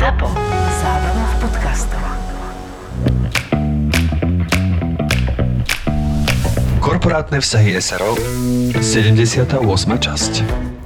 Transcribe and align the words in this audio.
ZAPO. 0.00 0.32
Zábrná 0.80 1.24
v 1.28 1.34
podcastov. 1.44 2.00
Korporátne 6.80 7.36
vzťahy 7.36 7.76
SRO 7.84 8.16
78. 8.80 9.60
časť 10.00 10.32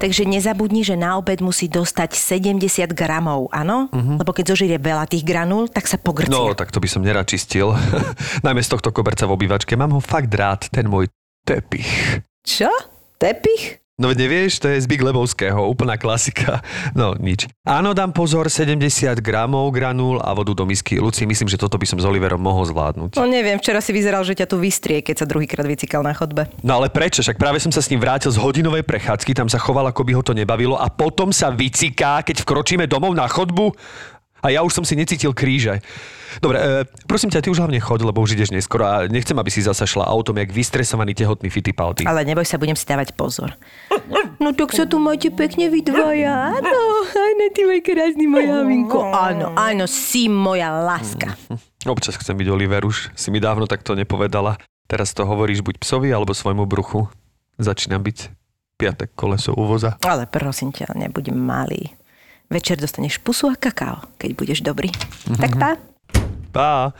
Takže 0.02 0.26
nezabudni, 0.26 0.82
že 0.82 0.98
na 0.98 1.14
obed 1.14 1.38
musí 1.46 1.70
dostať 1.70 2.18
70 2.18 2.90
gramov, 2.90 3.54
áno? 3.54 3.86
Uh-huh. 3.94 4.18
Lebo 4.18 4.34
keď 4.34 4.58
zožírie 4.58 4.82
veľa 4.82 5.06
tých 5.06 5.22
granul, 5.22 5.70
tak 5.70 5.86
sa 5.86 5.94
pogrcia. 5.94 6.34
No, 6.34 6.50
tak 6.58 6.74
to 6.74 6.82
by 6.82 6.90
som 6.90 7.06
nerad 7.06 7.30
čistil. 7.30 7.70
Najmä 8.42 8.66
z 8.66 8.70
tohto 8.74 8.90
koberca 8.90 9.30
v 9.30 9.38
obývačke. 9.38 9.78
Mám 9.78 9.94
ho 9.94 10.02
fakt 10.02 10.34
rád, 10.34 10.66
ten 10.74 10.90
môj 10.90 11.06
tepich. 11.46 11.86
Čo? 12.42 12.66
Tepich? 13.22 13.83
No 13.94 14.10
nevieš, 14.10 14.58
to 14.58 14.66
je 14.74 14.82
z 14.82 14.90
Big 14.90 14.98
Lebovského, 14.98 15.70
úplná 15.70 15.94
klasika. 15.94 16.58
No 16.98 17.14
nič. 17.14 17.46
Áno, 17.62 17.94
dám 17.94 18.10
pozor, 18.10 18.50
70 18.50 18.82
gramov 19.22 19.70
granul 19.70 20.18
a 20.18 20.34
vodu 20.34 20.50
do 20.54 20.66
misky. 20.66 20.98
Luci, 20.98 21.26
myslím, 21.26 21.46
že 21.46 21.58
toto 21.58 21.78
by 21.78 21.86
som 21.86 21.98
s 21.98 22.06
Oliverom 22.06 22.38
mohol 22.38 22.66
zvládnuť. 22.70 23.18
No 23.18 23.26
neviem, 23.26 23.58
včera 23.58 23.78
si 23.78 23.94
vyzeral, 23.94 24.22
že 24.26 24.34
ťa 24.34 24.50
tu 24.50 24.58
vystrie, 24.58 25.02
keď 25.02 25.22
sa 25.22 25.26
druhýkrát 25.26 25.66
vycikal 25.66 26.02
na 26.02 26.14
chodbe. 26.14 26.50
No 26.62 26.78
ale 26.78 26.90
prečo? 26.90 27.22
Však 27.22 27.38
práve 27.38 27.58
som 27.62 27.70
sa 27.70 27.82
s 27.82 27.90
ním 27.90 28.02
vrátil 28.02 28.34
z 28.34 28.38
hodinovej 28.38 28.82
prechádzky, 28.82 29.34
tam 29.34 29.46
sa 29.46 29.62
choval, 29.62 29.90
ako 29.90 30.02
by 30.06 30.12
ho 30.18 30.22
to 30.22 30.34
nebavilo 30.34 30.74
a 30.74 30.90
potom 30.90 31.30
sa 31.30 31.54
vyciká, 31.54 32.22
keď 32.26 32.42
vkročíme 32.42 32.90
domov 32.90 33.14
na 33.14 33.26
chodbu 33.30 33.74
a 34.44 34.52
ja 34.52 34.60
už 34.60 34.76
som 34.76 34.84
si 34.84 34.92
necítil 34.92 35.32
kríže. 35.32 35.80
Dobre, 36.42 36.60
e, 36.60 36.84
prosím 37.08 37.32
ťa, 37.32 37.40
ty 37.40 37.48
už 37.48 37.64
hlavne 37.64 37.80
choď, 37.80 38.10
lebo 38.10 38.20
už 38.20 38.36
ideš 38.36 38.52
neskoro 38.52 38.84
a 38.84 39.08
nechcem, 39.08 39.38
aby 39.38 39.48
si 39.48 39.64
zasa 39.64 39.88
šla 39.88 40.04
autom, 40.04 40.36
jak 40.36 40.52
vystresovaný 40.52 41.16
tehotný 41.16 41.48
Fittipaldi. 41.48 42.04
Ale 42.04 42.26
neboj 42.26 42.44
sa, 42.44 42.60
budem 42.60 42.76
si 42.76 42.84
dávať 42.84 43.16
pozor. 43.16 43.56
No 44.42 44.52
tak 44.52 44.76
sa 44.76 44.84
tu 44.84 45.00
máte 45.00 45.30
pekne 45.32 45.70
vy 45.72 45.80
dvaja, 45.80 46.58
áno. 46.58 46.74
Áno, 47.14 47.44
ty 47.54 47.64
môj 47.64 47.80
krásny 47.80 48.26
moja 48.28 48.60
Havinko. 48.60 49.00
Áno, 49.14 49.54
áno, 49.56 49.86
si 49.86 50.26
moja 50.28 50.74
láska. 50.74 51.38
Občas 51.86 52.18
chcem 52.18 52.34
byť 52.36 52.48
Oliver, 52.50 52.82
už 52.84 53.14
si 53.14 53.28
mi 53.30 53.38
dávno 53.38 53.64
takto 53.70 53.94
nepovedala. 53.96 54.58
Teraz 54.84 55.16
to 55.16 55.24
hovoríš 55.24 55.64
buď 55.64 55.80
psovi 55.80 56.12
alebo 56.12 56.36
svojmu 56.36 56.68
bruchu. 56.68 57.08
Začínam 57.56 58.02
byť 58.02 58.34
piatek 58.76 59.14
koleso 59.14 59.54
u 59.54 59.64
voza. 59.64 59.96
Ale 60.02 60.26
prosím 60.26 60.74
ťa, 60.74 60.92
nebuď 60.98 61.30
malý. 61.32 61.94
Večer 62.52 62.76
dostaneš 62.76 63.18
pusu 63.24 63.48
a 63.48 63.56
kakao, 63.56 64.04
keď 64.20 64.30
budeš 64.36 64.60
dobrý. 64.60 64.92
Tak 65.40 65.56
pá. 65.56 65.70
Pá. 66.52 66.92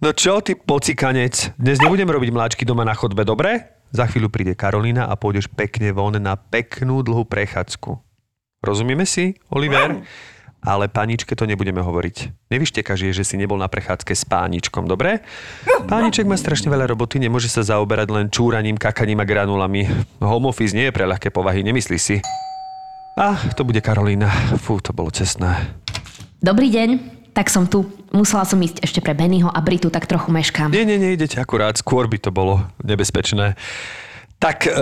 No 0.00 0.16
čo 0.16 0.40
ty, 0.40 0.56
pocikanec? 0.56 1.52
Dnes 1.60 1.76
nebudem 1.82 2.08
robiť 2.08 2.30
mláčky 2.32 2.62
doma 2.64 2.88
na 2.88 2.96
chodbe, 2.96 3.20
dobre? 3.26 3.76
Za 3.90 4.06
chvíľu 4.06 4.30
príde 4.30 4.54
Karolína 4.54 5.10
a 5.10 5.18
pôjdeš 5.18 5.50
pekne 5.50 5.90
von 5.90 6.14
na 6.16 6.38
peknú 6.38 7.02
dlhú 7.02 7.26
prechádzku. 7.26 8.00
Rozumieme 8.62 9.04
si, 9.04 9.34
Oliver? 9.50 10.00
Ale 10.60 10.92
paničke 10.92 11.32
to 11.32 11.48
nebudeme 11.48 11.80
hovoriť. 11.80 12.48
Nevyštekaš 12.52 13.00
je, 13.08 13.12
že 13.16 13.24
si 13.24 13.40
nebol 13.40 13.56
na 13.56 13.66
prechádzke 13.66 14.12
s 14.12 14.28
páničkom, 14.28 14.84
dobre? 14.84 15.24
Pániček 15.88 16.28
má 16.28 16.36
strašne 16.36 16.68
veľa 16.68 16.84
roboty, 16.92 17.16
nemôže 17.16 17.48
sa 17.48 17.64
zaoberať 17.64 18.08
len 18.12 18.26
čúraním, 18.28 18.76
kakaním 18.76 19.24
a 19.24 19.26
granulami. 19.26 19.88
Home 20.20 20.52
office 20.52 20.76
nie 20.76 20.88
je 20.88 20.96
pre 20.96 21.08
ľahké 21.08 21.32
povahy, 21.32 21.64
nemyslíš 21.64 22.02
si? 22.04 22.16
A 23.18 23.34
to 23.58 23.66
bude 23.66 23.82
Karolína. 23.82 24.30
Fú, 24.58 24.78
to 24.78 24.94
bolo 24.94 25.10
cestné. 25.10 25.74
Dobrý 26.40 26.70
deň, 26.70 26.88
tak 27.34 27.50
som 27.50 27.66
tu. 27.66 27.84
Musela 28.10 28.42
som 28.42 28.58
ísť 28.58 28.82
ešte 28.82 28.98
pre 29.02 29.14
Bennyho 29.14 29.50
a 29.50 29.58
Britu, 29.62 29.90
tak 29.90 30.06
trochu 30.06 30.34
meškám. 30.34 30.70
Nie, 30.70 30.82
nie, 30.86 30.98
nie, 30.98 31.14
idete 31.14 31.38
akurát. 31.38 31.78
Skôr 31.78 32.10
by 32.10 32.18
to 32.18 32.30
bolo 32.34 32.66
nebezpečné. 32.82 33.54
Tak, 34.40 34.64
e, 34.64 34.72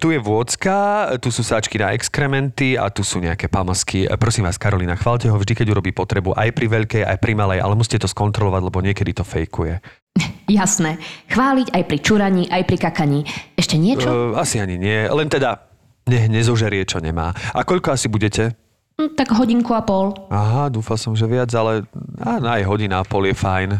tu 0.00 0.08
je 0.08 0.16
vôcka, 0.16 1.04
tu 1.20 1.28
sú 1.28 1.44
sáčky 1.44 1.76
na 1.76 1.92
exkrementy 1.92 2.80
a 2.80 2.88
tu 2.88 3.04
sú 3.04 3.20
nejaké 3.20 3.44
pamosky. 3.44 4.08
E, 4.08 4.16
prosím 4.16 4.48
vás, 4.48 4.56
Karolina, 4.56 4.96
chválte 4.96 5.28
ho 5.28 5.36
vždy, 5.36 5.52
keď 5.52 5.66
urobí 5.76 5.92
potrebu, 5.92 6.32
aj 6.32 6.48
pri 6.56 6.66
veľkej, 6.80 7.02
aj 7.04 7.20
pri 7.20 7.36
malej, 7.36 7.60
ale 7.60 7.76
musíte 7.76 8.00
to 8.00 8.08
skontrolovať, 8.08 8.72
lebo 8.72 8.80
niekedy 8.80 9.12
to 9.12 9.20
fejkuje. 9.20 9.84
Jasné. 10.48 10.96
Chváliť 11.28 11.76
aj 11.76 11.82
pri 11.84 11.98
čuraní, 12.00 12.48
aj 12.48 12.64
pri 12.64 12.76
kakaní. 12.80 13.20
Ešte 13.52 13.76
niečo? 13.76 14.08
E, 14.32 14.40
asi 14.40 14.64
ani 14.64 14.80
nie, 14.80 15.04
len 15.04 15.28
teda 15.28 15.71
nech 16.06 16.26
nezožerie, 16.28 16.82
čo 16.86 16.98
nemá. 16.98 17.32
A 17.52 17.62
koľko 17.62 17.94
asi 17.94 18.06
budete? 18.10 18.54
Hm, 19.00 19.16
tak 19.16 19.32
hodinku 19.32 19.72
a 19.72 19.82
pol. 19.82 20.12
Aha, 20.28 20.68
dúfal 20.68 21.00
som, 21.00 21.16
že 21.16 21.24
viac, 21.24 21.48
ale 21.56 21.88
á, 22.20 22.38
aj 22.38 22.62
hodina 22.68 23.00
a 23.00 23.06
pol 23.08 23.26
je 23.26 23.34
fajn. 23.36 23.70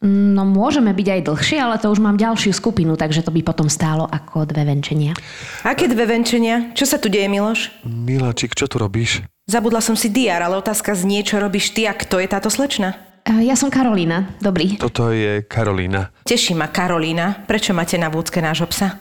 No 0.00 0.48
môžeme 0.48 0.96
byť 0.96 1.08
aj 1.12 1.20
dlhšie, 1.28 1.58
ale 1.60 1.76
to 1.76 1.92
už 1.92 2.00
mám 2.00 2.16
ďalšiu 2.16 2.56
skupinu, 2.56 2.96
takže 2.96 3.20
to 3.20 3.28
by 3.28 3.44
potom 3.44 3.68
stálo 3.68 4.08
ako 4.08 4.48
dve 4.48 4.64
venčenia. 4.64 5.12
Aké 5.60 5.92
dve 5.92 6.08
venčenia? 6.08 6.72
Čo 6.72 6.88
sa 6.88 6.96
tu 6.96 7.12
deje, 7.12 7.28
Miloš? 7.28 7.84
Miláčik, 7.84 8.56
čo 8.56 8.64
tu 8.64 8.80
robíš? 8.80 9.20
Zabudla 9.44 9.84
som 9.84 9.92
si 10.00 10.08
diár, 10.08 10.40
ale 10.40 10.56
otázka 10.56 10.96
znie, 10.96 11.20
čo 11.20 11.36
robíš 11.36 11.76
ty 11.76 11.84
a 11.84 11.92
kto 11.92 12.16
je 12.16 12.32
táto 12.32 12.48
slečna? 12.48 12.96
A 13.28 13.44
Ja 13.44 13.52
som 13.52 13.68
Karolína. 13.68 14.40
Dobrý. 14.40 14.80
Toto 14.80 15.12
je 15.12 15.44
Karolína. 15.44 16.08
Teší 16.24 16.56
ma 16.56 16.72
Karolína. 16.72 17.44
Prečo 17.44 17.76
máte 17.76 18.00
na 18.00 18.08
vúcke 18.08 18.40
nášho 18.40 18.64
psa? 18.72 18.96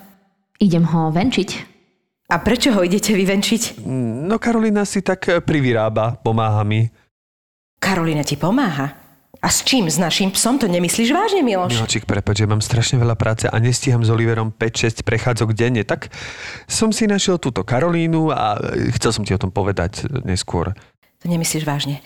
Idem 0.59 0.83
ho 0.83 1.15
venčiť. 1.15 1.78
A 2.29 2.37
prečo 2.37 2.69
ho 2.77 2.85
idete 2.85 3.17
vyvenčiť? 3.17 3.81
No 4.29 4.37
Karolína 4.37 4.85
si 4.85 5.01
tak 5.01 5.25
e, 5.25 5.41
privyrába, 5.41 6.13
pomáha 6.21 6.61
mi. 6.61 6.85
Karolína 7.81 8.21
ti 8.21 8.37
pomáha. 8.37 8.93
A 9.39 9.47
s 9.49 9.65
čím? 9.65 9.89
S 9.89 9.97
našim 9.97 10.29
psom? 10.29 10.61
To 10.61 10.69
nemyslíš 10.69 11.09
vážne, 11.09 11.41
Miloš? 11.41 11.73
Miláčik, 11.73 12.05
prepáč, 12.05 12.43
že 12.43 12.51
mám 12.51 12.61
strašne 12.61 13.01
veľa 13.01 13.17
práce 13.17 13.49
a 13.49 13.55
nestíham 13.57 14.05
s 14.05 14.13
Oliverom 14.13 14.53
5-6 14.53 15.01
prechádzok 15.01 15.57
denne, 15.57 15.81
tak 15.87 16.13
som 16.69 16.93
si 16.93 17.09
našiel 17.09 17.41
túto 17.41 17.65
Karolínu 17.65 18.29
a 18.29 18.61
e, 18.77 18.93
chcel 18.99 19.09
som 19.09 19.23
ti 19.25 19.33
o 19.33 19.41
tom 19.41 19.49
povedať 19.49 20.05
neskôr. 20.21 20.77
To 21.23 21.25
nemyslíš 21.25 21.65
vážne. 21.65 22.03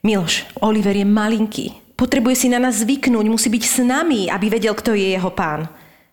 Miloš, 0.00 0.48
Oliver 0.64 0.96
je 0.96 1.04
malinký. 1.04 1.66
Potrebuje 2.00 2.34
si 2.34 2.48
na 2.48 2.56
nás 2.56 2.80
zvyknúť, 2.80 3.26
musí 3.28 3.52
byť 3.52 3.64
s 3.68 3.78
nami, 3.84 4.32
aby 4.32 4.46
vedel, 4.48 4.72
kto 4.72 4.96
je 4.96 5.12
jeho 5.12 5.30
pán. 5.36 5.68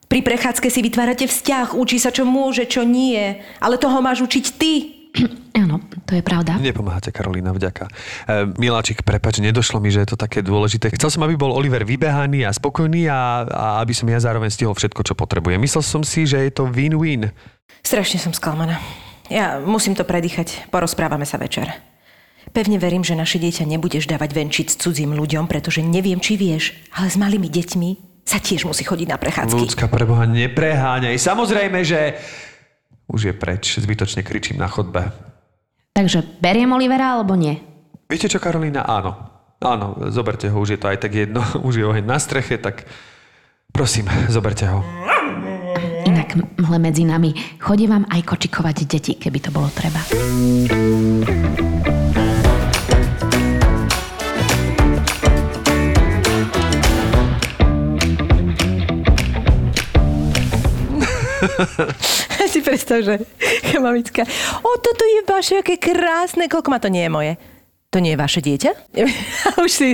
Pri 0.09 0.25
prechádzke 0.25 0.74
si 0.74 0.81
vytvárate 0.81 1.30
vzťah, 1.30 1.78
učí 1.78 2.02
sa, 2.02 2.09
čo 2.09 2.25
môže, 2.25 2.66
čo 2.66 2.81
nie. 2.81 3.46
Ale 3.62 3.78
toho 3.78 4.02
máš 4.02 4.25
učiť 4.25 4.46
ty. 4.58 4.74
Áno, 5.62 5.86
to 6.09 6.18
je 6.18 6.25
pravda. 6.25 6.58
Nepomáhate, 6.58 7.14
Karolína, 7.14 7.53
vďaka. 7.53 7.86
E, 7.86 8.50
Miláčik, 8.58 9.06
prepač, 9.06 9.38
nedošlo 9.38 9.78
mi, 9.78 9.94
že 9.94 10.02
je 10.02 10.09
to 10.09 10.18
také 10.18 10.42
dôležité. 10.42 10.90
Chcel 10.98 11.14
som, 11.14 11.22
aby 11.30 11.38
bol 11.38 11.53
Oliver 11.53 11.86
vybehaný 11.86 12.42
a 12.42 12.50
spokojný 12.50 13.06
a, 13.06 13.46
a 13.46 13.66
aby 13.86 13.94
som 13.94 14.09
ja 14.09 14.18
zároveň 14.18 14.50
stihol 14.50 14.74
všetko, 14.74 15.06
čo 15.06 15.14
potrebuje. 15.14 15.62
Myslel 15.62 15.86
som 15.86 16.02
si, 16.02 16.25
že 16.25 16.42
je 16.42 16.58
to 16.58 16.66
win-win. 16.66 17.30
Strašne 17.86 18.18
som 18.18 18.34
sklamaná. 18.34 18.81
Ja 19.30 19.62
musím 19.62 19.94
to 19.94 20.09
predýchať. 20.09 20.74
Porozprávame 20.74 21.30
sa 21.30 21.38
večer. 21.38 21.69
Pevne 22.50 22.81
verím, 22.81 23.06
že 23.06 23.14
naše 23.14 23.38
dieťa 23.38 23.62
nebudeš 23.69 24.09
dávať 24.09 24.34
venčiť 24.34 24.74
s 24.74 24.80
cudzím 24.81 25.14
ľuďom, 25.14 25.46
pretože 25.46 25.86
neviem, 25.86 26.18
či 26.18 26.34
vieš, 26.34 26.74
ale 26.98 27.14
s 27.14 27.18
malými 27.22 27.46
deťmi 27.46 28.09
sa 28.29 28.38
tiež 28.38 28.69
musí 28.69 28.85
chodiť 28.85 29.07
na 29.09 29.17
prechádzky. 29.17 29.57
Ľudská 29.57 29.90
preboha, 29.90 30.29
nepreháňaj. 30.29 31.17
Samozrejme, 31.17 31.81
že 31.81 32.22
už 33.09 33.22
je 33.25 33.34
preč. 33.34 33.81
Zbytočne 33.81 34.22
kričím 34.22 34.62
na 34.62 34.69
chodbe. 34.69 35.09
Takže 35.97 36.22
beriem 36.38 36.69
Olivera 36.69 37.18
alebo 37.18 37.34
nie? 37.34 37.57
Viete 38.06 38.29
čo, 38.29 38.38
Karolína? 38.38 38.85
Áno. 38.85 39.18
Áno, 39.59 40.07
zoberte 40.07 40.47
ho, 40.47 40.56
už 40.56 40.78
je 40.78 40.79
to 40.79 40.88
aj 40.88 41.03
tak 41.03 41.12
jedno. 41.12 41.44
Už 41.68 41.84
je 41.84 41.84
oheň 41.84 42.06
na 42.07 42.16
streche, 42.16 42.56
tak 42.56 42.88
prosím, 43.75 44.07
zoberte 44.31 44.63
ho. 44.72 44.79
Inak 46.07 46.39
mhle 46.56 46.79
medzi 46.79 47.03
nami. 47.03 47.35
Chodí 47.59 47.84
vám 47.91 48.07
aj 48.07 48.23
kočikovať 48.23 48.88
deti, 48.88 49.19
keby 49.19 49.39
to 49.44 49.51
bolo 49.51 49.68
treba. 49.75 50.00
si 62.53 62.59
predstav, 62.64 63.03
že 63.03 63.22
mamická, 63.78 64.24
o, 64.64 64.70
toto 64.80 65.03
je 65.03 65.20
vaše, 65.28 65.59
aké 65.59 65.78
krásne, 65.78 66.47
koľko 66.47 66.70
má 66.72 66.80
to 66.81 66.90
nie 66.90 67.06
je 67.06 67.12
moje. 67.12 67.34
To 67.90 67.97
nie 67.97 68.14
je 68.14 68.19
vaše 68.22 68.39
dieťa? 68.45 68.72
Už 69.66 69.72
si... 69.74 69.88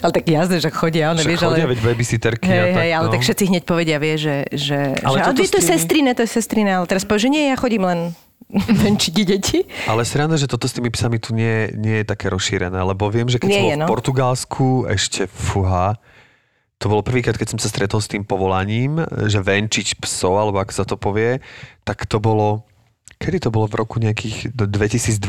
Ale 0.00 0.12
tak 0.14 0.24
jasné, 0.30 0.62
že 0.62 0.70
chodia, 0.70 1.10
one, 1.10 1.26
vieš, 1.26 1.42
chodia, 1.42 1.66
ale... 1.66 1.74
veď 1.74 1.80
babysitterky 1.82 2.46
a 2.46 2.54
Hej, 2.54 2.72
tak, 2.72 2.80
hej, 2.80 2.90
ale 2.94 3.06
no. 3.10 3.12
tak 3.12 3.22
všetci 3.26 3.44
hneď 3.50 3.62
povedia, 3.66 3.96
vie, 3.98 4.14
že... 4.16 4.36
že 4.54 4.96
Ale 5.02 5.16
že, 5.18 5.22
ale 5.26 5.34
to 5.34 5.42
je 5.42 5.50
tými- 5.58 5.70
sestrine, 5.74 6.10
to 6.14 6.22
je 6.24 6.30
sestrine, 6.30 6.70
ale 6.72 6.86
teraz 6.86 7.02
povie, 7.02 7.26
že 7.26 7.30
nie, 7.34 7.44
ja 7.50 7.56
chodím 7.58 7.84
len 7.84 8.14
venčiť 8.86 9.14
deti. 9.26 9.66
Ale 9.90 10.06
sranda, 10.06 10.38
že 10.38 10.46
toto 10.46 10.70
s 10.70 10.78
tými 10.78 10.94
psami 10.94 11.18
tu 11.18 11.34
nie, 11.34 11.74
nie 11.74 12.00
je 12.00 12.06
také 12.06 12.30
rozšírené, 12.30 12.78
lebo 12.80 13.10
viem, 13.10 13.26
že 13.26 13.42
keď 13.42 13.48
Nie 13.50 13.58
som 13.58 13.66
je, 13.66 13.74
v 13.74 13.80
no. 13.82 13.86
Portugalsku, 13.90 14.68
ešte 14.86 15.26
fuha, 15.26 15.98
to 16.80 16.88
bolo 16.88 17.04
prvýkrát, 17.04 17.36
keď 17.36 17.54
som 17.54 17.60
sa 17.60 17.68
stretol 17.68 18.00
s 18.00 18.08
tým 18.08 18.24
povolaním, 18.24 19.04
že 19.28 19.44
venčiť 19.44 20.00
psov, 20.00 20.40
alebo 20.40 20.64
ako 20.64 20.72
sa 20.72 20.88
to 20.88 20.96
povie, 20.96 21.36
tak 21.84 22.08
to 22.08 22.16
bolo, 22.16 22.64
kedy 23.20 23.36
to 23.36 23.52
bolo 23.52 23.68
v 23.68 23.76
roku 23.76 24.00
nejakých 24.00 24.56
do 24.56 24.64
2012 24.64 25.20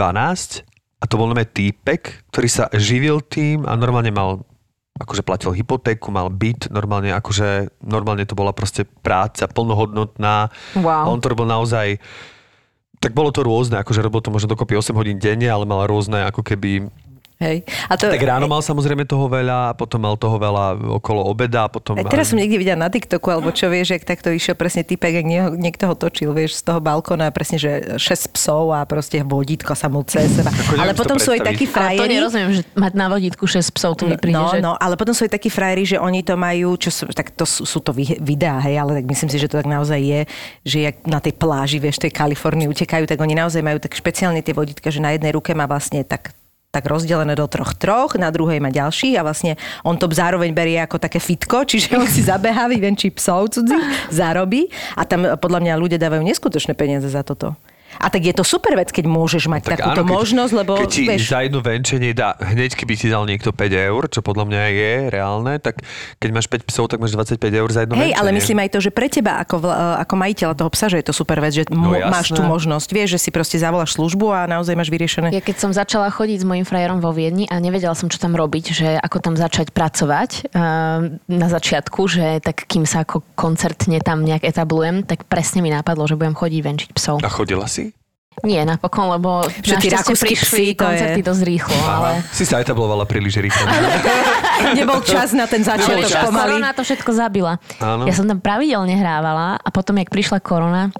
a 1.01 1.03
to 1.03 1.15
bol 1.19 1.27
nové 1.27 1.44
týpek, 1.44 2.24
ktorý 2.31 2.48
sa 2.48 2.71
živil 2.71 3.19
tým 3.19 3.68
a 3.68 3.75
normálne 3.75 4.15
mal 4.15 4.48
akože 4.95 5.27
platil 5.27 5.51
hypotéku, 5.51 6.07
mal 6.13 6.31
byt, 6.31 6.71
normálne 6.71 7.12
akože, 7.12 7.83
normálne 7.83 8.24
to 8.24 8.38
bola 8.38 8.56
proste 8.56 8.88
práca 9.03 9.50
plnohodnotná. 9.51 10.53
Wow. 10.80 11.03
A 11.03 11.07
on 11.12 11.19
to 11.19 11.36
robil 11.36 11.51
naozaj 11.51 12.00
tak 13.01 13.18
bolo 13.18 13.33
to 13.33 13.42
rôzne, 13.42 13.81
akože 13.81 14.06
robil 14.06 14.21
to 14.21 14.30
možno 14.30 14.53
dokopy 14.53 14.77
8 14.77 14.94
hodín 14.94 15.18
denne, 15.18 15.50
ale 15.50 15.65
mal 15.65 15.89
rôzne 15.89 16.21
ako 16.30 16.45
keby 16.45 16.86
Hej. 17.41 17.65
A 17.89 17.97
to, 17.97 18.05
Tak 18.05 18.21
ráno 18.21 18.45
mal 18.45 18.61
samozrejme 18.61 19.01
toho 19.09 19.25
veľa, 19.25 19.73
potom 19.73 19.97
mal 19.97 20.13
toho 20.13 20.38
veľa 20.38 20.77
okolo 21.01 21.25
obeda, 21.25 21.65
potom... 21.65 21.97
Aj 21.97 22.05
teraz 22.05 22.29
som 22.29 22.38
niekde 22.38 22.61
videla 22.61 22.77
na 22.77 22.89
TikToku, 22.93 23.33
alebo 23.33 23.49
čo 23.49 23.65
vieš, 23.65 23.97
jak 23.97 24.05
takto 24.05 24.29
išiel 24.29 24.53
presne 24.53 24.85
typek, 24.85 25.25
ak 25.25 25.25
nie- 25.25 25.57
niekto 25.57 25.89
ho 25.89 25.97
točil, 25.97 26.38
vieš, 26.38 26.61
z 26.61 26.69
toho 26.69 26.77
balkóna, 26.77 27.33
presne, 27.33 27.57
že 27.57 27.97
6 27.97 28.38
psov 28.38 28.69
a 28.77 28.85
proste 28.85 29.25
vodítko 29.25 29.73
sa 29.73 29.89
mu 29.89 30.05
cez 30.05 30.29
seba. 30.29 30.53
Ale 30.77 30.93
potom 30.93 31.17
sú 31.17 31.33
aj 31.33 31.41
takí 31.41 31.65
Ale 31.65 31.73
to 31.73 31.75
frajeri. 31.81 32.13
nerozumiem, 32.21 32.51
že 32.53 32.63
mať 32.77 32.93
na 32.93 33.09
vodítku 33.09 33.49
6 33.49 33.73
psov, 33.73 33.97
to 33.97 34.05
mi 34.05 34.21
príde, 34.21 34.38
no, 34.38 34.53
že... 34.53 34.61
no, 34.61 34.77
ale 34.77 34.93
potom 34.93 35.17
sú 35.17 35.25
aj 35.25 35.33
takí 35.33 35.49
frajeri, 35.49 35.83
že 35.83 35.97
oni 35.97 36.21
to 36.21 36.38
majú, 36.38 36.77
čo 36.77 36.93
sú, 36.93 37.09
tak 37.09 37.33
to 37.33 37.49
sú, 37.49 37.65
sú 37.65 37.81
to 37.81 37.89
videá, 38.21 38.61
hej, 38.61 38.77
ale 38.77 39.01
tak 39.01 39.09
myslím 39.09 39.33
si, 39.33 39.41
že 39.41 39.49
to 39.49 39.57
tak 39.57 39.65
naozaj 39.65 39.97
je, 39.97 40.21
že 40.61 40.77
jak 40.93 40.95
na 41.09 41.17
tej 41.17 41.33
pláži, 41.33 41.81
vieš, 41.81 41.97
tej 41.97 42.13
Kalifornii 42.13 42.69
utekajú, 42.69 43.09
tak 43.09 43.17
oni 43.17 43.33
naozaj 43.33 43.65
majú 43.65 43.81
tak 43.81 43.97
špeciálne 43.97 44.45
tie 44.45 44.53
vodítka, 44.53 44.93
že 44.93 45.01
na 45.01 45.17
jednej 45.17 45.33
ruke 45.33 45.57
má 45.57 45.65
vlastne 45.65 46.05
tak 46.05 46.38
tak 46.71 46.88
rozdelené 46.88 47.35
do 47.35 47.44
troch 47.51 47.75
troch, 47.75 48.15
na 48.15 48.31
druhej 48.31 48.63
má 48.63 48.71
ďalší 48.71 49.19
a 49.19 49.27
vlastne 49.27 49.59
on 49.83 50.00
to 50.00 50.07
zároveň 50.07 50.56
berie 50.56 50.79
ako 50.79 51.03
také 51.03 51.19
fitko, 51.19 51.68
čiže 51.68 52.00
on 52.00 52.07
si 52.07 52.23
zabehá, 52.23 52.71
vyvenčí 52.71 53.12
psov 53.12 53.51
cudzích, 53.51 54.07
zarobí 54.07 54.71
a 54.95 55.03
tam 55.03 55.35
podľa 55.35 55.59
mňa 55.68 55.73
ľudia 55.75 56.00
dávajú 56.00 56.23
neskutočné 56.23 56.71
peniaze 56.79 57.12
za 57.12 57.27
toto. 57.27 57.59
A 57.99 58.07
tak 58.07 58.21
je 58.21 58.31
to 58.31 58.41
super 58.41 58.73
vec, 58.73 58.88
keď 58.88 59.03
môžeš 59.03 59.45
mať 59.45 59.61
Tak 59.65 59.71
takúto 59.77 60.01
áno, 60.01 60.07
keď- 60.07 60.15
možnosť, 60.15 60.53
lebo 60.53 60.71
keď 60.77 60.88
ti 60.88 61.03
vieš, 61.05 61.27
za 61.27 61.39
jedno 61.41 61.59
venčenie 61.59 62.11
dá, 62.11 62.38
hneď 62.38 62.71
keby 62.73 62.93
ti 62.93 63.07
dal 63.07 63.23
niekto 63.23 63.51
5 63.51 63.59
eur, 63.67 64.07
čo 64.07 64.19
podľa 64.21 64.45
mňa 64.45 64.61
je 64.69 64.91
reálne, 65.09 65.53
tak 65.57 65.83
keď 66.17 66.29
máš 66.31 66.47
5 66.47 66.63
psov, 66.63 66.88
tak 66.88 66.97
máš 66.97 67.11
25 67.11 67.35
eur 67.51 67.67
za 67.67 67.83
jedno 67.83 67.95
Hej, 67.95 68.13
venčenie. 68.13 68.19
ale 68.19 68.29
myslím 68.31 68.57
aj 68.59 68.69
to, 68.69 68.79
že 68.79 68.89
pre 68.89 69.07
teba 69.07 69.39
ako, 69.39 69.55
vl- 69.59 69.75
ako 69.97 70.13
majiteľa 70.15 70.53
toho 70.55 70.69
psa, 70.69 70.85
že 70.88 70.97
je 70.97 71.05
to 71.05 71.13
super 71.13 71.38
vec, 71.38 71.51
že 71.51 71.63
No 71.67 71.91
jasné. 71.91 72.07
máš 72.07 72.27
tú 72.29 72.41
možnosť. 72.41 72.88
Vieš, 72.89 73.09
že 73.11 73.19
si 73.19 73.29
proste 73.29 73.57
zavoláš 73.57 73.93
službu 73.93 74.25
a 74.29 74.45
naozaj 74.45 74.73
máš 74.73 74.88
vyriešené. 74.88 75.29
Ja 75.29 75.41
keď 75.41 75.57
som 75.57 75.71
začala 75.71 76.07
chodiť 76.07 76.38
s 76.38 76.45
mojim 76.45 76.63
frajerom 76.63 76.99
vo 76.99 77.11
Viedni 77.11 77.45
a 77.45 77.57
nevedela 77.57 77.93
som, 77.93 78.07
čo 78.07 78.17
tam 78.17 78.33
robiť, 78.33 78.65
že 78.69 78.88
ako 78.97 79.17
tam 79.21 79.33
začať 79.33 79.71
pracovať 79.71 80.49
uh, 80.49 80.61
na 81.25 81.47
začiatku, 81.47 81.99
že 82.05 82.39
tak 82.39 82.65
kým 82.65 82.83
sa 82.83 83.01
ako 83.01 83.23
koncertne 83.35 83.99
tam 83.99 84.21
nejak 84.21 84.43
etablujem, 84.43 85.01
tak 85.01 85.23
presne 85.23 85.59
mi 85.59 85.69
napadlo, 85.69 86.03
že 86.03 86.13
budem 86.13 86.33
chodiť 86.33 86.59
venčiť 86.61 86.89
psov. 86.91 87.19
A 87.19 87.29
chodila 87.29 87.65
si? 87.65 87.90
Nie, 88.42 88.63
napokon, 88.63 89.12
lebo 89.12 89.44
rakúski 89.44 90.39
prišli 90.39 90.48
psi, 90.48 90.66
to 90.74 90.88
koncerty 90.88 91.19
je- 91.19 91.28
dosť 91.28 91.44
rýchlo, 91.44 91.78
ale... 91.83 92.24
Si 92.31 92.48
sa 92.48 92.63
etablovala 92.63 93.04
príliš 93.04 93.44
rýchlo. 93.44 93.68
Nebol 94.80 95.04
čas 95.04 95.36
na 95.36 95.51
ten 95.51 95.62
začiatok 95.68 96.31
pomaly. 96.31 96.57
Korona 96.57 96.72
to 96.72 96.81
všetko 96.81 97.12
zabila. 97.12 97.60
Áno. 97.83 98.07
Ja 98.07 98.16
som 98.16 98.25
tam 98.25 98.39
pravidelne 98.39 98.95
hrávala 98.95 99.60
a 99.60 99.69
potom, 99.69 100.00
jak 100.00 100.07
prišla 100.07 100.39
korona, 100.39 100.95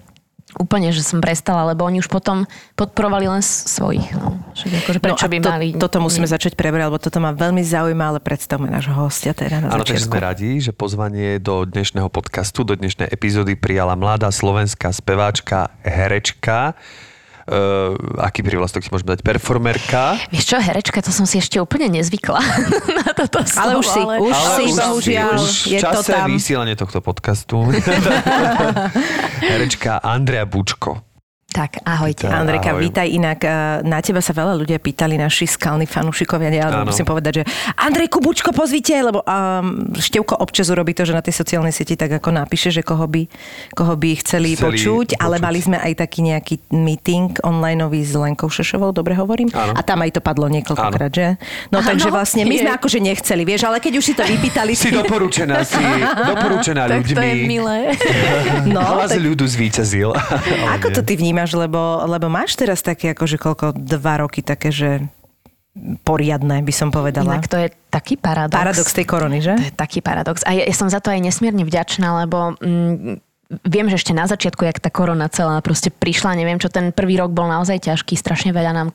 úplne, 0.60 0.92
že 0.92 1.02
som 1.08 1.24
prestala, 1.24 1.72
lebo 1.72 1.88
oni 1.88 2.04
už 2.04 2.12
potom 2.12 2.44
podporovali 2.76 3.32
len 3.32 3.40
svojich. 3.40 4.12
No. 4.12 4.36
Však 4.52 4.72
akože 4.84 5.00
prečo 5.00 5.26
no 5.26 5.32
by 5.32 5.38
to, 5.40 5.50
mali... 5.50 5.68
Toto 5.80 5.98
musíme 6.04 6.28
začať 6.28 6.60
prebrať, 6.60 6.92
lebo 6.92 7.00
toto 7.00 7.24
ma 7.24 7.32
veľmi 7.32 7.64
zaujíma, 7.64 8.12
ale 8.12 8.20
predstavme 8.20 8.68
nášho 8.68 8.92
hostia 8.92 9.32
teda 9.32 9.64
na 9.64 9.68
Áno, 9.72 9.88
takže 9.88 10.12
sme 10.12 10.20
radi, 10.20 10.60
že 10.60 10.76
pozvanie 10.76 11.40
do 11.40 11.64
dnešného 11.64 12.12
podcastu, 12.12 12.68
do 12.68 12.76
dnešnej 12.76 13.08
epizódy 13.08 13.56
prijala 13.56 13.96
mladá 13.96 14.28
slovenská 14.28 14.92
speváčka, 14.92 15.72
herečka, 15.88 16.76
uh, 17.52 18.24
aký 18.24 18.42
prívlastok 18.42 18.82
si 18.82 18.90
môžeme 18.90 19.14
dať, 19.14 19.22
performerka. 19.22 20.16
Vieš 20.32 20.56
čo, 20.56 20.58
herečka, 20.58 21.04
to 21.04 21.12
som 21.12 21.28
si 21.28 21.38
ešte 21.38 21.60
úplne 21.60 21.92
nezvykla 21.92 22.40
na 23.04 23.12
toto 23.12 23.44
Ale 23.60 23.76
už 23.78 23.86
slovo, 23.86 23.92
si, 23.92 24.00
ale... 24.00 24.16
už 24.24 24.34
Ale 24.34 24.56
si, 24.56 24.64
už 24.64 24.78
bohužiaľ, 24.80 25.36
už 25.36 25.54
je 25.68 25.78
v 25.78 25.84
to 25.84 26.00
čase 26.00 26.12
tam. 26.16 26.28
vysielania 26.32 26.76
tohto 26.80 27.00
podcastu. 27.04 27.60
herečka 29.52 30.00
Andrea 30.00 30.48
Bučko. 30.48 31.11
Tak, 31.52 31.84
ahojte. 31.84 32.24
Tak. 32.24 32.32
Andrejka, 32.34 32.72
Ahoj. 32.72 32.80
vítaj 32.82 33.08
inak. 33.08 33.40
eh, 33.42 33.52
Na 33.84 34.00
teba 34.00 34.20
sa 34.20 34.32
veľa 34.32 34.56
ľudia 34.56 34.80
pýtali, 34.80 35.20
naši 35.20 35.44
skalní 35.46 35.84
fanúšikovia. 35.84 36.48
Ja 36.48 36.72
Áno. 36.72 36.88
musím 36.88 37.04
povedať, 37.04 37.34
že 37.34 37.44
Andrejku 37.76 38.18
Bučko 38.18 38.52
pozvite, 38.52 38.96
lebo 38.96 39.20
um, 39.20 39.92
Števko 39.92 40.38
občas 40.38 40.70
urobí 40.70 40.94
to, 40.94 41.04
že 41.04 41.12
na 41.12 41.20
tej 41.20 41.36
sociálnej 41.36 41.70
sieti 41.70 41.94
tak 41.94 42.08
ako 42.14 42.32
napíše, 42.32 42.72
že 42.72 42.80
koho 42.80 43.04
by, 43.04 43.28
koho 43.70 43.94
by 43.94 44.16
chceli, 44.18 44.56
Chceli 44.56 44.64
počuť, 44.64 45.08
ale 45.18 45.36
počuť. 45.36 45.44
mali 45.44 45.60
sme 45.60 45.78
aj 45.78 45.94
taký 45.98 46.20
nejaký 46.24 46.56
meeting 46.72 47.36
online 47.42 47.84
s 47.84 48.16
Lenkou 48.16 48.48
Šešovou, 48.48 48.92
dobre 48.92 49.12
hovorím? 49.12 49.52
Áno. 49.52 49.76
A 49.76 49.82
tam 49.82 50.00
aj 50.00 50.12
to 50.14 50.22
padlo 50.22 50.48
niekoľkokrát, 50.48 51.12
že? 51.12 51.36
No 51.68 51.80
Áno, 51.80 51.88
takže 51.90 52.08
vlastne 52.08 52.46
my 52.46 52.56
je. 52.56 52.62
sme 52.64 52.72
akože 52.72 53.00
nechceli, 53.02 53.44
vieš, 53.44 53.66
ale 53.66 53.82
keď 53.82 53.94
už 53.98 54.06
si 54.06 54.14
to 54.14 54.24
vypýtali, 54.24 54.72
Si 54.72 54.88
doporučená, 54.88 55.66
si 55.66 55.82
doporučená 56.24 56.88
Tak 56.88 56.96
ľuďmi. 57.02 57.12
to 57.12 57.22
je 57.22 57.36
milé. 57.44 57.78
no, 58.72 58.80
Hlas 58.80 59.10
tak 59.10 59.20
ľudu 59.20 59.44
zvíťazil. 59.44 60.14
Ako 60.72 60.94
to 60.94 61.02
ty 61.02 61.18
vnímaš, 61.18 61.41
lebo, 61.58 62.06
lebo 62.06 62.30
máš 62.30 62.54
teraz 62.54 62.86
také 62.86 63.18
akože 63.18 63.42
koľko, 63.42 63.74
dva 63.74 64.22
roky 64.22 64.46
také, 64.46 64.70
že 64.70 65.10
poriadne, 66.04 66.62
by 66.62 66.74
som 66.76 66.92
povedala. 66.92 67.40
Inak 67.40 67.48
to 67.48 67.58
je 67.58 67.72
taký 67.90 68.20
paradox. 68.20 68.60
Paradox 68.60 68.88
tej 68.92 69.08
korony, 69.08 69.40
že? 69.40 69.56
To 69.56 69.66
je 69.72 69.76
taký 69.76 70.00
paradox. 70.04 70.44
A 70.44 70.52
ja, 70.52 70.68
ja 70.68 70.76
som 70.76 70.92
za 70.92 71.00
to 71.00 71.10
aj 71.10 71.20
nesmierne 71.24 71.64
vďačná, 71.64 72.28
lebo 72.28 72.60
mm, 72.60 73.31
viem, 73.68 73.88
že 73.92 74.00
ešte 74.00 74.16
na 74.16 74.26
začiatku, 74.28 74.64
jak 74.64 74.80
tá 74.80 74.88
korona 74.88 75.28
celá 75.28 75.60
proste 75.60 75.92
prišla, 75.92 76.40
neviem 76.40 76.60
čo, 76.62 76.72
ten 76.72 76.96
prvý 76.96 77.20
rok 77.20 77.36
bol 77.36 77.52
naozaj 77.52 77.84
ťažký, 77.92 78.16
strašne 78.16 78.56
veľa 78.56 78.72
nám 78.72 78.90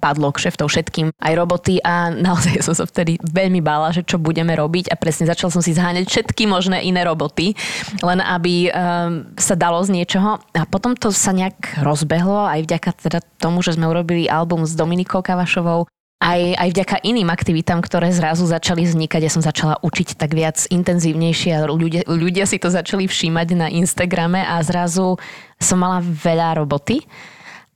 padlo 0.00 0.32
kšeftov 0.32 0.72
všetkým, 0.72 1.12
aj 1.12 1.32
roboty 1.36 1.80
a 1.84 2.08
naozaj 2.28 2.64
som 2.64 2.74
sa 2.74 2.88
vtedy 2.88 3.20
veľmi 3.20 3.60
bála, 3.60 3.92
že 3.92 4.06
čo 4.06 4.16
budeme 4.16 4.56
robiť 4.56 4.88
a 4.92 4.96
presne 4.96 5.28
začal 5.28 5.52
som 5.52 5.60
si 5.60 5.76
zháňať 5.76 6.08
všetky 6.08 6.48
možné 6.48 6.80
iné 6.88 7.04
roboty, 7.04 7.52
len 8.00 8.20
aby 8.24 8.68
um, 8.68 9.28
sa 9.36 9.58
dalo 9.58 9.80
z 9.84 9.92
niečoho. 9.92 10.40
A 10.56 10.62
potom 10.64 10.96
to 10.96 11.12
sa 11.12 11.34
nejak 11.34 11.82
rozbehlo 11.84 12.48
aj 12.48 12.64
vďaka 12.64 12.90
teda 12.96 13.18
tomu, 13.38 13.60
že 13.60 13.76
sme 13.76 13.90
urobili 13.90 14.30
album 14.30 14.64
s 14.64 14.72
Dominikou 14.72 15.20
Kavašovou 15.20 15.90
aj, 16.18 16.40
aj 16.58 16.68
vďaka 16.74 16.96
iným 17.06 17.30
aktivitám, 17.30 17.78
ktoré 17.78 18.10
zrazu 18.10 18.42
začali 18.42 18.82
vznikať, 18.82 19.20
ja 19.22 19.30
som 19.30 19.42
začala 19.42 19.78
učiť 19.78 20.18
tak 20.18 20.34
viac 20.34 20.66
intenzívnejšie 20.66 21.54
a 21.54 21.70
ľudia, 21.70 22.02
ľudia 22.10 22.42
si 22.42 22.58
to 22.58 22.74
začali 22.74 23.06
všímať 23.06 23.48
na 23.54 23.70
Instagrame 23.70 24.42
a 24.42 24.58
zrazu 24.66 25.14
som 25.62 25.78
mala 25.78 26.02
veľa 26.02 26.58
roboty. 26.58 27.06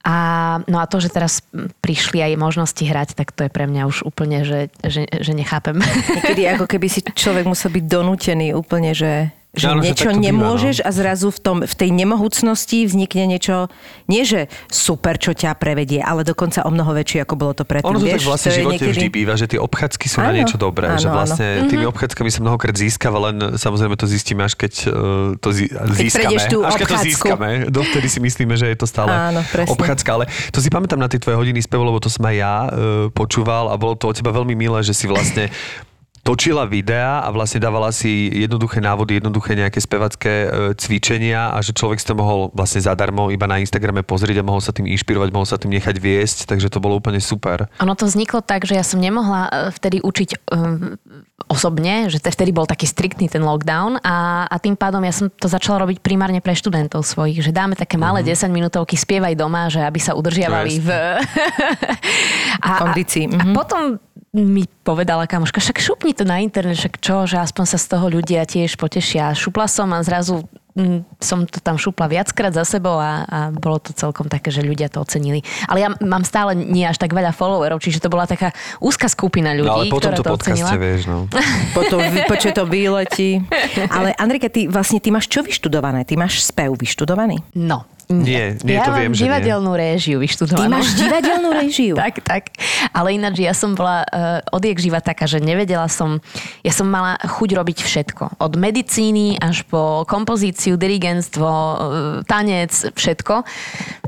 A, 0.02 0.58
no 0.66 0.82
a 0.82 0.90
to, 0.90 0.98
že 0.98 1.14
teraz 1.14 1.46
prišli 1.78 2.18
aj 2.18 2.34
možnosti 2.34 2.82
hrať, 2.82 3.14
tak 3.14 3.30
to 3.30 3.46
je 3.46 3.54
pre 3.54 3.70
mňa 3.70 3.86
už 3.86 4.02
úplne, 4.02 4.42
že, 4.42 4.74
že, 4.82 5.06
že 5.06 5.32
nechápem. 5.38 5.78
Niekedy 5.78 6.42
ako 6.58 6.66
keby 6.66 6.90
si 6.90 7.06
človek 7.06 7.46
musel 7.46 7.70
byť 7.70 7.84
donútený 7.86 8.50
úplne, 8.58 8.98
že, 8.98 9.30
že 9.52 9.68
že 9.68 9.84
niečo 9.84 10.08
tak 10.08 10.16
to 10.16 10.20
býva, 10.24 10.26
nemôžeš 10.32 10.76
no. 10.80 10.84
a 10.88 10.90
zrazu 10.96 11.28
v, 11.28 11.38
tom, 11.44 11.56
v 11.60 11.74
tej 11.76 11.90
nemohúcnosti 11.92 12.88
vznikne 12.88 13.28
niečo, 13.28 13.68
nie 14.08 14.24
že 14.24 14.48
super, 14.72 15.20
čo 15.20 15.36
ťa 15.36 15.60
prevedie, 15.60 16.00
ale 16.00 16.24
dokonca 16.24 16.64
o 16.64 16.72
mnoho 16.72 16.96
väčšie, 16.96 17.28
ako 17.28 17.34
bolo 17.36 17.52
to 17.52 17.68
predtým. 17.68 17.92
Ono 17.92 18.00
to 18.00 18.08
tak 18.08 18.16
vieš? 18.16 18.32
vlastne 18.32 18.48
v 18.48 18.58
živote 18.64 18.84
vždy 18.88 19.08
býva, 19.12 19.36
že 19.36 19.52
tie 19.52 19.60
obchádzky 19.60 20.06
sú 20.08 20.24
na 20.24 20.32
Áno, 20.32 20.40
niečo 20.40 20.56
dobré. 20.56 20.88
áno, 20.88 20.96
že 20.96 21.08
áno. 21.12 21.16
vlastne 21.20 21.48
tými 21.68 21.84
obchádzkami 21.84 22.30
sa 22.32 22.40
mnohokrát 22.40 22.72
získava, 22.80 23.18
len 23.28 23.36
samozrejme 23.60 23.94
to 24.00 24.08
zistíme 24.08 24.40
až 24.40 24.56
keď 24.56 24.72
uh, 24.88 25.36
to 25.36 25.48
zí, 25.52 25.68
získame. 25.68 26.16
prejdeš 26.16 26.42
tú 26.48 26.58
až 26.64 26.72
keď 26.80 26.86
to 26.88 26.96
získame. 27.04 27.48
Dovtedy 27.68 28.08
si 28.08 28.18
myslíme, 28.24 28.56
že 28.56 28.72
je 28.72 28.76
to 28.80 28.88
stále 28.88 29.12
Áno, 29.12 29.44
presne. 29.52 29.68
obchádzka. 29.68 30.10
Ale 30.16 30.24
to 30.48 30.64
si 30.64 30.72
pamätám 30.72 30.96
na 30.96 31.12
tie 31.12 31.20
tvoje 31.20 31.36
hodiny 31.36 31.60
spevu, 31.60 31.84
lebo 31.84 32.00
to 32.00 32.08
som 32.08 32.24
aj 32.24 32.36
ja 32.40 32.54
uh, 32.72 33.12
počúval 33.12 33.68
a 33.68 33.76
bolo 33.76 34.00
to 34.00 34.08
od 34.08 34.16
teba 34.16 34.32
veľmi 34.32 34.56
milé, 34.56 34.80
že 34.80 34.96
si 34.96 35.04
vlastne 35.04 35.52
točila 36.22 36.70
videá 36.70 37.26
a 37.26 37.28
vlastne 37.34 37.58
dávala 37.58 37.90
si 37.90 38.30
jednoduché 38.30 38.78
návody, 38.78 39.18
jednoduché 39.18 39.58
nejaké 39.58 39.82
spevacké 39.82 40.46
e, 40.46 40.48
cvičenia 40.78 41.50
a 41.50 41.58
že 41.58 41.74
človek 41.74 41.98
si 41.98 42.06
to 42.06 42.14
mohol 42.14 42.54
vlastne 42.54 42.78
zadarmo 42.78 43.34
iba 43.34 43.50
na 43.50 43.58
Instagrame 43.58 44.06
pozrieť 44.06 44.38
a 44.38 44.46
mohol 44.46 44.62
sa 44.62 44.70
tým 44.70 44.86
inšpirovať, 44.86 45.28
mohol 45.34 45.50
sa 45.50 45.58
tým 45.58 45.74
nechať 45.74 45.98
viesť, 45.98 46.38
takže 46.46 46.70
to 46.70 46.78
bolo 46.78 47.02
úplne 47.02 47.18
super. 47.18 47.66
Ono 47.82 47.94
to 47.98 48.06
vzniklo 48.06 48.38
tak, 48.38 48.62
že 48.62 48.78
ja 48.78 48.86
som 48.86 49.02
nemohla 49.02 49.50
e, 49.50 49.74
vtedy 49.74 49.98
učiť 49.98 50.30
um, 50.54 50.94
osobne, 51.50 52.06
že 52.06 52.22
te- 52.22 52.30
vtedy 52.30 52.54
bol 52.54 52.70
taký 52.70 52.86
striktný 52.86 53.26
ten 53.26 53.42
lockdown 53.42 53.98
a, 54.06 54.46
a 54.46 54.56
tým 54.62 54.78
pádom 54.78 55.02
ja 55.02 55.10
som 55.10 55.26
to 55.26 55.50
začala 55.50 55.82
robiť 55.82 56.06
primárne 56.06 56.38
pre 56.38 56.54
študentov 56.54 57.02
svojich, 57.02 57.42
že 57.42 57.50
dáme 57.50 57.74
také 57.74 57.98
malé 57.98 58.22
10 58.22 58.46
minútovky, 58.46 58.94
spievaj 58.94 59.34
doma, 59.34 59.66
že 59.66 59.82
aby 59.82 59.98
sa 59.98 60.14
udržiavali 60.14 60.78
v... 60.78 60.90
a, 62.62 62.68
Kondícii, 62.78 63.26
A, 63.26 63.42
a 63.42 63.44
mhm. 63.50 63.54
potom 63.58 63.98
mi 64.32 64.64
povedala 64.64 65.28
kamoška, 65.28 65.60
však 65.60 65.76
šupni 65.76 66.16
to 66.16 66.24
na 66.24 66.40
internet, 66.40 66.80
však 66.80 66.96
čo, 67.04 67.28
že 67.28 67.36
aspoň 67.36 67.64
sa 67.68 67.76
z 67.76 67.86
toho 67.92 68.08
ľudia 68.08 68.48
tiež 68.48 68.80
potešia. 68.80 69.36
Šupla 69.36 69.68
som 69.68 69.92
a 69.92 70.00
zrazu 70.00 70.48
mm, 70.72 71.04
som 71.20 71.44
to 71.44 71.60
tam 71.60 71.76
šupla 71.76 72.08
viackrát 72.08 72.48
za 72.48 72.64
sebou 72.64 72.96
a, 72.96 73.28
a 73.28 73.38
bolo 73.52 73.76
to 73.76 73.92
celkom 73.92 74.32
také, 74.32 74.48
že 74.48 74.64
ľudia 74.64 74.88
to 74.88 75.04
ocenili. 75.04 75.44
Ale 75.68 75.84
ja 75.84 75.92
mám 76.00 76.24
stále 76.24 76.56
nie 76.56 76.80
až 76.80 76.96
tak 76.96 77.12
veľa 77.12 77.36
followerov, 77.36 77.84
čiže 77.84 78.00
to 78.00 78.08
bola 78.08 78.24
taká 78.24 78.56
úzka 78.80 79.04
skupina 79.12 79.52
ľudí, 79.52 79.68
No 79.68 79.76
ale 79.84 79.92
potom 79.92 80.16
ktorá 80.16 80.16
to 80.16 80.24
to 80.24 80.32
ocenila. 80.32 80.70
vieš, 80.80 81.02
no. 81.12 81.28
Potom 81.76 82.00
počuje 82.24 82.56
to 82.56 82.64
výletí. 82.64 83.44
Ale 83.92 84.16
Andrejka, 84.16 84.48
ty 84.48 84.64
vlastne 84.64 84.96
ty 84.96 85.12
máš 85.12 85.28
čo 85.28 85.44
vyštudované? 85.44 86.08
Ty 86.08 86.16
máš 86.16 86.40
spev 86.40 86.72
vyštudovaný? 86.72 87.36
No, 87.52 87.84
Nie, 88.10 88.58
nie, 88.64 88.78
ja 88.78 88.88
to 88.88 88.94
viem, 88.96 89.12
že 89.12 89.22
nie. 89.22 89.30
divadelnú 89.30 89.72
réžiu 89.76 90.16
vyštudovanú. 90.18 90.66
Ty 90.66 90.74
máš 90.74 90.88
divadelnú 90.96 91.48
režiu. 91.62 91.94
tak, 91.94 92.22
tak. 92.24 92.42
Ale 92.90 93.14
ináč 93.14 93.42
ja 93.44 93.54
som 93.54 93.76
bola 93.76 94.02
uh, 94.06 94.40
odjak 94.54 94.78
živa 94.80 94.98
taká, 95.04 95.28
že 95.28 95.38
nevedela 95.38 95.86
som, 95.86 96.18
ja 96.66 96.72
som 96.72 96.88
mala 96.88 97.20
chuť 97.20 97.50
robiť 97.54 97.78
všetko. 97.84 98.42
Od 98.42 98.52
medicíny 98.56 99.38
až 99.38 99.66
po 99.68 100.08
kompozíciu, 100.08 100.80
dirigentstvo, 100.80 101.48
uh, 101.48 101.76
tanec, 102.24 102.72
všetko. 102.94 103.34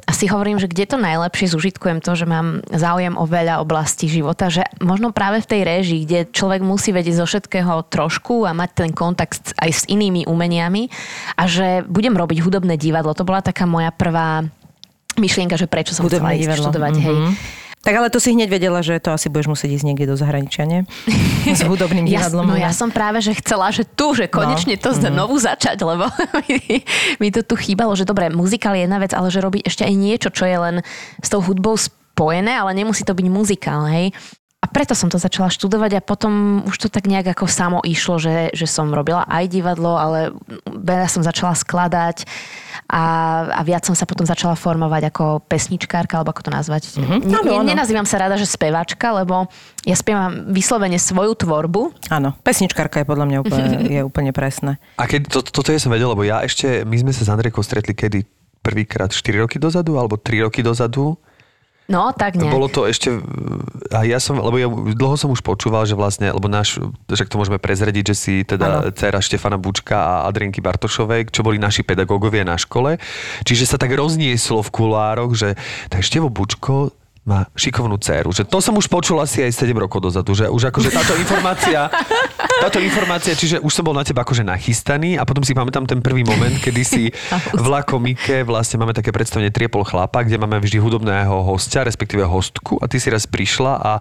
A 0.05 0.11
si 0.13 0.29
hovorím, 0.29 0.61
že 0.61 0.69
kde 0.69 0.85
to 0.85 0.97
najlepšie 1.01 1.53
zužitkujem 1.57 2.05
to, 2.05 2.13
že 2.13 2.29
mám 2.29 2.61
záujem 2.69 3.17
o 3.17 3.25
veľa 3.25 3.65
oblastí 3.65 4.05
života, 4.05 4.53
že 4.53 4.63
možno 4.85 5.17
práve 5.17 5.41
v 5.41 5.49
tej 5.49 5.61
réžii, 5.65 6.01
kde 6.05 6.19
človek 6.29 6.61
musí 6.61 6.93
vedieť 6.93 7.25
zo 7.25 7.27
všetkého 7.27 7.89
trošku 7.89 8.45
a 8.45 8.53
mať 8.53 8.71
ten 8.85 8.91
kontakt 8.93 9.57
aj 9.57 9.71
s 9.73 9.83
inými 9.89 10.29
umeniami 10.29 10.93
a 11.41 11.49
že 11.49 11.83
budem 11.89 12.13
robiť 12.13 12.45
hudobné 12.45 12.77
divadlo. 12.77 13.17
To 13.17 13.25
bola 13.25 13.41
taká 13.41 13.65
moja 13.65 13.84
prvá 13.91 14.47
myšlienka, 15.14 15.55
že 15.55 15.67
prečo 15.67 15.93
som 15.93 16.05
chcela 16.05 16.31
Hudobné 16.31 16.35
ísť 16.37 16.45
divadlo. 16.47 16.64
študovať. 16.64 16.95
Hej. 16.99 17.17
Tak 17.85 17.95
ale 17.95 18.09
to 18.09 18.17
si 18.17 18.33
hneď 18.33 18.49
vedela, 18.49 18.81
že 18.81 18.97
to 18.97 19.12
asi 19.12 19.29
budeš 19.29 19.45
musieť 19.47 19.76
ísť 19.76 19.85
niekde 19.85 20.09
do 20.09 20.17
zahraničia, 20.17 20.64
nie? 20.64 20.88
S 21.45 21.61
hudobným 21.69 22.09
Ja, 22.09 22.25
divadlom. 22.25 22.49
no 22.49 22.57
ja 22.57 22.73
som 22.73 22.88
práve, 22.88 23.21
že 23.21 23.37
chcela, 23.37 23.69
že 23.69 23.85
tu, 23.85 24.17
že 24.17 24.25
konečne 24.25 24.81
to 24.81 24.88
znovu 24.91 25.37
začať, 25.37 25.85
lebo 25.85 26.09
mi, 26.49 26.81
mi 27.21 27.29
to 27.29 27.45
tu 27.45 27.55
chýbalo, 27.55 27.93
že 27.93 28.09
dobre, 28.09 28.33
muzikál 28.33 28.73
je 28.73 28.88
jedna 28.88 28.97
vec, 28.97 29.12
ale 29.12 29.29
že 29.29 29.45
robiť 29.45 29.69
ešte 29.69 29.85
aj 29.85 29.95
niečo, 29.95 30.33
čo 30.33 30.49
je 30.49 30.57
len 30.57 30.76
s 31.21 31.29
tou 31.29 31.45
hudbou 31.45 31.76
spojené, 31.76 32.57
ale 32.57 32.73
nemusí 32.73 33.05
to 33.05 33.12
byť 33.12 33.26
muzikál, 33.29 33.85
hej. 33.85 34.17
A 34.64 34.66
preto 34.66 34.97
som 34.97 35.12
to 35.12 35.21
začala 35.21 35.52
študovať 35.52 36.00
a 36.00 36.00
potom 36.00 36.64
už 36.64 36.76
to 36.80 36.88
tak 36.88 37.04
nejak 37.04 37.37
ako 37.37 37.44
samo 37.44 37.85
išlo, 37.85 38.16
že, 38.16 38.49
že 38.56 38.64
som 38.64 38.88
robila 38.97 39.28
aj 39.28 39.52
divadlo, 39.52 39.92
ale 40.00 40.33
veľa 40.64 41.04
som 41.12 41.21
začala 41.21 41.52
skladať 41.52 42.25
a, 42.88 43.04
a 43.52 43.61
viac 43.61 43.85
som 43.85 43.92
sa 43.92 44.09
potom 44.09 44.25
začala 44.25 44.56
formovať 44.56 45.12
ako 45.12 45.44
pesničkárka, 45.44 46.16
alebo 46.16 46.33
ako 46.33 46.49
to 46.49 46.52
nazvať. 46.56 46.97
Mm-hmm. 46.97 47.21
Ne, 47.28 47.38
áno. 47.44 47.61
nenazývam 47.61 48.09
sa 48.09 48.25
rada, 48.25 48.40
že 48.40 48.49
speváčka, 48.49 49.12
lebo 49.12 49.52
ja 49.85 49.92
spievam 50.00 50.49
vyslovene 50.49 50.97
svoju 50.97 51.37
tvorbu, 51.44 52.09
Áno, 52.09 52.33
pesničkárka 52.40 53.04
je 53.04 53.06
podľa 53.09 53.26
mňa 53.28 53.38
úplne, 53.44 53.68
je 54.00 54.00
úplne 54.00 54.33
presné. 54.33 54.80
A 54.97 55.04
keď, 55.04 55.28
to, 55.28 55.38
toto 55.44 55.76
ja 55.76 55.80
som 55.80 55.92
vedel, 55.92 56.09
lebo 56.09 56.25
ja 56.25 56.40
ešte, 56.40 56.88
my 56.88 56.97
sme 57.04 57.12
sa 57.12 57.28
s 57.28 57.28
Andrejkou 57.28 57.61
stretli 57.61 57.92
kedy 57.92 58.25
prvýkrát 58.64 59.12
4 59.12 59.44
roky 59.44 59.61
dozadu, 59.61 60.00
alebo 60.00 60.16
3 60.16 60.49
roky 60.49 60.64
dozadu. 60.64 61.21
No, 61.85 62.17
tak 62.17 62.41
nejak. 62.41 62.49
Bolo 62.49 62.73
to 62.73 62.88
ešte, 62.88 63.12
a 63.93 64.09
ja 64.09 64.17
som, 64.17 64.41
lebo 64.41 64.57
ja 64.57 64.69
dlho 64.73 65.21
som 65.21 65.29
už 65.29 65.45
počúval, 65.45 65.85
že 65.85 65.93
vlastne, 65.93 66.33
lebo 66.33 66.49
náš, 66.49 66.81
že 67.12 67.29
to 67.29 67.37
môžeme 67.37 67.61
prezrediť, 67.61 68.05
že 68.09 68.17
si 68.17 68.35
teda 68.41 68.88
Áno. 68.88 68.88
dcera 68.88 69.21
Štefana 69.21 69.61
Bučka 69.61 69.97
a 70.00 70.14
Adrienky 70.25 70.64
Bartošovej, 70.64 71.29
čo 71.29 71.45
boli 71.45 71.61
naši 71.61 71.85
pedagógovia 71.85 72.41
na 72.41 72.57
škole. 72.57 72.97
Čiže 73.45 73.69
sa 73.69 73.76
tak 73.76 73.93
roznieslo 73.93 74.64
v 74.64 74.73
kulároch, 74.73 75.37
že 75.37 75.61
tak 75.93 76.00
Števo 76.00 76.33
Bučko 76.33 76.97
má 77.25 77.49
šikovnú 77.57 77.97
dceru. 77.97 78.37
Že 78.37 78.45
to 78.45 78.59
som 78.61 78.76
už 78.76 78.85
počul 78.93 79.16
asi 79.16 79.40
aj 79.40 79.57
7 79.57 79.73
rokov 79.81 80.04
dozadu, 80.04 80.37
že 80.37 80.45
už 80.45 80.69
akože 80.69 80.93
táto 80.93 81.16
informácia, 81.16 81.88
táto 82.64 82.85
informácia, 82.85 83.33
čiže 83.33 83.64
už 83.64 83.73
som 83.73 83.81
bol 83.81 83.97
na 83.97 84.04
teba 84.04 84.28
akože 84.28 84.45
nachystaný 84.45 85.16
a 85.16 85.25
potom 85.25 85.40
si 85.40 85.57
pamätám 85.57 85.88
ten 85.88 86.04
prvý 86.04 86.21
moment, 86.21 86.52
kedy 86.61 86.83
si 86.85 87.09
v 87.64 87.66
Lakomike 87.66 88.45
vlastne 88.45 88.76
máme 88.76 88.93
také 88.93 89.09
predstavenie 89.09 89.49
Triepol 89.49 89.88
chlapa, 89.88 90.21
kde 90.21 90.37
máme 90.37 90.61
vždy 90.61 90.76
hudobného 90.76 91.49
hostia, 91.49 91.81
respektíve 91.88 92.28
hostku 92.28 92.76
a 92.85 92.85
ty 92.93 93.00
si 93.00 93.09
raz 93.09 93.25
prišla 93.25 93.73
a 93.81 93.93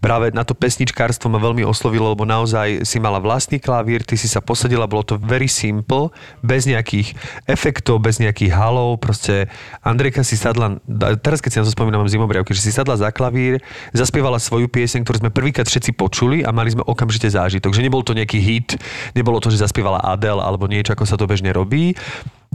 práve 0.00 0.32
na 0.32 0.48
to 0.48 0.56
pesničkárstvo 0.56 1.28
ma 1.28 1.36
veľmi 1.36 1.60
oslovilo, 1.68 2.16
lebo 2.16 2.24
naozaj 2.24 2.88
si 2.88 2.96
mala 2.96 3.20
vlastný 3.20 3.60
klavír, 3.60 4.08
ty 4.08 4.16
si 4.16 4.24
sa 4.24 4.40
posadila, 4.40 4.88
bolo 4.88 5.04
to 5.04 5.20
very 5.20 5.52
simple, 5.52 6.16
bez 6.40 6.64
nejakých 6.64 7.12
efektov, 7.44 8.00
bez 8.00 8.16
nejakých 8.24 8.56
halov, 8.56 8.96
proste 9.04 9.52
Andrejka 9.84 10.24
si 10.24 10.40
sadla, 10.40 10.80
teraz 11.20 11.44
keď 11.44 11.50
si 11.52 11.58
na 11.60 11.64
to 11.68 11.76
spomínam, 11.76 12.00
mám 12.00 12.08
zimobriavky, 12.08 12.56
že 12.56 12.64
si 12.64 12.69
sadla 12.70 12.96
za 12.96 13.10
klavír, 13.10 13.60
zaspievala 13.92 14.40
svoju 14.40 14.66
pieseň, 14.66 15.04
ktorú 15.04 15.26
sme 15.26 15.30
prvýkrát 15.34 15.68
všetci 15.68 15.94
počuli 15.94 16.42
a 16.46 16.50
mali 16.54 16.72
sme 16.72 16.86
okamžite 16.86 17.28
zážitok, 17.28 17.74
že 17.76 17.84
nebol 17.84 18.02
to 18.02 18.16
nejaký 18.16 18.38
hit, 18.40 18.78
nebolo 19.14 19.38
to, 19.38 19.52
že 19.52 19.62
zaspievala 19.62 20.02
Adele 20.02 20.40
alebo 20.40 20.70
niečo, 20.70 20.94
ako 20.94 21.04
sa 21.04 21.18
to 21.18 21.28
bežne 21.28 21.52
robí, 21.52 21.94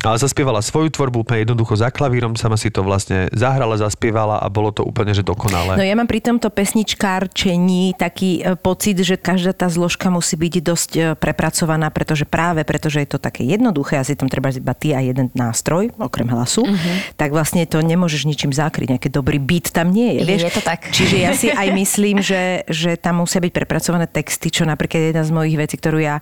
ale 0.04 0.20
zaspievala 0.20 0.60
svoju 0.60 0.92
tvorbu 0.92 1.24
úplne 1.24 1.48
jednoducho 1.48 1.80
za 1.80 1.88
klavírom, 1.88 2.36
sama 2.36 2.60
si 2.60 2.68
to 2.68 2.84
vlastne 2.84 3.32
zahrala, 3.32 3.80
zaspievala 3.80 4.44
a 4.44 4.52
bolo 4.52 4.76
to 4.76 4.84
úplne, 4.84 5.16
že 5.16 5.24
dokonalé. 5.24 5.80
No 5.80 5.88
ja 5.88 5.96
mám 5.96 6.12
pri 6.12 6.20
tomto 6.20 6.52
pesničkárčení 6.52 7.96
taký 7.96 8.44
e, 8.44 8.60
pocit, 8.60 9.00
že 9.00 9.16
každá 9.16 9.56
tá 9.56 9.72
zložka 9.72 10.12
musí 10.12 10.36
byť 10.36 10.54
dosť 10.60 10.92
e, 10.92 11.02
prepracovaná, 11.16 11.88
pretože 11.96 12.28
práve 12.28 12.68
pretože 12.68 13.00
je 13.08 13.10
to 13.16 13.20
také 13.24 13.48
jednoduché, 13.48 13.96
asi 13.96 14.20
tam 14.20 14.28
treba 14.28 14.52
iba 14.52 14.76
ty 14.76 14.92
a 14.92 15.00
jeden 15.00 15.32
nástroj, 15.32 15.96
okrem 15.96 16.28
hlasu, 16.28 16.68
tak 17.16 17.32
vlastne 17.32 17.64
to 17.64 17.80
nemôžeš 17.80 18.28
ničím 18.28 18.52
zakryť. 18.52 19.00
Nejaký 19.00 19.10
dobrý 19.16 19.40
beat 19.40 19.72
tam 19.72 19.96
nie 19.96 20.20
je. 20.20 20.22
Vieš? 20.28 20.42
je 20.52 20.56
to 20.60 20.64
tak. 20.64 20.92
Čiže 20.92 21.16
ja 21.24 21.32
si 21.32 21.48
aj 21.62 21.72
myslím, 21.72 22.20
že, 22.20 22.68
že 22.68 23.00
tam 23.00 23.24
musia 23.24 23.40
byť 23.40 23.52
prepracované 23.56 24.12
texty, 24.12 24.52
čo 24.52 24.68
napríklad 24.68 25.00
je 25.00 25.08
jedna 25.16 25.24
z 25.24 25.32
mojich 25.32 25.56
vecí, 25.56 25.76
ktorú 25.80 26.04
ja 26.04 26.20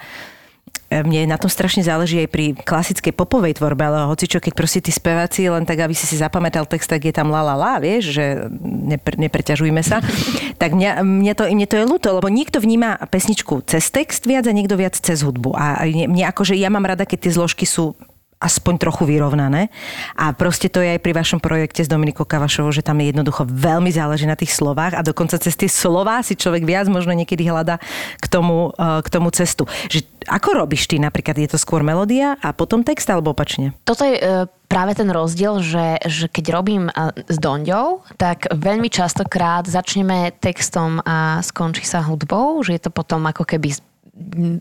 mne 1.02 1.26
na 1.26 1.42
tom 1.42 1.50
strašne 1.50 1.82
záleží 1.82 2.22
aj 2.22 2.30
pri 2.30 2.46
klasickej 2.54 3.18
popovej 3.18 3.58
tvorbe, 3.58 3.82
ale 3.82 4.06
hoci 4.06 4.30
čo, 4.30 4.38
keď 4.38 4.54
proste 4.54 4.80
tí 4.86 4.94
speváci 4.94 5.50
len 5.50 5.66
tak, 5.66 5.82
aby 5.82 5.98
si 5.98 6.06
si 6.06 6.22
zapamätal 6.22 6.70
text, 6.70 6.92
tak 6.92 7.02
je 7.02 7.14
tam 7.16 7.34
la 7.34 7.42
la 7.42 7.56
la, 7.58 7.74
vieš, 7.82 8.14
že 8.14 8.46
nepre, 8.62 9.18
nepreťažujme 9.18 9.82
sa. 9.82 10.06
tak 10.62 10.78
mňa, 10.78 11.02
mne, 11.02 11.34
to, 11.34 11.50
mne 11.50 11.66
to 11.66 11.76
je 11.82 11.90
ľúto, 11.90 12.14
lebo 12.14 12.30
niekto 12.30 12.62
vníma 12.62 13.02
pesničku 13.10 13.66
cez 13.66 13.90
text 13.90 14.30
viac 14.30 14.46
a 14.46 14.54
niekto 14.54 14.78
viac 14.78 14.94
cez 14.94 15.26
hudbu. 15.26 15.58
A 15.58 15.88
mne, 15.90 16.14
mne 16.14 16.24
akože 16.30 16.54
ja 16.54 16.70
mám 16.70 16.86
rada, 16.86 17.10
keď 17.10 17.26
tie 17.26 17.32
zložky 17.34 17.66
sú 17.66 17.98
aspoň 18.44 18.84
trochu 18.84 19.08
vyrovnané. 19.08 19.72
A 20.20 20.36
proste 20.36 20.68
to 20.68 20.84
je 20.84 20.94
aj 20.94 21.00
pri 21.00 21.16
vašom 21.16 21.40
projekte 21.40 21.80
s 21.80 21.88
Dominikou 21.88 22.28
Kavašovou, 22.28 22.76
že 22.76 22.84
tam 22.84 23.00
je 23.00 23.16
jednoducho 23.16 23.48
veľmi 23.48 23.88
záleží 23.88 24.28
na 24.28 24.36
tých 24.36 24.52
slovách 24.52 25.00
a 25.00 25.02
dokonca 25.02 25.40
cez 25.40 25.56
tie 25.56 25.72
slová 25.72 26.20
si 26.20 26.36
človek 26.36 26.68
viac 26.68 26.92
možno 26.92 27.16
niekedy 27.16 27.48
hľada 27.48 27.80
k 28.20 28.26
tomu, 28.28 28.76
eh, 28.76 29.00
k 29.00 29.08
tomu 29.08 29.32
cestu. 29.32 29.64
Že, 29.88 30.04
ako 30.28 30.64
robíš 30.64 30.88
ty 30.88 31.00
napríklad? 31.00 31.36
Je 31.40 31.50
to 31.52 31.60
skôr 31.60 31.84
melódia 31.84 32.36
a 32.40 32.56
potom 32.56 32.84
text 32.84 33.08
alebo 33.12 33.36
opačne? 33.36 33.76
Toto 33.84 34.08
je 34.08 34.16
e, 34.16 34.24
práve 34.72 34.96
ten 34.96 35.08
rozdiel, 35.12 35.60
že, 35.60 36.00
že 36.08 36.26
keď 36.32 36.46
robím 36.54 36.88
e, 36.88 36.94
s 37.28 37.38
Donďou, 37.40 38.04
tak 38.16 38.48
veľmi 38.52 38.88
častokrát 38.88 39.68
začneme 39.68 40.32
textom 40.40 41.04
a 41.04 41.44
skončí 41.44 41.84
sa 41.84 42.04
hudbou, 42.04 42.64
že 42.64 42.80
je 42.80 42.82
to 42.88 42.92
potom 42.92 43.28
ako 43.28 43.44
keby 43.44 43.76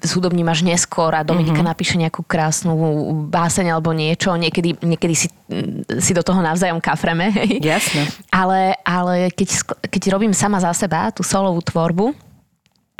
zhudobním 0.00 0.49
až 0.49 0.64
neskôr 0.64 1.12
a 1.12 1.21
Dominika 1.21 1.61
mm-hmm. 1.61 1.73
napíše 1.76 2.00
nejakú 2.00 2.25
krásnu 2.25 2.73
báseň 3.28 3.76
alebo 3.76 3.92
niečo. 3.92 4.32
Niekedy, 4.32 4.80
niekedy 4.80 5.14
si, 5.14 5.28
si 6.00 6.12
do 6.16 6.25
toho 6.25 6.40
navzájom 6.40 6.80
kafreme. 6.80 7.28
hej. 7.37 7.61
Jasné. 7.61 8.09
Ale, 8.32 8.80
ale 8.80 9.28
keď, 9.28 9.76
keď 9.92 10.02
robím 10.09 10.32
sama 10.32 10.56
za 10.56 10.73
seba 10.73 11.12
tú 11.12 11.21
solovú 11.21 11.61
tvorbu, 11.61 12.16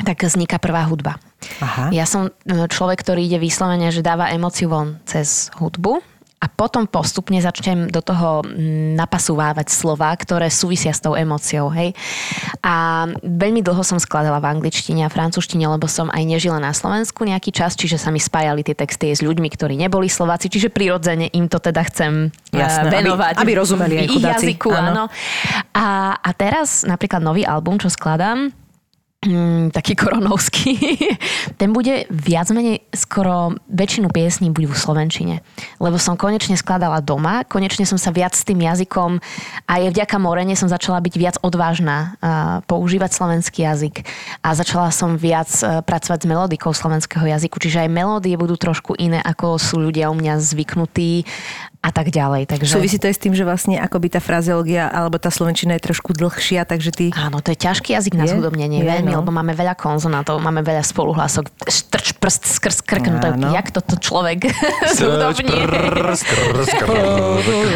tak 0.05 0.21
vzniká 0.21 0.61
prvá 0.61 0.85
hudba. 0.85 1.17
Aha. 1.59 1.89
Ja 1.89 2.05
som 2.05 2.29
človek, 2.45 3.01
ktorý 3.01 3.25
ide 3.25 3.41
vyslovene, 3.41 3.89
že 3.89 4.05
dáva 4.05 4.29
emóciu 4.29 4.69
von 4.69 5.01
cez 5.09 5.49
hudbu 5.57 6.12
a 6.43 6.51
potom 6.51 6.83
postupne 6.83 7.39
začnem 7.39 7.87
do 7.87 8.03
toho 8.03 8.43
mm, 8.43 8.99
napasúvávať 8.99 9.71
slova, 9.71 10.11
ktoré 10.19 10.51
súvisia 10.51 10.91
s 10.91 10.99
tou 10.99 11.15
emóciou. 11.15 11.71
Hej? 11.71 11.95
A 12.59 13.07
veľmi 13.23 13.63
dlho 13.63 13.79
som 13.87 13.95
skladala 13.95 14.43
v 14.43 14.51
angličtine 14.51 15.07
a 15.07 15.13
francúzštine, 15.13 15.63
lebo 15.71 15.87
som 15.87 16.11
aj 16.11 16.19
nežila 16.27 16.59
na 16.59 16.75
Slovensku 16.75 17.23
nejaký 17.23 17.55
čas, 17.55 17.79
čiže 17.79 17.95
sa 17.95 18.11
mi 18.11 18.19
spájali 18.19 18.59
tie 18.59 18.75
texty 18.75 19.15
s 19.15 19.23
ľuďmi, 19.23 19.47
ktorí 19.55 19.79
neboli 19.79 20.11
Slováci, 20.11 20.51
čiže 20.51 20.67
prirodzene 20.67 21.31
im 21.31 21.47
to 21.47 21.63
teda 21.63 21.79
chcem 21.87 22.27
e, 22.51 22.59
Jasné, 22.59 22.91
aby- 22.91 22.95
venovať. 22.99 23.33
aby 23.39 23.51
rozumeli 23.55 23.95
aj 24.03 24.07
chudáci, 24.11 24.45
jazyku, 24.51 24.69
áno. 24.75 24.91
áno. 24.91 25.03
A, 25.71 26.19
a 26.19 26.29
teraz 26.35 26.83
napríklad 26.83 27.23
nový 27.23 27.47
album, 27.47 27.79
čo 27.79 27.87
skladám, 27.87 28.51
mm, 29.25 29.71
taký 29.71 29.95
koronovský, 29.95 30.75
ten 31.59 31.71
bude 31.71 32.05
viac 32.11 32.51
menej 32.51 32.83
skoro 32.93 33.55
väčšinu 33.71 34.11
piesní 34.11 34.51
buď 34.51 34.69
v 34.69 34.75
slovenčine. 34.75 35.35
Lebo 35.79 35.97
som 35.97 36.19
konečne 36.19 36.59
skladala 36.59 36.99
doma, 36.99 37.47
konečne 37.47 37.87
som 37.87 37.97
sa 37.97 38.11
viac 38.11 38.35
s 38.35 38.45
tým 38.45 38.61
jazykom 38.61 39.17
a 39.67 39.73
je 39.79 39.89
vďaka 39.89 40.15
Morene 40.19 40.53
som 40.53 40.67
začala 40.69 40.99
byť 40.99 41.13
viac 41.15 41.35
odvážna 41.41 42.15
a 42.21 42.61
používať 42.65 43.15
slovenský 43.15 43.63
jazyk. 43.63 44.05
A 44.43 44.53
začala 44.53 44.91
som 44.91 45.15
viac 45.15 45.49
e, 45.63 45.81
pracovať 45.81 46.19
s 46.23 46.29
melodikou 46.29 46.71
slovenského 46.75 47.25
jazyku, 47.25 47.57
čiže 47.59 47.87
aj 47.87 47.89
melódie 47.93 48.35
budú 48.35 48.59
trošku 48.59 48.97
iné, 48.99 49.23
ako 49.23 49.57
sú 49.57 49.79
ľudia 49.79 50.11
u 50.11 50.15
mňa 50.17 50.39
zvyknutí 50.39 51.25
a 51.83 51.91
tak 51.91 52.15
ďalej. 52.15 52.47
Takže... 52.47 52.79
Súvisí 52.79 52.95
to 52.95 53.11
aj 53.11 53.15
s 53.19 53.19
tým, 53.19 53.35
že 53.35 53.43
vlastne 53.43 53.75
akoby 53.75 54.15
tá 54.15 54.23
frazeológia 54.23 54.87
alebo 54.87 55.19
tá 55.19 55.27
slovenčina 55.27 55.75
je 55.75 55.91
trošku 55.91 56.15
dlhšia, 56.15 56.63
takže 56.63 56.95
ty... 56.95 57.05
Áno, 57.11 57.43
to 57.43 57.51
je 57.51 57.59
ťažký 57.59 57.91
jazyk 57.91 58.15
na 58.15 58.23
zhudobnenie, 58.23 58.79
Je, 58.79 58.87
veľmi, 58.87 59.11
no. 59.11 59.19
lebo 59.19 59.35
máme 59.35 59.51
veľa 59.51 59.75
konzonátov, 59.75 60.39
máme 60.39 60.63
veľa 60.63 60.79
spoluhlasok, 60.79 61.51
štrč, 61.67 62.15
prst, 62.23 62.43
skrz, 62.55 62.77
krk, 62.87 63.11
no 63.11 63.19
to 63.19 63.27
je, 63.35 63.51
jak 63.51 63.67
toto 63.75 63.99
človek 63.99 64.47
zhudobní. 64.95 65.59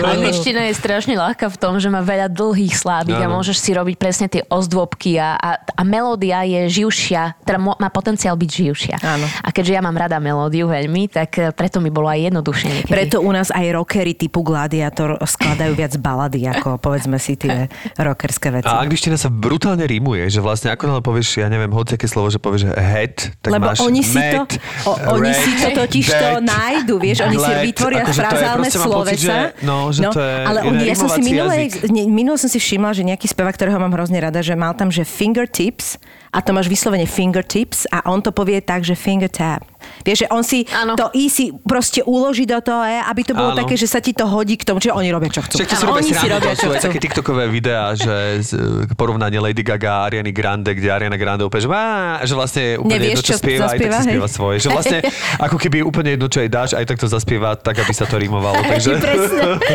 Angličtina 0.08 0.72
je 0.72 0.74
strašne 0.80 1.20
ľahká 1.20 1.52
v 1.52 1.58
tom, 1.60 1.76
že 1.84 1.92
má 1.92 2.00
veľa 2.00 2.32
dlhých 2.32 2.80
slávik 2.80 3.20
a 3.20 3.28
môžeš 3.28 3.60
si 3.60 3.76
robiť 3.76 3.96
presne 4.00 4.32
tie 4.32 4.48
ozdôbky 4.48 5.20
a, 5.20 5.36
a, 5.36 5.60
a 5.60 5.82
melódia 5.84 6.48
je 6.48 6.80
živšia, 6.80 7.44
teda 7.44 7.60
má 7.60 7.90
potenciál 7.92 8.40
byť 8.40 8.52
živšia. 8.56 8.96
Áno. 9.04 9.28
A 9.44 9.52
keďže 9.52 9.76
ja 9.76 9.84
mám 9.84 10.00
rada 10.00 10.16
melódiu 10.24 10.72
veľmi, 10.72 11.12
tak 11.12 11.30
eh, 11.44 11.52
preto 11.52 11.84
mi 11.84 11.92
bolo 11.92 12.08
aj 12.08 12.32
jednoduchšie. 12.32 12.88
Preto 12.88 13.20
u 13.20 13.36
nás 13.36 13.52
aj 13.52 13.68
rock 13.76 13.97
rockery 13.98 14.14
typu 14.14 14.46
Gladiator 14.46 15.18
skladajú 15.18 15.74
viac 15.74 15.98
balady, 15.98 16.46
ako 16.46 16.78
povedzme 16.78 17.18
si 17.18 17.34
tie 17.34 17.66
rockerské 17.98 18.54
veci. 18.54 18.70
A 18.70 18.86
angličtina 18.86 19.18
sa 19.18 19.34
brutálne 19.34 19.90
rímuje, 19.90 20.30
že 20.30 20.38
vlastne 20.38 20.70
ako 20.70 20.86
náhle 20.86 21.02
povieš, 21.02 21.42
ja 21.42 21.50
neviem, 21.50 21.74
hociaké 21.74 22.06
slovo, 22.06 22.30
že 22.30 22.38
povieš, 22.38 22.78
head, 22.78 23.34
tak 23.42 23.58
Lebo 23.58 23.74
máš 23.74 23.82
oni 23.82 24.06
si 24.06 24.22
to, 24.22 24.46
o, 24.86 24.94
oni 25.18 25.34
si 25.34 25.50
to 25.58 25.68
red, 25.74 25.78
totiž 25.82 26.06
to 26.06 26.14
dead, 26.14 26.46
nájdu, 26.46 26.96
vieš, 27.02 27.18
oni 27.26 27.38
si 27.42 27.52
vytvoria 27.74 28.06
akože 28.06 28.22
to 28.22 28.30
frazálne 28.30 28.70
pocit, 28.70 28.86
slovesa. 28.86 29.18
že- 29.18 29.66
no, 29.66 29.76
to 30.14 30.22
je 30.22 30.36
ale 30.46 30.60
oni, 30.62 30.84
ja 30.86 30.94
som 30.94 31.10
si 31.10 31.22
ne, 31.26 32.04
minule 32.06 32.38
som 32.38 32.50
si 32.54 32.62
všimla, 32.62 32.94
že 32.94 33.02
nejaký 33.02 33.26
spevák, 33.26 33.58
ktorého 33.58 33.82
mám 33.82 33.98
hrozne 33.98 34.22
rada, 34.22 34.46
že 34.46 34.54
mal 34.54 34.78
tam, 34.78 34.94
že 34.94 35.02
fingertips 35.02 35.98
a 36.30 36.38
to 36.46 36.54
máš 36.54 36.70
vyslovene 36.70 37.10
fingertips 37.10 37.90
a 37.90 38.06
on 38.06 38.22
to 38.22 38.30
povie 38.30 38.62
tak, 38.62 38.86
že 38.86 38.94
finger 38.94 39.32
tap. 39.32 39.66
Vieš, 40.06 40.26
že 40.26 40.28
on 40.30 40.44
si 40.44 40.66
Áno. 40.70 40.94
to 40.98 41.10
i 41.16 41.30
si 41.32 41.54
proste 41.66 42.04
uloží 42.06 42.46
do 42.46 42.60
toho, 42.62 42.84
e, 42.84 43.02
aby 43.02 43.22
to 43.24 43.34
bolo 43.34 43.54
Áno. 43.54 43.60
také, 43.64 43.80
že 43.80 43.88
sa 43.90 44.02
ti 44.04 44.12
to 44.14 44.26
hodí 44.28 44.58
k 44.58 44.64
tomu, 44.66 44.82
čiže 44.82 44.94
oni 44.94 45.10
robia, 45.10 45.30
čo 45.32 45.42
chcú. 45.46 45.62
Však 45.62 45.70
si 45.70 45.86
robia 45.86 46.02
oni 46.02 46.12
si 46.14 46.28
robia, 46.28 46.54
čo 46.54 46.68
chcú. 46.70 46.86
také 46.92 47.00
tiktokové 47.02 47.46
videá, 47.50 47.94
že 47.98 48.44
z, 48.44 48.52
e, 48.58 48.96
porovnanie 48.98 49.40
Lady 49.42 49.64
Gaga 49.64 50.04
a 50.04 50.12
Ariany 50.12 50.34
Grande, 50.34 50.74
kde 50.74 50.88
Ariana 50.90 51.18
Grande 51.18 51.46
úplne, 51.46 51.64
že, 51.64 51.70
má, 51.72 51.86
že 52.24 52.34
vlastne 52.34 52.62
je 52.62 52.74
úplne 52.78 52.98
Nevieš, 52.98 53.12
jedno, 53.14 53.24
čo, 53.24 53.34
čo 53.34 53.40
spieva, 53.40 53.66
aj 53.66 53.78
tak 53.78 53.92
zaspieva, 53.92 53.98
si 53.98 54.08
spieva 54.08 54.28
svoje. 54.30 54.58
Že 54.62 54.70
vlastne 54.74 54.98
ako 55.48 55.58
keby 55.58 55.78
úplne 55.86 56.10
jedno, 56.18 56.28
čo 56.28 56.40
jej 56.44 56.52
dáš, 56.52 56.72
aj 56.76 56.86
tak 56.86 56.98
to 56.98 57.08
zaspieva, 57.08 57.50
tak 57.56 57.76
aby 57.82 57.94
sa 57.94 58.06
to 58.06 58.16
rímovalo. 58.18 58.60
Takže... 58.72 58.92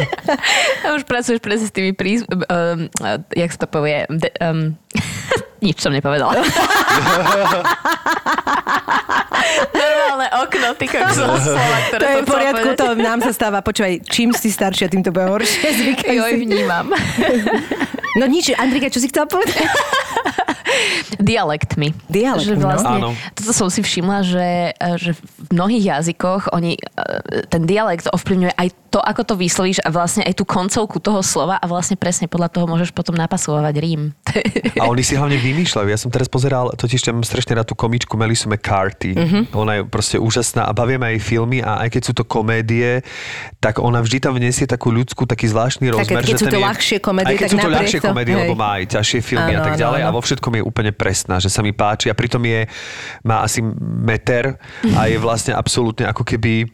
Už 0.96 1.02
pracuješ 1.08 1.40
presne 1.40 1.66
s 1.68 1.74
tými 1.74 1.92
príz... 1.96 2.26
Um, 2.28 2.88
uh, 3.00 3.18
jak 3.32 3.50
sa 3.54 3.64
to 3.64 3.68
povie? 3.68 4.04
De, 4.08 4.28
um, 4.42 4.76
nič 5.62 5.78
som 5.78 5.94
nepovedala. 5.94 6.34
Normálne 9.72 10.26
okno, 10.44 10.68
ty 10.76 10.86
kokso 10.86 11.24
slova, 11.46 11.78
ktoré 11.88 12.00
To 12.02 12.06
je 12.06 12.16
v 12.18 12.26
poriadku, 12.26 12.68
to 12.76 12.86
nám 12.98 13.18
sa 13.22 13.32
stáva. 13.32 13.58
Počúvaj, 13.62 14.02
čím 14.06 14.30
si 14.34 14.52
staršia, 14.52 14.90
tým 14.90 15.02
to 15.02 15.10
bude 15.10 15.26
horšie. 15.26 15.66
Zvykaj 15.78 16.14
Joj, 16.18 16.32
si. 16.34 16.42
vnímam. 16.44 16.86
No 18.20 18.24
nič, 18.28 18.52
Andrika, 18.54 18.92
čo 18.92 19.00
si 19.00 19.08
chcela 19.08 19.24
povedať? 19.24 19.64
Dialektmi. 21.20 21.92
Dialektmi, 22.08 22.48
Že 22.48 22.54
no. 22.60 22.66
vlastne, 22.68 22.96
Áno. 22.98 23.10
toto 23.36 23.52
som 23.52 23.68
si 23.68 23.80
všimla, 23.84 24.18
že, 24.24 24.48
že 24.98 25.10
v 25.14 25.48
mnohých 25.52 25.84
jazykoch 26.00 26.48
oni, 26.52 26.76
e, 26.76 26.82
ten 27.46 27.68
dialekt 27.68 28.08
ovplyvňuje 28.08 28.52
aj 28.56 28.68
to, 28.92 29.00
ako 29.00 29.24
to 29.24 29.34
vyslovíš 29.34 29.80
a 29.80 29.88
vlastne 29.88 30.20
aj 30.20 30.36
tú 30.36 30.44
koncovku 30.44 31.00
toho 31.00 31.24
slova 31.24 31.56
a 31.56 31.64
vlastne 31.64 31.96
presne 31.96 32.28
podľa 32.28 32.52
toho 32.52 32.68
môžeš 32.68 32.92
potom 32.92 33.16
napasovať 33.16 33.74
rím. 33.74 34.12
A 34.82 34.84
oni 34.84 35.00
si 35.00 35.14
hlavne 35.14 35.36
vymýšľajú. 35.36 35.86
Ja 35.86 35.96
som 35.96 36.08
teraz 36.08 36.26
pozeral, 36.26 36.72
totiž 36.72 37.00
tam 37.00 37.22
strašne 37.22 37.54
rád 37.54 37.64
tú 37.64 37.74
komičku 37.74 38.12
Melissa 38.14 38.44
McCarthy. 38.46 39.14
Mhm. 39.14 39.40
Ona 39.54 39.72
je 39.74 39.82
proste 39.84 40.16
úžasná 40.16 40.64
a 40.64 40.72
bavia 40.72 40.96
ma 40.96 41.08
jej 41.08 41.20
filmy 41.20 41.60
a 41.60 41.80
aj 41.80 41.88
keď 41.90 42.02
sú 42.02 42.12
to 42.12 42.24
komédie, 42.24 43.00
tak 43.58 43.78
ona 43.78 43.98
vždy 43.98 44.18
tam 44.18 44.34
vniesie 44.34 44.64
takú 44.64 44.90
ľudskú, 44.90 45.24
taký 45.24 45.46
zvláštny 45.46 45.88
rozmer. 45.88 46.20
keď 46.20 46.28
že 46.28 46.36
sú 46.36 46.46
to 46.46 46.58
je- 46.58 46.64
ľahšie 46.64 46.96
komédie, 46.98 47.28
aj 47.28 47.36
keď 47.36 47.46
tak 47.46 47.52
sú 47.52 47.58
to 47.58 47.70
ľahšie 47.70 47.98
to- 47.98 48.06
komédie, 48.10 48.34
hej. 48.34 48.40
lebo 48.42 48.54
má 48.54 48.68
aj 48.76 48.84
ťažšie 48.90 49.20
filmy 49.22 49.52
a 49.52 49.56
Áno, 49.56 49.64
tak 49.64 49.72
áno, 49.72 49.80
ďalej 49.80 50.00
áno. 50.00 50.08
a 50.08 50.14
vo 50.14 50.20
všetkom 50.20 50.52
je 50.52 50.62
úplne 50.62 50.92
presná, 50.92 51.36
že 51.38 51.48
sa 51.48 51.60
mi 51.60 51.72
páči 51.72 52.10
a 52.10 52.14
pritom 52.14 52.42
je, 52.42 52.66
má 53.22 53.40
asi 53.40 53.62
meter 53.80 54.58
a 54.92 55.06
je 55.06 55.16
vlastne 55.16 55.52
absolútne 55.52 56.04
ako 56.04 56.26
keby 56.26 56.66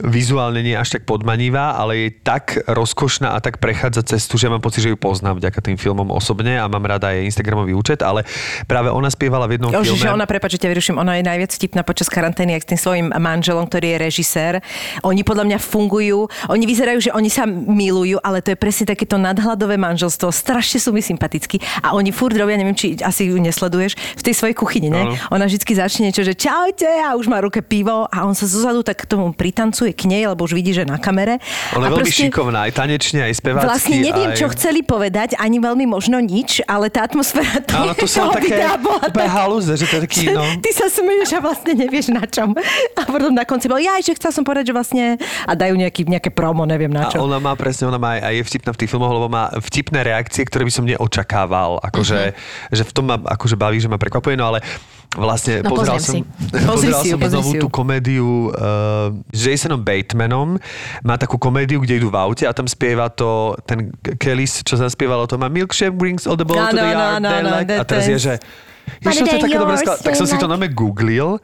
vizuálne 0.00 0.64
nie 0.64 0.72
až 0.72 0.96
tak 0.96 1.04
podmanivá, 1.04 1.76
ale 1.76 2.08
je 2.08 2.08
tak 2.24 2.64
rozkošná 2.64 3.36
a 3.36 3.38
tak 3.44 3.60
prechádza 3.60 4.16
cestu, 4.16 4.40
že 4.40 4.48
mám 4.48 4.64
pocit, 4.64 4.80
že 4.80 4.88
ju 4.88 4.96
poznám 4.96 5.36
vďaka 5.36 5.60
tým 5.60 5.76
filmom 5.76 6.08
osobne 6.08 6.56
a 6.56 6.64
mám 6.64 6.80
rada 6.88 7.12
aj 7.12 7.28
Instagramový 7.28 7.76
účet, 7.76 8.00
ale 8.00 8.24
práve 8.64 8.88
ona 8.88 9.12
spievala 9.12 9.44
v 9.44 9.60
jednom 9.60 9.68
Jo, 9.68 9.84
filme. 9.84 10.00
že 10.00 10.08
ona, 10.08 10.24
prepáč, 10.24 10.56
že 10.56 10.64
ťa 10.64 10.68
vyruším, 10.72 10.96
ona 10.96 11.20
je 11.20 11.28
najviac 11.28 11.52
vtipná 11.52 11.84
počas 11.84 12.08
karantény, 12.08 12.56
jak 12.56 12.64
s 12.64 12.68
tým 12.72 12.80
svojim 12.80 13.08
manželom, 13.12 13.68
ktorý 13.68 13.94
je 13.94 13.98
režisér. 14.00 14.52
Oni 15.04 15.20
podľa 15.22 15.44
mňa 15.52 15.58
fungujú, 15.60 16.24
oni 16.48 16.64
vyzerajú, 16.64 16.98
že 16.98 17.10
oni 17.12 17.28
sa 17.28 17.44
milujú, 17.46 18.16
ale 18.24 18.40
to 18.40 18.56
je 18.56 18.58
presne 18.58 18.88
takéto 18.88 19.20
nadhľadové 19.20 19.76
manželstvo. 19.76 20.32
Strašne 20.32 20.80
sú 20.80 20.96
mi 20.96 21.04
sympatickí. 21.04 21.60
A 21.84 21.92
oni 21.92 22.10
furt 22.16 22.32
robia, 22.32 22.56
neviem, 22.56 22.74
či 22.74 22.96
asi 23.04 23.28
ju 23.28 23.36
nesleduješ, 23.36 23.94
v 24.16 24.22
tej 24.24 24.34
svojej 24.34 24.56
kuchyni, 24.56 24.88
ne? 24.88 25.14
Áno. 25.14 25.36
Ona 25.36 25.44
vždy 25.46 25.62
začne 25.62 26.08
niečo, 26.08 26.24
že 26.24 26.32
čaute 26.32 26.88
a 26.88 27.12
už 27.14 27.28
má 27.28 27.44
ruke 27.44 27.60
pivo 27.60 28.08
a 28.08 28.24
on 28.24 28.32
sa 28.32 28.48
zozadu 28.48 28.80
tak 28.82 29.04
k 29.04 29.14
tomu 29.14 29.30
pritancuje 29.36 29.91
k 29.92 30.02
nej, 30.04 30.24
lebo 30.24 30.42
už 30.42 30.52
vidí, 30.52 30.72
že 30.72 30.82
na 30.82 30.96
kamere. 30.96 31.38
Ona 31.72 31.86
a 31.86 31.88
je 31.88 31.92
veľmi 31.94 32.12
šikovná, 32.12 32.58
aj 32.66 32.72
tanečne, 32.74 33.20
aj 33.22 33.34
spevácky. 33.34 33.66
Vlastne 33.66 33.96
neviem, 33.98 34.30
aj... 34.30 34.36
čo 34.36 34.46
chceli 34.50 34.80
povedať, 34.80 35.36
ani 35.36 35.56
veľmi 35.56 35.84
možno 35.84 36.18
nič, 36.18 36.60
ale 36.64 36.88
tá 36.88 37.04
atmosféra 37.04 37.60
to 37.60 37.72
Áno, 37.74 37.92
to 37.92 38.04
sú 38.04 38.20
také 38.36 38.58
bola 38.74 39.04
tak- 39.04 39.28
halúze, 39.28 39.72
že 39.72 39.84
to 39.84 39.94
je 39.96 40.02
taký, 40.02 40.22
no... 40.28 40.42
Ty 40.58 40.70
sa 40.72 40.86
smeješ 40.88 41.30
a 41.32 41.40
vlastne 41.40 41.72
nevieš 41.74 42.10
na 42.10 42.24
čom. 42.24 42.56
A 42.92 43.02
potom 43.02 43.30
na 43.30 43.44
konci 43.44 43.66
bol, 43.66 43.76
ja 43.76 43.94
že 43.98 44.12
chcel 44.12 44.32
som 44.32 44.42
povedať, 44.42 44.68
že 44.68 44.74
vlastne... 44.74 45.04
A 45.44 45.52
dajú 45.52 45.74
nejaký, 45.74 46.04
nejaké 46.04 46.28
promo, 46.28 46.64
neviem 46.64 46.88
na 46.88 47.06
A 47.06 47.12
čo. 47.12 47.20
ona 47.20 47.36
má 47.36 47.52
presne, 47.52 47.86
ona 47.86 47.96
má 47.96 48.16
aj, 48.16 48.20
aj 48.22 48.34
je 48.34 48.42
vtipná 48.44 48.70
v 48.70 48.78
tých 48.78 48.90
filmoch, 48.90 49.12
lebo 49.12 49.26
má 49.26 49.52
vtipné 49.54 50.00
reakcie, 50.02 50.42
ktoré 50.42 50.64
by 50.64 50.72
som 50.72 50.84
neočakával. 50.84 51.78
Akože, 51.82 52.32
Mhm. 52.32 52.34
že 52.70 52.82
v 52.82 52.92
tom 52.92 53.04
ma 53.04 53.16
akože 53.18 53.54
baví, 53.54 53.76
že 53.76 53.86
ma 53.86 53.96
prekvapuje, 53.96 54.34
no 54.34 54.46
ale 54.46 54.58
vlastne 55.12 55.60
No, 55.60 55.76
pozeral 55.76 56.00
som, 56.00 56.14
si. 56.16 56.20
Pozeral 56.72 57.02
si 57.04 57.12
som 57.12 57.20
znovu 57.20 57.60
tú 57.60 57.68
komédiu 57.68 58.48
uh, 58.48 59.12
s 59.28 59.40
Jasonom 59.44 59.80
Batemanom. 59.80 60.56
Má 61.04 61.14
takú 61.16 61.36
komédiu, 61.36 61.84
kde 61.84 62.00
idú 62.00 62.08
v 62.08 62.16
aute 62.16 62.44
a 62.48 62.52
tam 62.56 62.64
spieva 62.64 63.12
to, 63.12 63.52
ten 63.68 63.92
Kellys, 64.16 64.64
čo 64.64 64.80
zaspievalo 64.80 65.28
to, 65.28 65.36
má 65.36 65.52
milkshake 65.52 65.92
brings 65.92 66.24
all 66.24 66.36
the 66.36 66.48
ball 66.48 66.56
to 66.56 66.72
Áno, 66.72 66.80
the 66.80 66.88
áno, 66.88 66.96
yard. 66.96 67.12
áno, 67.12 67.28
they 67.28 67.40
áno, 67.40 67.50
like- 67.60 67.76
a 67.76 67.84
teraz 67.84 68.04
je, 68.08 68.16
že 68.16 68.34
Ježiš, 68.98 69.14
to 69.14 69.24
je 69.24 69.30
they're 69.30 69.44
také 69.46 69.58
dobré 69.60 69.76
skla- 69.78 70.00
Tak 70.00 70.14
som 70.16 70.26
si 70.26 70.36
to 70.36 70.48
nome 70.48 70.66
googlil. 70.72 71.38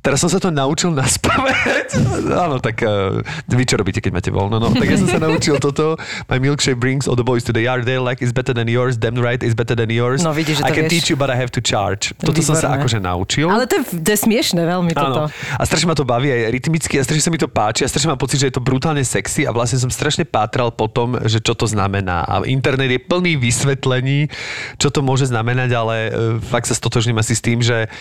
Teraz 0.00 0.24
som 0.24 0.32
sa 0.32 0.40
to 0.40 0.48
naučil 0.48 0.96
na 0.96 1.04
spamäť. 1.04 1.92
Áno, 2.44 2.56
tak 2.56 2.80
uh, 2.80 3.20
vy 3.52 3.64
čo 3.68 3.76
robíte, 3.76 4.00
keď 4.00 4.12
máte 4.16 4.30
voľno? 4.32 4.56
No, 4.56 4.72
tak 4.72 4.88
ja 4.88 4.96
som 4.96 5.08
sa 5.08 5.20
naučil 5.20 5.60
toto. 5.60 6.00
My 6.32 6.40
milkshake 6.40 6.80
brings 6.80 7.04
all 7.04 7.16
the 7.16 7.26
boys 7.26 7.44
to 7.44 7.52
the 7.52 7.60
yard. 7.60 7.84
They 7.84 8.00
like 8.00 8.24
is 8.24 8.32
better 8.32 8.56
than 8.56 8.64
yours. 8.64 8.96
Damn 8.96 9.20
right 9.20 9.40
is 9.44 9.52
better 9.52 9.76
than 9.76 9.92
yours. 9.92 10.24
No, 10.24 10.32
vidíš, 10.32 10.60
I 10.60 10.60
že 10.60 10.62
to 10.64 10.72
can 10.72 10.86
vieš. 10.88 10.92
teach 10.96 11.06
you, 11.12 11.16
but 11.20 11.28
I 11.28 11.36
have 11.36 11.52
to 11.52 11.60
charge. 11.60 12.16
Toto 12.16 12.40
som 12.40 12.56
sa 12.56 12.72
Výborné. 12.72 12.80
akože 12.80 12.98
naučil. 13.04 13.46
Ale 13.52 13.68
to 13.68 13.84
je, 13.84 14.00
to 14.00 14.08
je 14.08 14.18
smiešne 14.24 14.62
veľmi 14.64 14.92
toto. 14.96 15.28
Áno. 15.28 15.58
A 15.60 15.62
strašne 15.68 15.92
ma 15.92 15.96
to 15.96 16.08
baví 16.08 16.32
aj 16.32 16.48
rytmicky 16.48 16.96
a 16.96 17.02
strašne 17.04 17.24
sa 17.28 17.32
mi 17.32 17.36
to 17.36 17.48
páči 17.50 17.84
a 17.84 17.88
strašne 17.92 18.08
mám 18.16 18.20
pocit, 18.20 18.40
že 18.40 18.48
je 18.48 18.54
to 18.56 18.62
brutálne 18.64 19.04
sexy 19.04 19.44
a 19.44 19.52
vlastne 19.52 19.76
som 19.76 19.92
strašne 19.92 20.24
pátral 20.24 20.72
po 20.72 20.88
tom, 20.88 21.20
že 21.28 21.44
čo 21.44 21.52
to 21.52 21.68
znamená. 21.68 22.24
A 22.24 22.40
internet 22.48 22.88
je 22.88 23.00
plný 23.02 23.36
vysvetlení, 23.36 24.32
čo 24.80 24.88
to 24.88 25.04
môže 25.04 25.28
znamenať, 25.28 25.70
ale 25.76 25.96
e, 26.08 26.10
fakt 26.40 26.70
sa 26.70 26.74
stotožním 26.78 27.20
asi 27.20 27.36
s 27.36 27.42
tým, 27.44 27.60
že, 27.60 27.92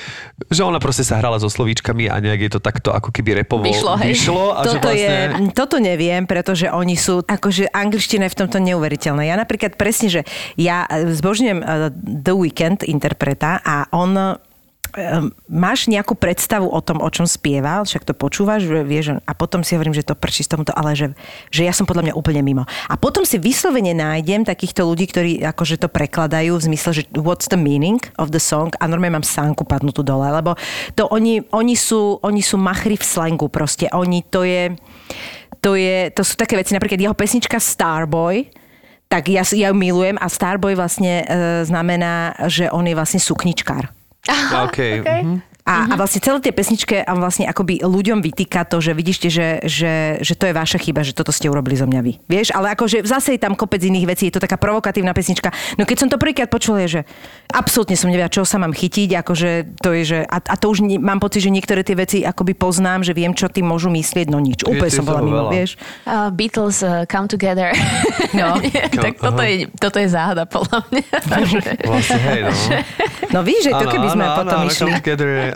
že 0.47 0.61
ona 0.63 0.79
proste 0.79 1.03
sa 1.03 1.19
hrala 1.19 1.35
so 1.41 1.51
slovíčkami 1.89 2.05
a 2.09 2.15
nejak 2.21 2.41
je 2.45 2.51
to 2.53 2.61
takto 2.61 2.89
ako 2.93 3.09
keby 3.09 3.41
repovo 3.41 3.65
Vyšlo, 3.65 3.97
hej. 3.97 4.13
vyšlo 4.13 4.45
a 4.53 4.61
že 4.63 4.77
Toto, 4.77 4.89
vlastne... 4.89 5.15
je, 5.49 5.53
toto 5.53 5.77
neviem, 5.81 6.23
pretože 6.29 6.69
oni 6.69 6.95
sú, 6.95 7.25
akože 7.25 7.73
angličtina 7.73 8.29
je 8.29 8.33
v 8.33 8.39
tomto 8.45 8.57
neuveriteľná. 8.61 9.25
Ja 9.25 9.35
napríklad 9.37 9.75
presne, 9.75 10.07
že 10.09 10.21
ja 10.55 10.85
eh, 10.85 11.09
zbožňujem 11.09 11.59
uh, 11.61 11.89
The 11.93 12.33
Weeknd 12.35 12.85
interpreta 12.85 13.61
a 13.65 13.89
on 13.93 14.37
máš 15.45 15.85
nejakú 15.85 16.17
predstavu 16.17 16.65
o 16.65 16.79
tom, 16.81 17.01
o 17.01 17.09
čom 17.13 17.29
spieval, 17.29 17.85
však 17.85 18.05
to 18.09 18.13
počúvaš, 18.17 18.65
vieš, 18.65 19.21
a 19.21 19.31
potom 19.37 19.61
si 19.61 19.77
hovorím, 19.77 19.93
že 19.93 20.05
to 20.05 20.17
prčí 20.17 20.41
z 20.41 20.55
tomuto, 20.57 20.73
ale 20.73 20.97
že, 20.97 21.13
že 21.53 21.65
ja 21.65 21.73
som 21.73 21.85
podľa 21.85 22.09
mňa 22.09 22.17
úplne 22.17 22.41
mimo. 22.41 22.65
A 22.89 22.95
potom 22.97 23.21
si 23.23 23.37
vyslovene 23.37 23.93
nájdem 23.93 24.45
takýchto 24.45 24.85
ľudí, 24.85 25.05
ktorí 25.09 25.31
akože 25.45 25.81
to 25.81 25.87
prekladajú 25.91 26.57
v 26.57 26.65
zmysle, 26.73 26.91
že 26.91 27.03
what's 27.13 27.45
the 27.49 27.59
meaning 27.59 28.01
of 28.17 28.33
the 28.33 28.41
song 28.41 28.73
a 28.81 28.89
normálne 28.89 29.21
mám 29.21 29.27
sánku 29.27 29.65
padnutú 29.65 30.01
dole, 30.01 30.25
lebo 30.29 30.57
to 30.97 31.05
oni, 31.13 31.45
oni, 31.53 31.75
sú, 31.77 32.17
oni 32.25 32.41
sú 32.41 32.57
machry 32.57 32.97
v 32.97 33.05
slangu 33.05 33.45
proste. 33.49 33.85
Oni 33.93 34.25
to 34.25 34.41
je, 34.41 34.73
to 35.61 35.77
je, 35.77 36.09
to 36.13 36.21
sú 36.25 36.33
také 36.33 36.57
veci, 36.57 36.73
napríklad 36.73 36.97
jeho 36.97 37.15
pesnička 37.17 37.61
Starboy, 37.61 38.49
tak 39.09 39.25
ja, 39.25 39.41
ja 39.41 39.73
ju 39.73 39.75
milujem 39.77 40.21
a 40.21 40.29
Starboy 40.29 40.77
vlastne 40.77 41.25
e, 41.25 41.65
znamená, 41.65 42.37
že 42.45 42.69
on 42.69 42.85
je 42.85 42.93
vlastne 42.93 43.17
sukničkár. 43.17 43.98
Okay. 44.69 44.99
Okay. 44.99 45.21
mhm. 45.23 45.41
A, 45.69 45.85
a 45.85 45.93
vlastne 45.93 46.17
celé 46.17 46.41
tie 46.41 46.49
pesničke 46.49 47.05
a 47.05 47.11
vlastne 47.13 47.45
akoby 47.45 47.85
ľuďom 47.85 48.25
vytýka 48.25 48.65
to, 48.65 48.81
že 48.81 48.97
vidíte, 48.97 49.29
že, 49.29 49.61
že, 49.69 50.17
že 50.17 50.33
to 50.33 50.49
je 50.49 50.53
vaša 50.57 50.81
chyba, 50.81 51.05
že 51.05 51.13
toto 51.13 51.29
ste 51.29 51.45
urobili 51.45 51.77
zo 51.77 51.85
mňa 51.85 52.01
vy. 52.01 52.17
Vieš, 52.25 52.57
ale 52.57 52.73
akože 52.73 53.05
zase 53.05 53.37
je 53.37 53.41
tam 53.45 53.53
kopec 53.53 53.77
iných 53.77 54.09
vecí, 54.09 54.33
je 54.33 54.33
to 54.33 54.41
taká 54.41 54.57
provokatívna 54.57 55.13
pesnička. 55.13 55.53
No 55.77 55.85
keď 55.85 55.97
som 56.01 56.09
to 56.09 56.17
prvýkrát 56.17 56.49
počula, 56.49 56.81
je, 56.89 56.99
že 56.99 57.01
absolútne 57.53 57.93
som 57.93 58.09
nevedela, 58.09 58.33
čo 58.33 58.41
sa 58.49 58.57
mám 58.57 58.73
chytiť, 58.73 59.21
akože 59.21 59.49
to 59.77 59.89
je, 59.93 60.03
že, 60.09 60.19
a, 60.25 60.37
a 60.41 60.55
to 60.57 60.73
už 60.73 60.81
ne, 60.81 60.97
mám 60.97 61.21
pocit, 61.21 61.45
že 61.45 61.53
niektoré 61.53 61.85
tie 61.85 61.93
veci 61.93 62.17
akoby 62.25 62.57
poznám, 62.57 63.05
že 63.05 63.13
viem, 63.13 63.37
čo 63.37 63.45
tým 63.45 63.69
môžu 63.69 63.93
myslieť, 63.93 64.25
no 64.33 64.41
nič. 64.41 64.65
Úplne 64.65 64.89
som 64.89 65.05
bola 65.05 65.21
mimo, 65.21 65.45
veľa. 65.45 65.51
vieš. 65.53 65.77
Uh, 66.09 66.33
Beatles 66.33 66.81
uh, 66.81 67.05
Come 67.05 67.29
Together. 67.29 67.69
No. 68.29 68.61
tak 69.03 69.17
toto 69.17 69.41
je, 69.41 69.65
toto 69.81 69.97
je 69.97 70.05
záhada 70.05 70.45
podľa 70.45 70.85
mňa. 70.93 71.05
Vlastne 71.81 72.19
hej, 72.21 72.41
no. 72.45 72.51
No 73.33 73.39
víš, 73.45 73.69
že 73.69 73.71
to 73.77 73.85
keby 73.85 74.07
sme 74.09 74.25
áno, 74.25 74.37
potom 74.41 74.59
áno, 74.65 74.69
išli. 74.69 74.91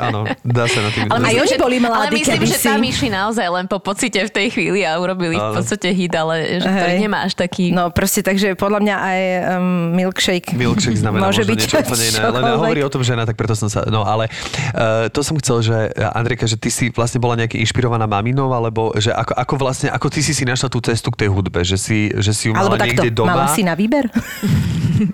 Áno, 0.09 0.19
dá 0.43 0.63
sa 0.67 0.79
na 0.83 0.89
tým. 0.91 1.07
Aj 1.07 1.19
myslím, 1.19 1.39
oni 1.39 1.55
že- 1.55 1.61
boli 1.61 1.77
mladí 1.79 1.99
Ale 1.99 2.09
myslím, 2.17 2.41
že 2.43 2.57
tam 2.59 2.81
išli 2.83 3.07
naozaj 3.07 3.47
len 3.47 3.65
po 3.69 3.77
pocite 3.79 4.19
v 4.19 4.31
tej 4.31 4.47
chvíli 4.51 4.81
a 4.83 4.97
urobili 4.99 5.35
v 5.35 5.43
Áno. 5.43 5.55
podstate 5.59 5.93
hit, 5.93 6.13
ale 6.13 6.59
že 6.59 6.67
to 6.67 6.87
Hej. 6.89 6.99
nemá 6.99 7.23
až 7.23 7.33
taký... 7.37 7.71
No 7.71 7.89
proste, 7.93 8.21
takže 8.25 8.55
podľa 8.59 8.79
mňa 8.83 8.95
aj 8.97 9.19
um, 9.57 9.95
milkshake, 9.95 10.51
Milkshake 10.53 10.99
znamená 10.99 11.29
môže 11.29 11.43
byť 11.47 11.57
niečo 11.57 11.77
úplne 11.79 12.05
iné. 12.09 12.19
Len 12.19 12.43
hovorí 12.59 12.81
o 12.83 12.91
tom 12.91 13.01
žena, 13.05 13.23
tak 13.23 13.35
preto 13.39 13.55
som 13.55 13.67
sa... 13.71 13.85
No 13.87 14.03
ale 14.03 14.27
uh, 14.73 15.07
to 15.09 15.23
som 15.23 15.35
chcel, 15.39 15.63
že 15.63 15.77
uh, 15.93 16.17
Andrejka, 16.17 16.45
že 16.45 16.57
ty 16.59 16.69
si 16.69 16.89
vlastne 16.91 17.17
bola 17.21 17.39
nejaký 17.39 17.59
inšpirovaná 17.61 18.05
maminou, 18.05 18.51
alebo 18.51 18.91
že 18.97 19.13
ako, 19.13 19.33
ako 19.35 19.53
vlastne, 19.59 19.87
ako 19.89 20.07
ty 20.11 20.19
si 20.19 20.33
si 20.35 20.43
našla 20.43 20.67
tú 20.67 20.79
cestu 20.83 21.09
k 21.13 21.25
tej 21.25 21.29
hudbe, 21.31 21.61
že 21.63 21.77
si, 21.79 22.11
že 22.19 22.31
si 22.35 22.49
ju 22.49 22.57
mala 22.57 22.67
Alebo 22.67 22.75
takto, 22.79 23.03
niekde 23.03 23.11
doma. 23.13 23.33
mala 23.35 23.47
si 23.51 23.61
na 23.63 23.73
výber? 23.77 24.09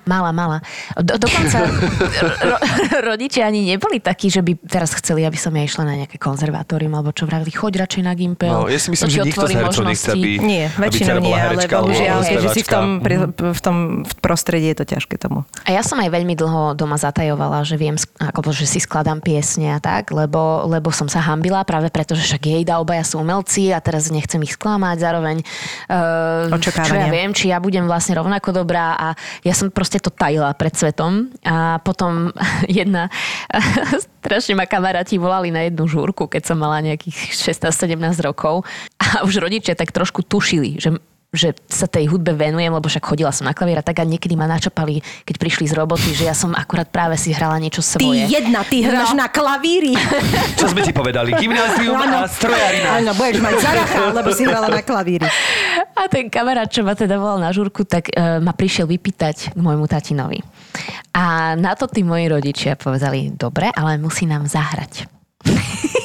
Mala, 0.04 0.30
mala. 0.36 0.58
Do, 1.00 1.16
dokonca 1.16 1.64
ro, 2.50 2.58
rodičia 3.04 3.48
ani 3.48 3.74
neboli 3.74 4.04
takí, 4.04 4.28
že 4.28 4.44
by 4.44 4.60
teraz 4.80 4.96
chceli, 4.96 5.28
aby 5.28 5.36
som 5.36 5.52
ja 5.52 5.68
išla 5.68 5.84
na 5.84 6.00
nejaké 6.00 6.16
konzervatórium, 6.16 6.96
alebo 6.96 7.12
čo 7.12 7.28
vravili, 7.28 7.52
choď 7.52 7.84
radšej 7.84 8.02
na 8.08 8.16
Gimpel. 8.16 8.48
No, 8.48 8.72
ja 8.72 8.80
si 8.80 8.88
myslím, 8.96 9.12
že 9.12 9.20
nikto 9.28 9.44
z 9.44 9.52
otvorí 9.52 9.54
hercov 9.60 9.84
nechce, 9.84 10.08
možnosti. 10.16 10.24
aby, 10.24 10.30
Nie, 10.40 10.66
aby 10.72 10.80
väčšinou 10.88 11.04
dcera 11.04 11.20
nie, 11.20 11.28
bola 11.28 11.36
ale 11.36 11.44
herečka 11.44 11.76
alebo 11.76 11.88
bohužiaľ, 11.92 12.20
keďže 12.24 12.50
si 12.56 12.62
v 12.64 12.70
tom, 12.72 12.86
pri, 13.04 13.16
v 13.36 13.60
tom 13.60 13.78
v 14.08 14.14
prostredí 14.24 14.68
je 14.72 14.78
to 14.80 14.86
ťažké 14.88 15.16
tomu. 15.20 15.44
A 15.68 15.70
ja 15.76 15.84
som 15.84 16.00
aj 16.00 16.10
veľmi 16.16 16.32
dlho 16.40 16.80
doma 16.80 16.96
zatajovala, 16.96 17.68
že 17.68 17.76
viem, 17.76 18.00
ako, 18.24 18.56
že 18.56 18.64
si 18.64 18.80
skladám 18.80 19.20
piesne 19.20 19.76
a 19.76 19.84
tak, 19.84 20.16
lebo, 20.16 20.64
lebo 20.72 20.96
som 20.96 21.12
sa 21.12 21.20
hambila 21.20 21.68
práve 21.68 21.92
preto, 21.92 22.16
že 22.16 22.24
však 22.24 22.40
jej 22.48 22.64
dá 22.64 22.80
obaja 22.80 23.04
sú 23.04 23.20
umelci 23.20 23.76
a 23.76 23.84
teraz 23.84 24.08
nechcem 24.08 24.40
ich 24.48 24.56
sklamať 24.56 24.96
zároveň. 25.04 25.44
Uh. 25.92 26.56
Čo 26.56 26.96
ja 26.96 27.12
viem, 27.12 27.36
či 27.36 27.52
ja 27.52 27.60
budem 27.60 27.84
vlastne 27.84 28.16
rovnako 28.16 28.64
dobrá 28.64 28.96
a 28.96 29.08
ja 29.44 29.52
som 29.52 29.68
proste 29.68 30.00
to 30.00 30.08
tajila 30.08 30.56
pred 30.56 30.72
svetom 30.72 31.28
a 31.44 31.84
potom 31.84 32.32
jedna 32.80 33.12
strašne 34.22 34.54
ma 34.54 34.69
kamaráti 34.70 35.18
volali 35.18 35.50
na 35.50 35.66
jednu 35.66 35.90
žúrku, 35.90 36.30
keď 36.30 36.54
som 36.54 36.62
mala 36.62 36.86
nejakých 36.86 37.34
16-17 37.34 37.98
rokov. 38.22 38.64
A 39.02 39.26
už 39.26 39.42
rodičia 39.42 39.74
tak 39.74 39.90
trošku 39.90 40.22
tušili, 40.22 40.78
že 40.78 40.94
že 41.30 41.54
sa 41.66 41.86
tej 41.86 42.10
hudbe 42.10 42.34
venujem, 42.34 42.68
lebo 42.68 42.84
však 42.84 43.06
chodila 43.06 43.30
som 43.30 43.46
na 43.46 43.54
klavír 43.54 43.78
a 43.78 43.86
tak 43.86 43.98
a 43.98 44.04
niekedy 44.04 44.34
ma 44.34 44.46
načapali, 44.46 44.98
keď 45.22 45.36
prišli 45.38 45.66
z 45.66 45.74
roboty, 45.74 46.10
že 46.12 46.26
ja 46.26 46.34
som 46.34 46.52
akurát 46.52 46.86
práve 46.86 47.14
si 47.16 47.30
hrala 47.30 47.56
niečo 47.56 47.80
Ty 47.80 48.02
svoje. 48.02 48.26
jedna, 48.26 48.66
ty 48.66 48.82
hráš 48.82 49.14
No. 49.14 49.22
na 49.22 49.28
klavíri. 49.28 49.94
Čo 50.60 50.70
sme 50.70 50.82
ti 50.82 50.90
povedali? 50.90 51.30
Gymnázium 51.32 51.94
a 51.96 52.26
strojarina. 52.26 52.98
Áno, 52.98 53.14
budeš 53.14 53.40
mať 53.40 53.56
zaracha, 53.60 54.02
lebo 54.12 54.30
si 54.32 54.44
hrala 54.44 54.68
na 54.68 54.82
klavíri. 54.82 55.30
A 55.94 56.08
ten 56.08 56.28
kamarát, 56.28 56.66
čo 56.66 56.82
ma 56.82 56.96
teda 56.96 57.16
volal 57.16 57.38
na 57.38 57.52
žurku, 57.52 57.84
tak 57.84 58.10
uh, 58.10 58.40
ma 58.40 58.50
prišiel 58.50 58.88
vypýtať 58.88 59.54
k 59.54 59.60
môjmu 59.60 59.86
tatinovi. 59.86 60.42
A 61.12 61.54
na 61.54 61.76
to 61.76 61.86
tí 61.86 62.02
moji 62.02 62.26
rodičia 62.26 62.74
povedali, 62.74 63.30
dobre, 63.30 63.70
ale 63.70 63.98
musí 63.98 64.24
nám 64.24 64.46
zahrať. 64.46 65.06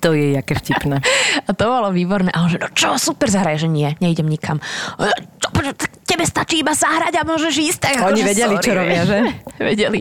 To 0.00 0.16
je 0.16 0.32
jaké 0.34 0.56
vtipné. 0.56 1.04
A 1.48 1.50
to 1.52 1.68
bolo 1.68 1.92
výborné. 1.92 2.32
A 2.32 2.44
on 2.44 2.48
že, 2.48 2.56
no 2.56 2.68
čo, 2.72 2.96
super, 2.96 3.28
zahraj, 3.28 3.60
že 3.60 3.68
nie, 3.68 3.92
neidem 4.00 4.24
nikam. 4.24 4.58
"E, 4.96 5.12
čo, 5.36 5.48
počo, 5.52 5.72
tak 5.76 5.92
Tebe 6.08 6.26
stačí 6.26 6.58
iba 6.58 6.74
zahrať 6.74 7.20
a 7.20 7.22
môžeš 7.22 7.54
ísť. 7.54 7.78
Tak 7.86 7.94
Oni 8.02 8.18
akože 8.18 8.24
vedeli, 8.26 8.54
sorry, 8.58 8.66
čo 8.66 8.72
robia, 8.74 9.02
že? 9.06 9.18
vedeli. 9.70 10.00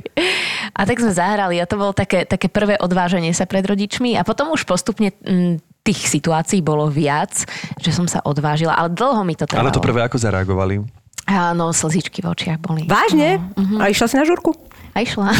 A 0.73 0.81
tak 0.87 0.97
sme 0.97 1.13
zahrali 1.13 1.61
a 1.61 1.69
to 1.69 1.77
bolo 1.77 1.93
také, 1.93 2.25
také 2.25 2.49
prvé 2.49 2.81
odváženie 2.81 3.29
sa 3.29 3.45
pred 3.45 3.61
rodičmi 3.61 4.17
a 4.17 4.25
potom 4.25 4.49
už 4.49 4.65
postupne 4.65 5.13
mm, 5.21 5.61
tých 5.85 6.09
situácií 6.09 6.65
bolo 6.65 6.89
viac, 6.89 7.45
že 7.77 7.91
som 7.93 8.09
sa 8.09 8.25
odvážila, 8.25 8.73
ale 8.73 8.89
dlho 8.89 9.21
mi 9.21 9.37
to 9.37 9.45
trvalo. 9.45 9.69
Ale 9.69 9.75
to 9.75 9.83
prvé 9.85 10.01
ako 10.01 10.17
zareagovali? 10.17 10.81
Áno, 11.29 11.69
slzičky 11.69 12.25
v 12.25 12.33
očiach 12.33 12.57
boli. 12.57 12.89
Vážne? 12.89 13.37
No, 13.53 13.77
A 13.77 13.93
išla 13.93 14.09
si 14.09 14.17
na 14.17 14.25
žurku? 14.25 14.57
A 14.93 14.97
išla. 15.05 15.31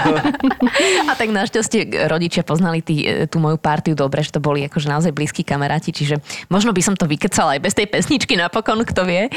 a 1.10 1.12
tak 1.16 1.28
našťastie 1.32 2.08
rodičia 2.08 2.42
poznali 2.44 2.84
tý, 2.84 3.26
tú 3.26 3.40
moju 3.40 3.56
partiu 3.56 3.96
dobre, 3.96 4.20
že 4.20 4.36
to 4.36 4.40
boli 4.40 4.64
akože 4.66 4.88
naozaj 4.88 5.12
blízki 5.12 5.42
kamaráti, 5.42 5.90
čiže 5.94 6.20
možno 6.52 6.70
by 6.76 6.82
som 6.84 6.94
to 6.96 7.08
vykecala 7.08 7.56
aj 7.56 7.60
bez 7.64 7.74
tej 7.74 7.86
pesničky 7.88 8.36
napokon, 8.36 8.84
kto 8.84 9.04
vie. 9.08 9.32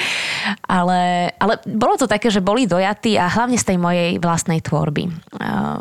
Ale, 0.67 1.31
ale 1.39 1.53
bolo 1.65 1.95
to 1.95 2.07
také, 2.09 2.27
že 2.29 2.43
boli 2.43 2.67
dojatí 2.67 3.15
a 3.15 3.31
hlavne 3.31 3.55
z 3.55 3.73
tej 3.73 3.77
mojej 3.79 4.09
vlastnej 4.19 4.59
tvorby. 4.59 5.09
Uh, 5.39 5.79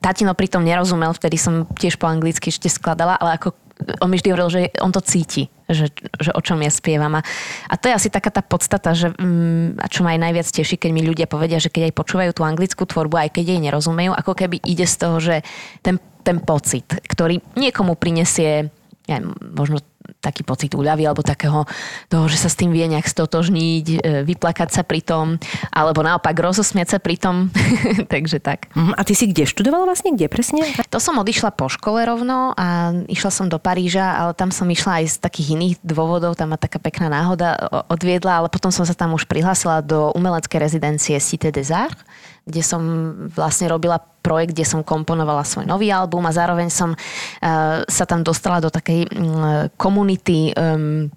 Tatino 0.00 0.32
pritom 0.32 0.64
nerozumel, 0.64 1.12
vtedy 1.12 1.36
som 1.36 1.68
tiež 1.76 2.00
po 2.00 2.08
anglicky 2.08 2.48
ešte 2.48 2.72
skladala, 2.72 3.20
ale 3.20 3.36
ako 3.36 3.52
on 4.00 4.08
mi 4.08 4.16
vždy 4.16 4.28
hovoril, 4.32 4.48
že 4.48 4.60
on 4.80 4.92
to 4.92 5.00
cíti, 5.00 5.48
že, 5.70 5.94
že 6.18 6.30
o 6.34 6.40
čom 6.42 6.58
ja 6.60 6.70
spievam. 6.70 7.18
A, 7.18 7.22
a 7.70 7.74
to 7.78 7.90
je 7.90 7.96
asi 7.96 8.08
taká 8.10 8.30
tá 8.34 8.42
podstata, 8.42 8.94
že, 8.94 9.14
mm, 9.14 9.80
a 9.80 9.86
čo 9.86 10.02
ma 10.02 10.14
aj 10.14 10.20
najviac 10.26 10.48
teší, 10.50 10.76
keď 10.76 10.90
mi 10.90 11.02
ľudia 11.06 11.30
povedia, 11.30 11.62
že 11.62 11.70
keď 11.70 11.90
aj 11.90 11.94
počúvajú 11.96 12.30
tú 12.34 12.42
anglickú 12.42 12.82
tvorbu, 12.84 13.16
aj 13.16 13.30
keď 13.38 13.44
jej 13.56 13.60
nerozumejú, 13.62 14.12
ako 14.14 14.32
keby 14.34 14.58
ide 14.62 14.84
z 14.84 14.96
toho, 14.98 15.16
že 15.22 15.36
ten, 15.80 16.02
ten 16.26 16.42
pocit, 16.42 16.86
ktorý 16.86 17.40
niekomu 17.54 17.94
prinesie 17.96 18.68
ja, 19.10 19.18
možno 19.42 19.82
taký 20.20 20.44
pocit 20.44 20.76
úľavy 20.76 21.08
alebo 21.08 21.24
takého 21.24 21.64
toho, 22.12 22.24
že 22.28 22.36
sa 22.36 22.52
s 22.52 22.56
tým 22.56 22.70
vie 22.70 22.84
nejak 22.86 23.08
stotožniť, 23.08 23.86
e, 23.88 23.96
vyplakať 24.28 24.68
sa 24.68 24.82
pri 24.84 25.00
tom, 25.00 25.40
alebo 25.72 26.04
naopak 26.04 26.36
rozosmiať 26.36 26.96
sa 26.96 26.98
pri 27.00 27.16
tom. 27.16 27.48
Takže 28.12 28.38
tak. 28.38 28.68
Mhm. 28.76 28.92
A 28.94 29.00
ty 29.02 29.16
si 29.16 29.26
kde 29.26 29.48
študovala 29.48 29.88
vlastne? 29.88 30.12
Kde 30.14 30.28
presne? 30.28 30.62
To 30.92 31.00
som 31.00 31.16
odišla 31.18 31.56
po 31.56 31.72
škole 31.72 32.04
rovno 32.04 32.52
a 32.54 32.92
išla 33.08 33.32
som 33.32 33.46
do 33.48 33.56
Paríža, 33.56 34.14
ale 34.14 34.32
tam 34.36 34.52
som 34.52 34.68
išla 34.68 35.02
aj 35.02 35.04
z 35.08 35.16
takých 35.18 35.56
iných 35.56 35.74
dôvodov, 35.80 36.36
tam 36.36 36.52
ma 36.52 36.58
taká 36.60 36.76
pekná 36.76 37.08
náhoda 37.08 37.56
odviedla, 37.88 38.44
ale 38.44 38.48
potom 38.52 38.68
som 38.68 38.84
sa 38.84 38.92
tam 38.92 39.16
už 39.16 39.24
prihlásila 39.24 39.80
do 39.80 40.12
umeleckej 40.12 40.60
rezidencie 40.60 41.16
Cité 41.18 41.48
des 41.48 41.72
Arts, 41.72 42.04
kde 42.50 42.62
som 42.66 42.82
vlastne 43.30 43.70
robila 43.70 43.96
projekt, 43.98 44.52
kde 44.52 44.66
som 44.68 44.84
komponovala 44.84 45.46
svoj 45.46 45.64
nový 45.64 45.88
album 45.94 46.26
a 46.28 46.34
zároveň 46.34 46.68
som 46.68 46.92
uh, 46.92 47.80
sa 47.86 48.04
tam 48.04 48.20
dostala 48.20 48.60
do 48.60 48.68
takej 48.68 49.08
mm, 49.08 49.78
komunity 49.80 50.52
um, 50.52 51.08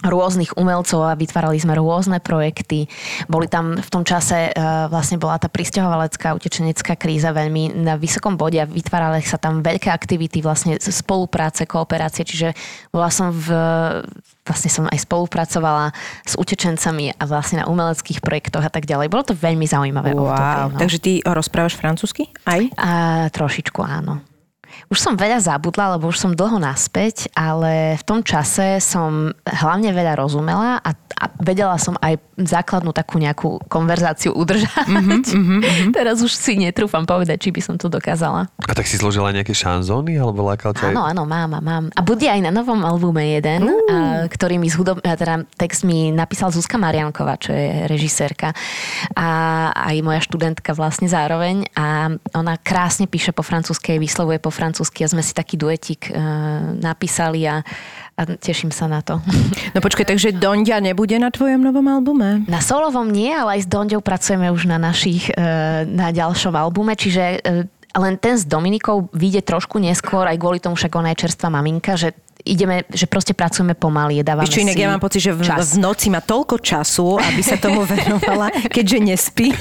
rôznych 0.00 0.56
umelcov 0.56 1.04
a 1.04 1.12
vytvárali 1.14 1.60
sme 1.60 1.76
rôzne 1.76 2.18
projekty. 2.18 2.88
Boli 3.28 3.46
tam 3.46 3.76
v 3.76 3.88
tom 3.92 4.02
čase, 4.02 4.50
uh, 4.50 4.88
vlastne 4.88 5.20
bola 5.20 5.36
tá 5.36 5.52
pristahovalecká 5.52 6.32
utečenecká 6.32 6.96
kríza 6.96 7.30
veľmi 7.30 7.76
na 7.76 8.00
vysokom 8.00 8.40
bode 8.40 8.56
a 8.56 8.66
vytvárali 8.66 9.20
sa 9.22 9.36
tam 9.36 9.60
veľké 9.60 9.92
aktivity, 9.92 10.40
vlastne 10.42 10.80
spolupráce, 10.80 11.68
kooperácie, 11.68 12.26
čiže 12.26 12.56
bola 12.90 13.12
som 13.12 13.30
v, 13.30 13.46
vlastne 14.42 14.70
som 14.72 14.84
aj 14.90 15.06
spolupracovala 15.06 15.94
s 16.26 16.34
utečencami 16.34 17.14
a 17.14 17.22
vlastne 17.28 17.62
na 17.62 17.68
umeleckých 17.70 18.24
projektoch 18.24 18.64
a 18.66 18.72
tak 18.72 18.88
ďalej. 18.88 19.06
Bolo 19.12 19.28
to 19.28 19.34
veľmi 19.38 19.66
zaujímavé. 19.68 20.16
obdobie, 20.16 20.32
Wow. 20.32 20.74
no. 20.74 20.78
Takže 20.80 20.98
ty 20.98 21.12
rozprávaš 21.22 21.74
francúzsky? 21.78 22.30
Aj? 22.46 22.62
A 22.78 22.90
trošičku 23.30 23.78
áno. 23.82 24.20
Už 24.88 24.98
som 24.98 25.14
veľa 25.16 25.40
zabudla, 25.40 25.96
lebo 25.96 26.08
už 26.10 26.18
som 26.18 26.32
dlho 26.32 26.60
naspäť, 26.60 27.28
ale 27.32 27.96
v 28.00 28.04
tom 28.04 28.20
čase 28.20 28.78
som 28.80 29.32
hlavne 29.44 29.92
veľa 29.92 30.18
rozumela 30.18 30.80
a, 30.80 30.90
a 30.92 31.24
vedela 31.40 31.76
som 31.76 31.96
aj 32.00 32.18
základnú 32.38 32.90
takú 32.90 33.20
nejakú 33.20 33.62
konverzáciu 33.70 34.34
udržať. 34.34 34.88
Mm-hmm, 34.88 35.92
Teraz 35.96 36.20
už 36.20 36.32
si 36.32 36.58
netrúfam 36.58 37.06
povedať, 37.06 37.48
či 37.48 37.50
by 37.54 37.60
som 37.62 37.74
to 37.78 37.86
dokázala. 37.86 38.50
A 38.66 38.72
tak 38.72 38.88
si 38.88 38.98
zložila 38.98 39.30
nejaké 39.30 39.54
šanzóny, 39.54 40.18
alebo 40.18 40.42
lákal 40.46 40.74
ťa... 40.74 40.90
Áno, 40.92 41.06
áno, 41.06 41.22
mám, 41.24 41.58
mám, 41.58 41.64
mám. 41.64 41.84
A 41.94 42.00
bude 42.02 42.26
aj 42.26 42.40
na 42.42 42.50
novom 42.50 42.82
albume 42.82 43.22
jeden, 43.38 43.68
a, 43.68 44.26
ktorý 44.26 44.58
mi 44.58 44.68
z 44.68 44.76
hudob... 44.78 44.98
a 45.04 45.14
teda 45.14 45.46
text 45.56 45.86
mi 45.86 46.10
napísal 46.10 46.50
Zuzka 46.50 46.76
Marianková, 46.76 47.38
čo 47.38 47.54
je 47.54 47.86
režisérka. 47.86 48.54
A 49.14 49.28
aj 49.72 49.96
moja 50.02 50.20
študentka 50.22 50.74
vlastne 50.74 51.06
zároveň. 51.06 51.68
A 51.78 52.12
ona 52.34 52.54
krásne 52.58 53.06
píše 53.06 53.30
po 53.30 53.44
francúzsky, 53.46 53.96
vyslovuje 54.00 54.42
po 54.42 54.50
francúzsky 54.62 55.02
a 55.02 55.10
sme 55.10 55.26
si 55.26 55.34
taký 55.34 55.58
duetik 55.58 56.06
e, 56.06 56.14
napísali 56.78 57.42
a, 57.50 57.66
a 58.14 58.20
teším 58.38 58.70
sa 58.70 58.86
na 58.86 59.02
to. 59.02 59.18
No 59.74 59.82
počkaj, 59.82 60.06
takže 60.06 60.30
Donďa 60.38 60.78
nebude 60.78 61.18
na 61.18 61.34
tvojom 61.34 61.58
novom 61.58 61.90
albume? 61.90 62.46
Na 62.46 62.62
solovom 62.62 63.10
nie, 63.10 63.34
ale 63.34 63.58
aj 63.58 63.66
s 63.66 63.68
Donďou 63.68 63.98
pracujeme 64.04 64.52
už 64.54 64.70
na 64.70 64.78
našich, 64.78 65.32
e, 65.34 65.34
na 65.88 66.14
ďalšom 66.14 66.54
albume, 66.54 66.94
čiže 66.94 67.42
e, 67.42 67.66
len 67.92 68.14
ten 68.16 68.38
s 68.38 68.48
Dominikou 68.48 69.10
vyjde 69.12 69.44
trošku 69.44 69.76
neskôr, 69.82 70.24
aj 70.24 70.38
kvôli 70.40 70.62
tomu 70.62 70.78
však 70.78 70.92
ona 70.96 71.12
je 71.12 71.28
čerstvá 71.28 71.52
maminka, 71.52 71.98
že 71.98 72.16
ideme, 72.42 72.82
že 72.90 73.06
proste 73.06 73.32
pracujeme 73.34 73.74
pomaly, 73.78 74.22
dávame 74.26 74.50
čo, 74.50 74.62
inak 74.62 74.74
si 74.74 74.82
ja 74.82 74.90
mám 74.90 75.02
pocit, 75.02 75.20
že 75.22 75.32
v, 75.34 75.46
čas. 75.46 75.74
v 75.74 75.82
noci 75.82 76.06
má 76.10 76.20
toľko 76.22 76.58
času, 76.58 77.18
aby 77.18 77.42
sa 77.42 77.56
tomu 77.58 77.86
venovala, 77.90 78.50
keďže 78.70 78.98
nespí. 78.98 79.54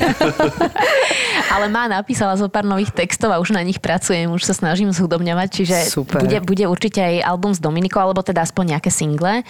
Ale 1.54 1.68
má, 1.70 1.86
napísala 1.86 2.34
zo 2.40 2.50
pár 2.50 2.66
nových 2.66 2.92
textov 2.96 3.30
a 3.30 3.38
už 3.38 3.54
na 3.54 3.62
nich 3.62 3.78
pracujem, 3.78 4.32
už 4.32 4.44
sa 4.44 4.54
snažím 4.58 4.90
zhudobňovať, 4.90 5.48
čiže 5.52 5.78
Super. 5.88 6.26
bude, 6.26 6.38
bude 6.42 6.66
určite 6.66 7.04
aj 7.04 7.16
album 7.28 7.52
s 7.54 7.60
Dominikou, 7.62 8.02
alebo 8.02 8.24
teda 8.26 8.42
aspoň 8.44 8.78
nejaké 8.78 8.90
single. 8.90 9.44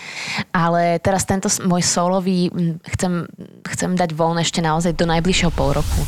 Ale 0.52 1.00
teraz 1.00 1.24
tento 1.24 1.48
môj 1.64 1.86
solový 1.86 2.52
chcem, 2.98 3.30
chcem 3.70 3.96
dať 3.96 4.12
voľno 4.18 4.42
ešte 4.44 4.60
naozaj 4.60 4.98
do 4.98 5.06
najbližšieho 5.08 5.52
pol 5.54 5.78
roku. 5.78 6.00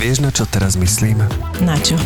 Vieš, 0.00 0.24
na 0.24 0.32
čo 0.32 0.48
teraz 0.48 0.80
myslím? 0.80 1.20
Na 1.60 1.76
čo? 1.76 2.00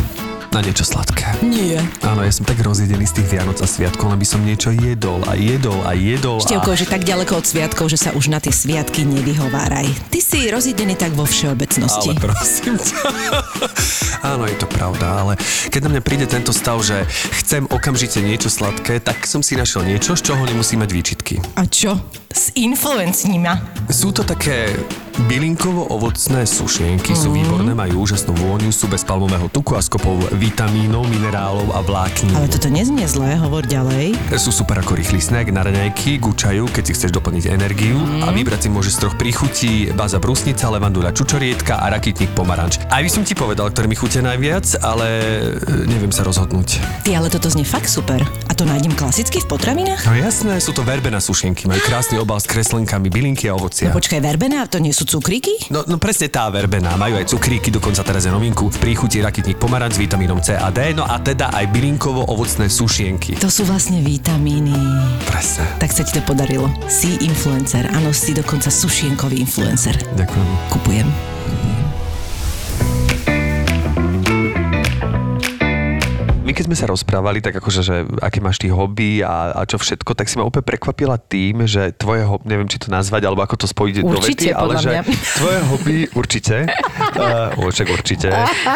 Na 0.55 0.62
niečo 0.62 0.87
sladké. 0.87 1.35
Nie. 1.43 1.83
Áno, 2.07 2.23
ja 2.23 2.31
som 2.31 2.47
tak 2.47 2.62
rozjedený 2.62 3.11
z 3.11 3.19
tých 3.19 3.35
Vianoc 3.35 3.59
a 3.59 3.67
Sviatkov, 3.67 4.14
aby 4.14 4.23
som 4.23 4.38
niečo 4.38 4.71
jedol 4.71 5.19
a 5.27 5.35
jedol 5.35 5.83
a 5.83 5.99
jedol. 5.99 6.38
Števko, 6.38 6.71
a... 6.71 6.79
že 6.79 6.87
tak 6.87 7.03
ďaleko 7.03 7.43
od 7.43 7.47
sviatkov, 7.51 7.90
že 7.90 7.99
sa 7.99 8.14
už 8.14 8.31
na 8.31 8.38
tie 8.38 8.55
sviatky 8.55 9.03
nevyhováraj. 9.03 9.90
Ty 10.14 10.21
si 10.23 10.47
rozjedený 10.47 10.95
tak 10.95 11.11
vo 11.19 11.27
všeobecnosti. 11.27 12.14
Ale 12.14 12.23
prosím 12.23 12.79
ťa. 12.79 12.97
Áno, 14.31 14.47
je 14.47 14.55
to 14.55 14.71
pravda, 14.71 15.27
ale 15.27 15.33
keď 15.75 15.90
na 15.90 15.99
mňa 15.99 16.03
príde 16.07 16.27
tento 16.31 16.55
stav, 16.55 16.79
že 16.87 17.03
chcem 17.43 17.67
okamžite 17.67 18.23
niečo 18.23 18.47
sladké, 18.47 19.03
tak 19.03 19.27
som 19.27 19.43
si 19.43 19.59
našiel 19.59 19.83
niečo, 19.83 20.14
z 20.14 20.23
čoho 20.23 20.47
nemusí 20.47 20.79
mať 20.79 20.90
výčitky. 20.95 21.35
A 21.59 21.67
čo? 21.67 21.99
S 22.31 22.55
influencníma. 22.55 23.59
Sú 23.90 24.14
to 24.14 24.23
také 24.23 24.71
bylinkovo-ovocné 25.14 26.42
sušienky, 26.42 27.14
sú 27.14 27.31
výborné, 27.31 27.70
majú 27.70 28.03
úžasnú 28.03 28.35
vôňu, 28.35 28.74
sú 28.74 28.90
bez 28.90 29.07
palmového 29.07 29.46
tuku 29.46 29.79
a 29.79 29.81
s 29.81 29.87
kopou 29.87 30.18
vitamínov, 30.35 31.07
minerálov 31.07 31.70
a 31.70 31.81
vlákní. 31.87 32.35
Ale 32.35 32.50
toto 32.50 32.66
neznie 32.66 33.07
zlé, 33.07 33.38
hovor 33.38 33.62
ďalej. 33.62 34.18
Sú 34.35 34.50
super 34.50 34.83
ako 34.83 34.98
rýchly 34.98 35.22
snack 35.22 35.55
na 35.55 35.62
raňajky, 35.62 36.18
gučajú, 36.18 36.66
keď 36.66 36.83
si 36.83 36.92
chceš 36.98 37.11
doplniť 37.14 37.46
energiu 37.46 37.96
a 38.27 38.35
vybrať 38.35 38.66
si 38.66 38.68
môžeš 38.74 38.92
z 38.98 39.00
troch 39.07 39.14
príchutí 39.14 39.72
baza 39.94 40.18
brusnica, 40.18 40.66
levandula 40.66 41.14
čučorietka 41.14 41.79
a 41.79 41.94
rakitník 41.94 42.35
pomaranč. 42.35 42.83
Aj 42.90 42.98
by 42.98 43.11
som 43.11 43.22
ti 43.22 43.38
povedal, 43.38 43.70
ktorý 43.70 43.87
mi 43.87 43.96
chutia 43.96 44.18
najviac, 44.20 44.83
ale 44.83 45.07
e, 45.62 45.87
neviem 45.87 46.11
sa 46.11 46.27
rozhodnúť. 46.27 46.83
Ty, 47.07 47.22
ale 47.22 47.31
toto 47.31 47.46
znie 47.46 47.62
fakt 47.62 47.87
super. 47.87 48.18
A 48.50 48.53
to 48.53 48.66
nájdem 48.66 48.92
klasicky 48.98 49.38
v 49.38 49.46
potravinách? 49.46 50.11
No 50.11 50.18
jasné, 50.18 50.59
sú 50.59 50.74
to 50.74 50.83
verbena 50.83 51.22
sušienky, 51.22 51.70
majú 51.70 51.79
krásny 51.87 52.18
obal 52.18 52.42
s 52.42 52.50
kreslenkami, 52.50 53.09
bylinky 53.09 53.46
a 53.46 53.55
ovocia. 53.55 53.88
No 53.88 53.96
počkaj, 53.96 54.18
verbená, 54.18 54.66
to 54.66 54.83
nie 54.83 54.90
sú 54.90 55.04
cukríky? 55.07 55.71
No, 55.71 55.85
no 55.87 55.97
presne 55.97 56.29
tá 56.29 56.49
verbená, 56.51 56.99
majú 56.99 57.17
aj 57.21 57.31
cukríky, 57.31 57.71
dokonca 57.71 58.03
teraz 58.05 58.27
je 58.27 58.33
novinku. 58.33 58.69
V 58.69 58.79
príchuti 58.81 59.21
rakitník 59.23 59.57
pomaranč 59.61 59.97
s 59.97 60.03
vitamínom 60.03 60.40
C 60.43 60.57
a 60.57 60.69
D, 60.69 60.93
no 60.97 61.07
a 61.07 61.21
teda 61.21 61.55
aj 61.55 61.71
bylinkovo-ovocné 61.71 62.67
sušienky. 62.69 63.38
To 63.38 63.49
sú 63.49 63.64
vlastne 63.69 64.03
vitamíny. 64.03 64.75
Presne. 65.29 65.64
Tak 65.79 65.90
sa 65.95 66.03
ti 66.03 66.17
to 66.19 66.23
podarilo. 66.27 66.67
Si 66.90 67.17
influencer. 67.23 67.88
Áno, 67.95 68.11
si 68.11 68.35
dokonca 68.35 68.69
sušienkový 68.69 69.40
influencer. 69.40 69.95
Ďakujem. 70.17 70.49
Kupujem. 70.73 71.09
My 76.44 76.52
keď 76.52 76.68
sme 76.68 76.76
sa 76.76 76.85
rozprávali, 76.85 77.40
tak 77.40 77.57
akože, 77.57 77.80
že 77.80 78.04
aké 78.20 78.37
máš 78.37 78.61
ty 78.61 78.68
hobby 78.68 79.24
a, 79.24 79.57
a 79.57 79.64
čo 79.64 79.80
všetko, 79.80 80.12
tak 80.12 80.28
si 80.28 80.37
ma 80.37 80.44
úplne 80.44 80.61
prekvapila 80.61 81.16
tým, 81.16 81.64
že 81.64 81.96
tvoje 81.96 82.20
hobby, 82.20 82.52
neviem 82.52 82.68
či 82.68 82.76
to 82.76 82.92
nazvať, 82.92 83.24
alebo 83.24 83.40
ako 83.40 83.64
to 83.64 83.66
spojiť 83.66 84.04
do 84.04 84.12
Určite, 84.12 84.28
vety, 84.28 84.48
ale 84.52 84.72
že 84.76 84.90
mňa. 84.92 85.02
tvoje 85.40 85.61
hobby, 85.72 85.96
určite, 86.12 86.57
uh, 87.16 87.57
však 87.57 87.88
určite, 87.88 88.28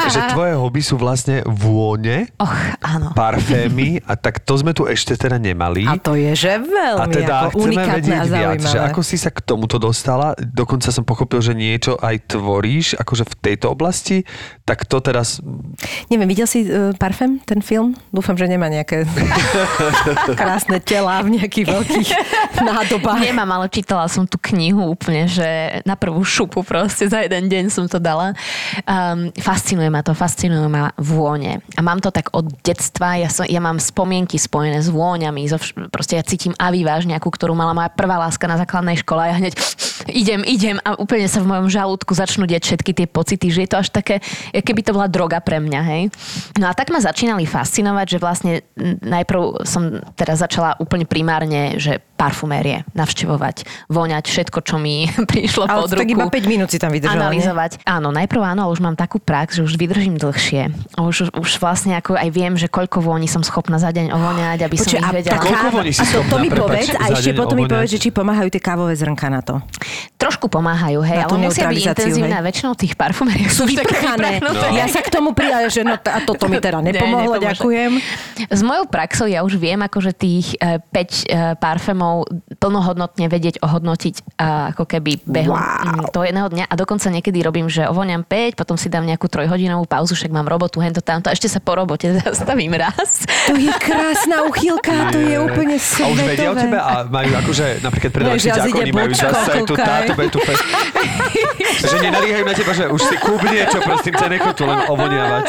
že 0.08 0.20
tvoje 0.32 0.56
hobby 0.56 0.80
sú 0.80 0.96
vlastne 0.96 1.44
vône, 1.44 2.32
Och, 2.40 2.56
áno. 2.80 3.12
parfémy 3.12 4.00
a 4.08 4.16
tak 4.16 4.40
to 4.48 4.56
sme 4.56 4.72
tu 4.72 4.88
ešte 4.88 5.12
teda 5.20 5.36
nemali. 5.36 5.84
A 5.84 6.00
to 6.00 6.16
je, 6.16 6.32
že 6.32 6.56
veľmi 6.56 7.04
A 7.04 7.04
teda 7.04 7.52
ako 7.52 7.68
chceme 7.68 7.84
vedieť 7.84 8.16
a 8.16 8.24
viac, 8.24 8.60
že 8.64 8.78
ako 8.80 9.00
si 9.04 9.20
sa 9.20 9.28
k 9.28 9.44
tomuto 9.44 9.76
dostala, 9.76 10.32
dokonca 10.40 10.88
som 10.88 11.04
pochopil, 11.04 11.44
že 11.44 11.52
niečo 11.52 12.00
aj 12.00 12.32
tvoríš, 12.32 12.96
akože 12.96 13.28
v 13.28 13.34
tejto 13.44 13.68
oblasti, 13.68 14.24
tak 14.64 14.88
to 14.88 15.04
teraz 15.04 15.44
Neviem, 16.08 16.28
videl 16.32 16.48
si 16.48 16.64
uh, 16.64 16.96
Parfém, 16.96 17.44
ten 17.44 17.57
film? 17.60 17.94
Dúfam, 18.10 18.34
že 18.34 18.46
nemá 18.46 18.66
nejaké 18.68 19.04
krásne 20.40 20.78
telá 20.82 21.20
v 21.24 21.38
nejakých 21.38 21.66
veľkých 21.68 22.08
nádobách. 22.68 23.20
Nemám, 23.22 23.50
ale 23.60 23.66
čítala 23.70 24.06
som 24.08 24.24
tú 24.24 24.36
knihu 24.52 24.84
úplne, 24.92 25.28
že 25.28 25.80
na 25.84 25.94
prvú 25.96 26.22
šupu 26.22 26.62
proste 26.62 27.08
za 27.08 27.24
jeden 27.24 27.48
deň 27.48 27.64
som 27.72 27.84
to 27.88 27.98
dala. 27.98 28.34
Um, 28.84 29.30
fascinuje 29.38 29.88
ma 29.88 30.04
to, 30.04 30.12
fascinuje 30.14 30.66
ma 30.68 30.92
vône. 30.96 31.60
A 31.74 31.80
mám 31.80 31.98
to 32.02 32.12
tak 32.12 32.30
od 32.36 32.48
detstva, 32.62 33.18
ja, 33.18 33.28
som, 33.32 33.48
ja 33.48 33.58
mám 33.58 33.80
spomienky 33.80 34.36
spojené 34.36 34.78
s 34.84 34.92
vôňami, 34.92 35.48
so, 35.48 35.56
vš- 35.58 35.88
proste 35.88 36.14
ja 36.18 36.24
cítim 36.24 36.52
aviváž 36.56 37.08
nejakú, 37.08 37.28
ktorú 37.32 37.56
mala 37.56 37.72
moja 37.74 37.90
prvá 37.92 38.20
láska 38.20 38.44
na 38.46 38.60
základnej 38.60 39.00
škole 39.00 39.24
a 39.24 39.30
ja 39.32 39.36
hneď 39.40 39.54
idem, 40.12 40.40
idem 40.44 40.76
a 40.84 40.94
úplne 40.94 41.26
sa 41.26 41.42
v 41.42 41.50
mojom 41.50 41.68
žalúdku 41.72 42.12
začnú 42.14 42.44
deť 42.46 42.62
všetky 42.62 42.92
tie 42.94 43.06
pocity, 43.08 43.46
že 43.50 43.60
je 43.64 43.70
to 43.70 43.78
až 43.80 43.88
také, 43.90 44.20
keby 44.52 44.84
to 44.84 44.94
bola 44.94 45.08
droga 45.10 45.40
pre 45.42 45.58
mňa, 45.58 45.80
hej. 45.94 46.02
No 46.60 46.68
a 46.68 46.72
tak 46.76 46.92
ma 46.92 47.00
začínali 47.00 47.47
fascinovať, 47.48 48.06
že 48.06 48.18
vlastne 48.20 48.52
najprv 49.02 49.64
som 49.64 50.04
teraz 50.14 50.38
začala 50.38 50.76
úplne 50.76 51.08
primárne, 51.08 51.80
že 51.80 52.04
parfumérie, 52.18 52.82
navštevovať, 52.98 53.86
voňať 53.86 54.24
všetko, 54.26 54.58
čo 54.66 54.76
mi 54.76 55.06
prišlo 55.30 55.70
Ale 55.70 55.86
pod 55.86 55.94
tak 55.94 56.04
ruku. 56.04 56.18
iba 56.18 56.24
5 56.26 56.50
minút 56.50 56.68
si 56.68 56.76
tam 56.82 56.90
vydržala, 56.90 57.30
nie? 57.30 57.38
Analyzovať. 57.38 57.70
Áno, 57.86 58.10
najprv 58.10 58.42
áno, 58.42 58.60
ale 58.68 58.72
už 58.74 58.82
mám 58.82 58.98
takú 58.98 59.22
prax, 59.22 59.56
že 59.56 59.62
už 59.62 59.78
vydržím 59.78 60.18
dlhšie. 60.18 60.74
Už, 60.98 61.30
už 61.30 61.50
vlastne 61.62 61.94
ako 61.94 62.18
aj 62.18 62.28
viem, 62.34 62.58
že 62.58 62.66
koľko 62.66 63.00
vôni 63.00 63.30
som 63.30 63.46
schopná 63.46 63.78
za 63.78 63.94
deň 63.94 64.10
ovoňať, 64.10 64.66
aby 64.66 64.76
som 64.76 64.90
Počuj, 64.90 64.98
ich 64.98 65.06
a 65.06 65.12
vedela. 65.14 65.38
Koľko 65.38 65.68
voní 65.70 65.92
si 65.94 66.02
a 66.02 66.04
to, 66.10 66.18
to 66.26 66.36
mi 66.42 66.48
povedz 66.50 66.90
a 66.98 67.04
ešte 67.14 67.30
potom 67.38 67.54
mi 67.54 67.64
ovoňať? 67.64 67.74
povedz, 67.78 67.90
že 67.94 67.98
či 68.02 68.08
pomáhajú 68.10 68.48
tie 68.50 68.62
kávové 68.62 68.94
zrnka 68.98 69.26
na 69.30 69.40
to. 69.40 69.54
Trošku 70.18 70.50
pomáhajú, 70.50 70.98
hej, 71.06 71.22
ale 71.22 71.38
musia 71.38 71.70
byť 71.70 71.94
intenzívne 71.94 72.34
hej. 72.34 72.42
a 72.42 72.42
väčšinou 72.42 72.72
tých 72.74 72.98
parfumériách 72.98 73.54
Sú 73.54 73.62
vyprchané. 73.62 74.42
vyprchnuté. 74.42 74.66
Ja 74.74 74.90
sa 74.90 75.00
k 75.06 75.08
tomu 75.14 75.30
pridala, 75.38 75.70
že 75.70 75.86
no 75.86 75.94
a 75.94 76.18
toto 76.26 76.50
mi 76.50 76.58
teda 76.58 76.82
Nie, 76.84 76.98
nepomohlo, 76.98 77.37
nepomôže. 77.38 77.58
ďakujem. 77.58 77.92
S 78.48 78.60
mojou 78.62 78.84
praxou 78.86 79.26
ja 79.26 79.42
už 79.42 79.56
viem 79.56 79.78
akože 79.78 80.12
tých 80.12 80.54
e, 80.58 80.78
5 80.80 80.90
e, 80.90 81.04
parfémov 81.58 82.26
plnohodnotne 82.58 83.26
vedieť 83.26 83.62
ohodnotiť 83.62 84.14
e, 84.14 84.22
ako 84.74 84.84
keby 84.84 85.22
behom 85.24 85.56
Wow. 85.58 86.12
toho 86.12 86.24
jedného 86.26 86.48
dňa 86.48 86.64
a 86.68 86.74
dokonca 86.74 87.08
niekedy 87.08 87.40
robím, 87.40 87.66
že 87.66 87.86
ovoňam 87.86 88.22
5, 88.22 88.54
potom 88.54 88.76
si 88.76 88.86
dám 88.86 89.06
nejakú 89.06 89.26
trojhodinovú 89.26 89.88
pauzu, 89.88 90.14
však 90.14 90.30
mám 90.30 90.46
robotu, 90.46 90.78
hento 90.78 91.00
tamto, 91.00 91.30
a 91.30 91.34
ešte 91.34 91.48
sa 91.48 91.58
po 91.58 91.74
robote 91.74 92.10
zastavím 92.20 92.74
raz. 92.74 93.26
To 93.48 93.54
je 93.56 93.70
krásna 93.78 94.44
uchylka, 94.44 95.12
to 95.14 95.18
je 95.18 95.36
úplne 95.38 95.76
A 95.78 96.04
už 96.08 96.18
vedia 96.18 96.50
o 96.50 96.56
svetové. 96.56 96.62
tebe 96.66 96.78
a 96.78 96.92
majú 97.06 97.32
akože 97.42 97.66
napríklad 97.80 98.10
pred 98.10 98.24
No, 98.24 98.30
vaši 98.34 98.48
že 98.48 98.50
zase 98.54 98.68
ide 98.68 98.80
oni 98.80 98.92
majú 98.92 99.12
zase 99.14 99.50
tú 99.64 99.74
táto 99.76 100.12
betu 100.16 100.38
že 101.78 101.96
nenalíhajú 102.02 102.44
na 102.44 102.54
teba, 102.56 102.72
že 102.74 102.84
už 102.90 103.00
si 103.00 103.16
kúp 103.20 103.42
niečo, 103.46 103.78
prosím 103.84 104.14
ťa, 104.18 104.26
nechoď 104.32 104.54
tu 104.56 104.64
len 104.66 104.80
ovoniavať. 104.90 105.46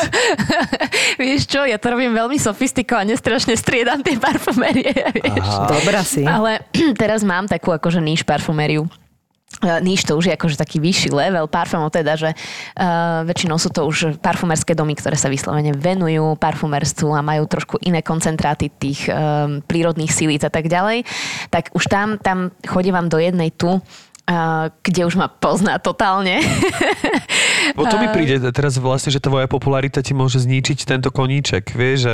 Vieš 1.21 1.41
čo, 1.49 1.65
ja 1.65 1.78
to 1.79 1.87
robím 1.95 2.11
veľmi 2.13 2.37
sofistikovane, 2.37 3.15
strašne 3.15 3.55
striedam 3.55 4.03
tie 4.03 4.19
parfumérie, 4.19 4.93
vieš. 5.17 5.47
Dobrá 5.65 6.03
si. 6.03 6.27
Ale 6.27 6.63
teraz 7.01 7.23
mám 7.23 7.47
takú 7.47 7.71
akože 7.71 8.03
níž 8.03 8.27
parfumériu. 8.27 8.85
Uh, 9.59 9.81
níž 9.81 10.05
to 10.05 10.13
už 10.13 10.29
je 10.29 10.37
akože 10.37 10.61
taký 10.61 10.77
vyšší 10.77 11.09
level 11.09 11.49
parfumov, 11.49 11.89
teda, 11.89 12.13
že 12.13 12.31
uh, 12.31 13.25
väčšinou 13.25 13.57
sú 13.57 13.73
to 13.73 13.81
už 13.89 14.21
parfumerské 14.21 14.77
domy, 14.77 14.93
ktoré 14.93 15.17
sa 15.17 15.25
vyslovene 15.25 15.73
venujú 15.73 16.37
parfumerstvu 16.37 17.09
a 17.17 17.25
majú 17.25 17.49
trošku 17.49 17.81
iné 17.81 18.05
koncentráty 18.05 18.69
tých 18.69 19.09
um, 19.09 19.59
prírodných 19.65 20.13
sílíc 20.13 20.45
a 20.45 20.53
tak 20.53 20.69
ďalej. 20.69 21.01
Tak 21.49 21.73
už 21.73 21.89
tam, 21.89 22.21
tam 22.21 22.53
chodím 22.61 22.93
do 23.09 23.17
jednej 23.17 23.49
tu, 23.49 23.81
kde 24.79 25.01
už 25.03 25.15
ma 25.15 25.27
pozná 25.27 25.77
totálne. 25.77 26.39
Bo 27.77 27.85
to 27.85 27.97
mi 27.97 28.07
príde 28.09 28.39
teraz 28.49 28.77
vlastne, 28.77 29.09
že 29.09 29.19
tvoja 29.19 29.45
popularita 29.45 29.99
ti 29.99 30.11
môže 30.11 30.39
zničiť 30.39 30.85
tento 30.85 31.09
koníček. 31.09 31.69
Vieš, 31.69 31.97
že 31.99 32.13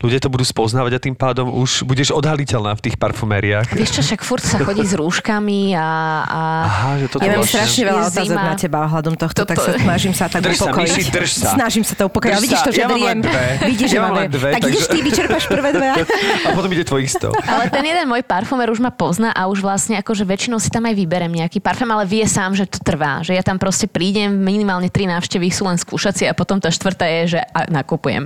ľudia 0.00 0.18
to 0.18 0.28
budú 0.28 0.42
spoznávať 0.42 0.92
a 0.94 1.00
tým 1.00 1.14
pádom 1.14 1.50
už 1.50 1.82
budeš 1.84 2.10
odhaliteľná 2.10 2.74
v 2.74 2.82
tých 2.82 2.96
parfumériách. 2.96 3.70
Vieš 3.70 3.90
čo, 3.90 4.02
však 4.02 4.20
furt 4.20 4.42
sa 4.42 4.58
chodí 4.58 4.82
s 4.82 4.94
rúškami 5.00 5.74
a... 5.74 5.88
a 6.22 6.40
Aha, 6.64 6.90
že 6.98 7.06
toto 7.08 7.22
Ja 7.22 7.34
mám 7.34 7.42
vlastne- 7.42 7.58
strašne 7.60 7.82
veľa 7.84 8.02
otázok 8.08 8.34
na 8.36 8.54
teba 8.54 8.78
ohľadom 8.84 9.14
tohto, 9.14 9.40
tak 9.44 9.56
Toto- 9.56 9.66
sa 9.66 9.78
snažím 9.78 10.12
sa 10.12 10.24
tak 10.26 10.40
Drž 10.42 10.56
sa, 10.56 10.64
upokojiť. 10.70 10.90
Miši, 10.90 11.10
drž 11.10 11.30
sa. 11.32 11.48
Snažím 11.54 11.84
sa 11.84 11.94
to 11.94 12.02
upokojiť. 12.06 12.34
Vidíš 12.40 12.60
sa. 12.60 12.66
to, 12.66 12.70
že 12.70 12.80
Ja 12.80 12.88
driem. 12.88 13.18
Vidíš, 13.64 13.88
že 13.88 13.96
Ja 13.96 14.02
mám 14.02 14.10
mám 14.10 14.18
len 14.20 14.30
dve, 14.30 14.50
Tak 14.52 14.62
ideš 14.64 14.84
takže- 14.84 14.90
ty, 14.90 14.98
vyčerpáš 15.02 15.44
prvé 15.46 15.70
dve. 15.70 15.88
A 16.46 16.48
potom 16.52 16.70
ide 16.70 16.84
tvojich 16.84 17.10
100. 17.10 17.30
Ale 17.34 17.64
ten 17.68 17.84
jeden 17.84 18.06
môj 18.06 18.22
parfumer 18.22 18.68
už 18.68 18.78
ma 18.78 18.90
pozná 18.90 19.30
a 19.30 19.46
už 19.46 19.60
vlastne 19.60 19.96
akože 19.96 20.24
väčšinou 20.24 20.58
si 20.58 20.68
tam 20.68 20.84
aj 20.84 20.94
vyberem 20.94 21.32
nejaký 21.44 21.60
parfém, 21.60 21.86
ale 21.92 22.08
vie 22.08 22.24
sám, 22.24 22.56
že 22.56 22.64
to 22.64 22.80
trvá. 22.80 23.20
Že 23.20 23.36
ja 23.36 23.44
tam 23.44 23.60
proste 23.60 23.84
prídem, 23.84 24.32
minimálne 24.32 24.88
tri 24.88 25.04
návštevy 25.04 25.52
sú 25.52 25.68
len 25.68 25.76
skúšacie 25.76 26.24
a 26.24 26.34
potom 26.34 26.56
tá 26.56 26.72
štvrtá 26.72 27.04
je, 27.20 27.36
že 27.36 27.40
a, 27.44 27.68
nakupujem. 27.68 28.24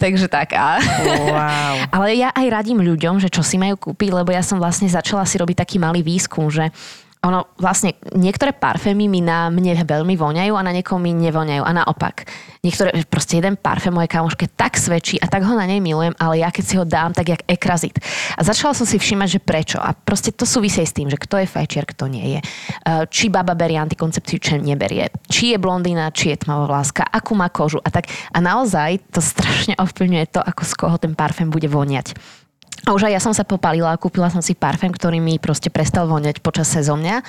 Takže 0.00 0.26
tak. 0.32 0.56
A... 0.56 0.80
Wow. 1.04 1.74
Ale 2.00 2.16
ja 2.16 2.32
aj 2.32 2.46
radím 2.48 2.80
ľuďom, 2.80 3.20
že 3.20 3.28
čo 3.28 3.44
si 3.44 3.60
majú 3.60 3.76
kúpiť, 3.76 4.10
lebo 4.10 4.32
ja 4.32 4.40
som 4.40 4.56
vlastne 4.56 4.88
začala 4.88 5.28
si 5.28 5.36
robiť 5.36 5.60
taký 5.60 5.76
malý 5.76 6.00
výskum, 6.00 6.48
že 6.48 6.72
ono 7.24 7.48
vlastne 7.56 7.96
niektoré 8.12 8.52
parfémy 8.52 9.08
mi 9.08 9.24
na 9.24 9.48
mne 9.48 9.80
veľmi 9.80 10.12
voňajú 10.12 10.52
a 10.52 10.62
na 10.62 10.76
niekoho 10.76 11.00
mi 11.00 11.16
nevoňajú. 11.16 11.64
A 11.64 11.72
naopak. 11.72 12.28
Niektoré, 12.60 12.92
proste 13.08 13.40
jeden 13.40 13.56
parfém 13.56 13.92
mojej 13.92 14.08
kamoške 14.08 14.48
tak 14.56 14.76
svedčí 14.80 15.20
a 15.20 15.28
tak 15.28 15.44
ho 15.44 15.52
na 15.52 15.68
nej 15.68 15.84
milujem, 15.84 16.16
ale 16.16 16.40
ja 16.40 16.48
keď 16.48 16.64
si 16.64 16.74
ho 16.80 16.84
dám, 16.84 17.12
tak 17.12 17.28
jak 17.28 17.42
ekrazit. 17.44 17.96
A 18.36 18.40
začala 18.40 18.72
som 18.72 18.88
si 18.88 18.96
všímať, 18.96 19.36
že 19.36 19.40
prečo. 19.40 19.76
A 19.80 19.92
proste 19.92 20.32
to 20.32 20.48
súvisí 20.48 20.80
s 20.80 20.96
tým, 20.96 21.08
že 21.08 21.20
kto 21.20 21.40
je 21.40 21.48
fajčiar, 21.48 21.84
kto 21.88 22.08
nie 22.08 22.36
je. 22.36 22.40
Uh, 22.84 23.04
Či 23.08 23.28
baba 23.28 23.52
berie 23.52 23.76
antikoncepciu, 23.76 24.40
či 24.40 24.60
neberie. 24.60 25.12
Či 25.28 25.56
je 25.56 25.58
blondína, 25.60 26.12
či 26.12 26.32
je 26.32 26.40
tmavovláska, 26.44 27.04
akú 27.04 27.36
má 27.36 27.52
kožu 27.52 27.80
a 27.84 27.88
tak. 27.92 28.08
A 28.32 28.40
naozaj 28.40 29.00
to 29.12 29.20
strašne 29.20 29.76
ovplyvňuje 29.76 30.26
to, 30.32 30.40
ako 30.40 30.62
z 30.64 30.72
koho 30.76 30.96
ten 30.96 31.12
parfém 31.12 31.48
bude 31.52 31.68
voniať. 31.68 32.16
A 32.84 32.92
už 32.92 33.08
aj 33.08 33.12
ja 33.16 33.20
som 33.22 33.32
sa 33.32 33.48
popalila 33.48 33.96
a 33.96 34.00
kúpila 34.00 34.28
som 34.28 34.44
si 34.44 34.52
parfém, 34.52 34.92
ktorý 34.92 35.16
mi 35.16 35.40
proste 35.40 35.72
prestal 35.72 36.04
voňať 36.04 36.44
počas 36.44 36.68
sezónia. 36.68 37.24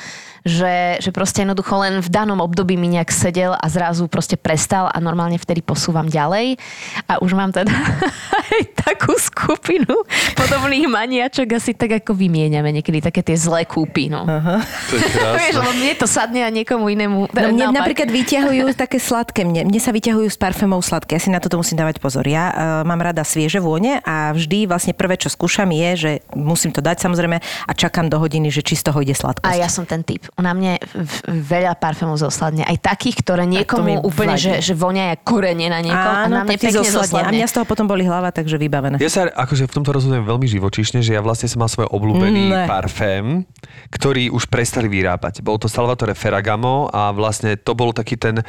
Že, 0.45 1.01
že 1.01 1.09
proste 1.09 1.41
jednoducho 1.41 1.73
len 1.81 2.05
v 2.05 2.09
danom 2.11 2.37
období 2.37 2.77
mi 2.77 2.85
nejak 2.85 3.09
sedel 3.09 3.57
a 3.57 3.65
zrazu 3.65 4.05
proste 4.05 4.37
prestal 4.37 4.85
a 4.93 4.97
normálne 5.01 5.41
vtedy 5.41 5.65
posúvam 5.65 6.05
ďalej. 6.05 6.61
A 7.09 7.17
už 7.17 7.33
mám 7.33 7.49
teda 7.49 7.73
aj 8.53 8.59
takú 8.77 9.17
skupinu 9.17 10.05
podobných 10.37 10.85
maniačok 10.85 11.57
asi 11.57 11.73
tak 11.73 12.03
ako 12.03 12.13
vymieňame 12.13 12.69
niekedy 12.77 13.01
také 13.01 13.25
tie 13.25 13.33
zlé 13.33 13.65
kúpy. 13.65 14.13
No. 14.13 14.21
To 14.21 14.93
je 14.93 15.07
Vieš, 15.33 15.55
lebo 15.57 15.71
mne 15.81 15.93
to 15.97 16.05
sadne 16.05 16.45
a 16.45 16.53
niekomu 16.53 16.93
inému. 16.93 17.33
No 17.33 17.47
mne 17.49 17.65
naopak. 17.65 17.79
napríklad 17.81 18.09
vyťahujú 18.13 18.65
také 18.85 19.01
sladké, 19.01 19.47
mne, 19.47 19.65
mne 19.65 19.79
sa 19.81 19.89
vyťahujú 19.89 20.29
s 20.29 20.37
parfémov 20.37 20.85
sladké, 20.85 21.17
ja 21.17 21.21
si 21.23 21.33
na 21.33 21.41
toto 21.41 21.57
musím 21.57 21.81
dávať 21.81 21.97
pozor. 21.97 22.21
Ja 22.27 22.53
uh, 22.53 22.55
mám 22.85 23.01
rada 23.01 23.25
svieže 23.25 23.57
vône 23.57 23.97
a 24.05 24.29
vždy 24.37 24.69
vlastne 24.69 24.93
prvé, 24.93 25.17
čo 25.17 25.33
skúšam 25.33 25.44
je, 25.47 25.89
že 25.95 26.11
musím 26.33 26.69
to 26.69 26.79
dať 26.79 27.01
samozrejme 27.01 27.37
a 27.39 27.71
čakám 27.71 28.07
do 28.07 28.17
hodiny, 28.17 28.47
že 28.47 28.61
či 28.61 28.75
z 28.75 28.85
toho 28.85 28.99
ide 28.99 29.11
sladkosť. 29.11 29.45
A 29.45 29.55
ja 29.55 29.67
som 29.67 29.83
ten 29.83 30.01
typ. 30.01 30.25
Na 30.35 30.51
mne 30.51 30.77
veľa 31.25 31.75
parfémov 31.75 32.15
zosladne. 32.15 32.61
Aj 32.61 32.75
takých, 32.75 33.21
ktoré 33.21 33.43
niekomu 33.43 34.01
úplne, 34.01 34.35
vadí. 34.35 34.59
že, 34.59 34.61
že 34.61 34.73
vonia 34.73 35.11
jak 35.11 35.21
korene 35.23 35.67
na 35.67 35.79
niekom. 35.79 35.95
a 35.95 36.25
Áno, 36.25 36.35
na 36.35 36.43
mne 36.43 36.53
pekne 36.53 36.71
zosladne. 36.73 37.01
zosladne. 37.05 37.27
A 37.27 37.35
mňa 37.35 37.47
z 37.47 37.53
toho 37.53 37.65
potom 37.65 37.85
boli 37.85 38.03
hlava, 38.03 38.29
takže 38.29 38.55
vybavené. 38.55 38.95
Ja 38.97 39.09
sa 39.09 39.27
akože 39.27 39.65
v 39.65 39.73
tomto 39.73 39.91
rozhodujem 39.91 40.23
veľmi 40.23 40.47
živočíšne, 40.47 40.99
že 40.99 41.13
ja 41.13 41.21
vlastne 41.21 41.45
som 41.45 41.59
mal 41.59 41.69
svoj 41.69 41.87
obľúbený 41.87 42.43
Ne. 42.47 42.65
parfém, 42.65 43.43
ktorý 43.89 44.29
už 44.29 44.47
prestali 44.47 44.85
vyrábať. 44.85 45.41
Bol 45.41 45.57
to 45.57 45.67
Salvatore 45.67 46.13
Ferragamo 46.13 46.89
a 46.89 47.09
vlastne 47.11 47.55
to 47.55 47.73
bol 47.73 47.91
taký 47.91 48.15
ten 48.15 48.41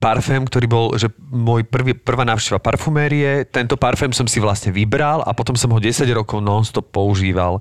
parfém, 0.00 0.40
ktorý 0.42 0.66
bol, 0.66 0.86
že 0.96 1.12
môj 1.28 1.68
prvý, 1.68 1.92
prvá 1.92 2.24
návšteva 2.24 2.56
parfumérie, 2.56 3.44
tento 3.44 3.76
parfém 3.76 4.10
som 4.16 4.24
si 4.24 4.40
vlastne 4.40 4.72
vybral 4.72 5.20
a 5.28 5.36
potom 5.36 5.52
som 5.52 5.68
ho 5.70 5.78
10 5.78 6.08
rokov 6.16 6.40
non-stop 6.40 6.88
používal. 6.88 7.60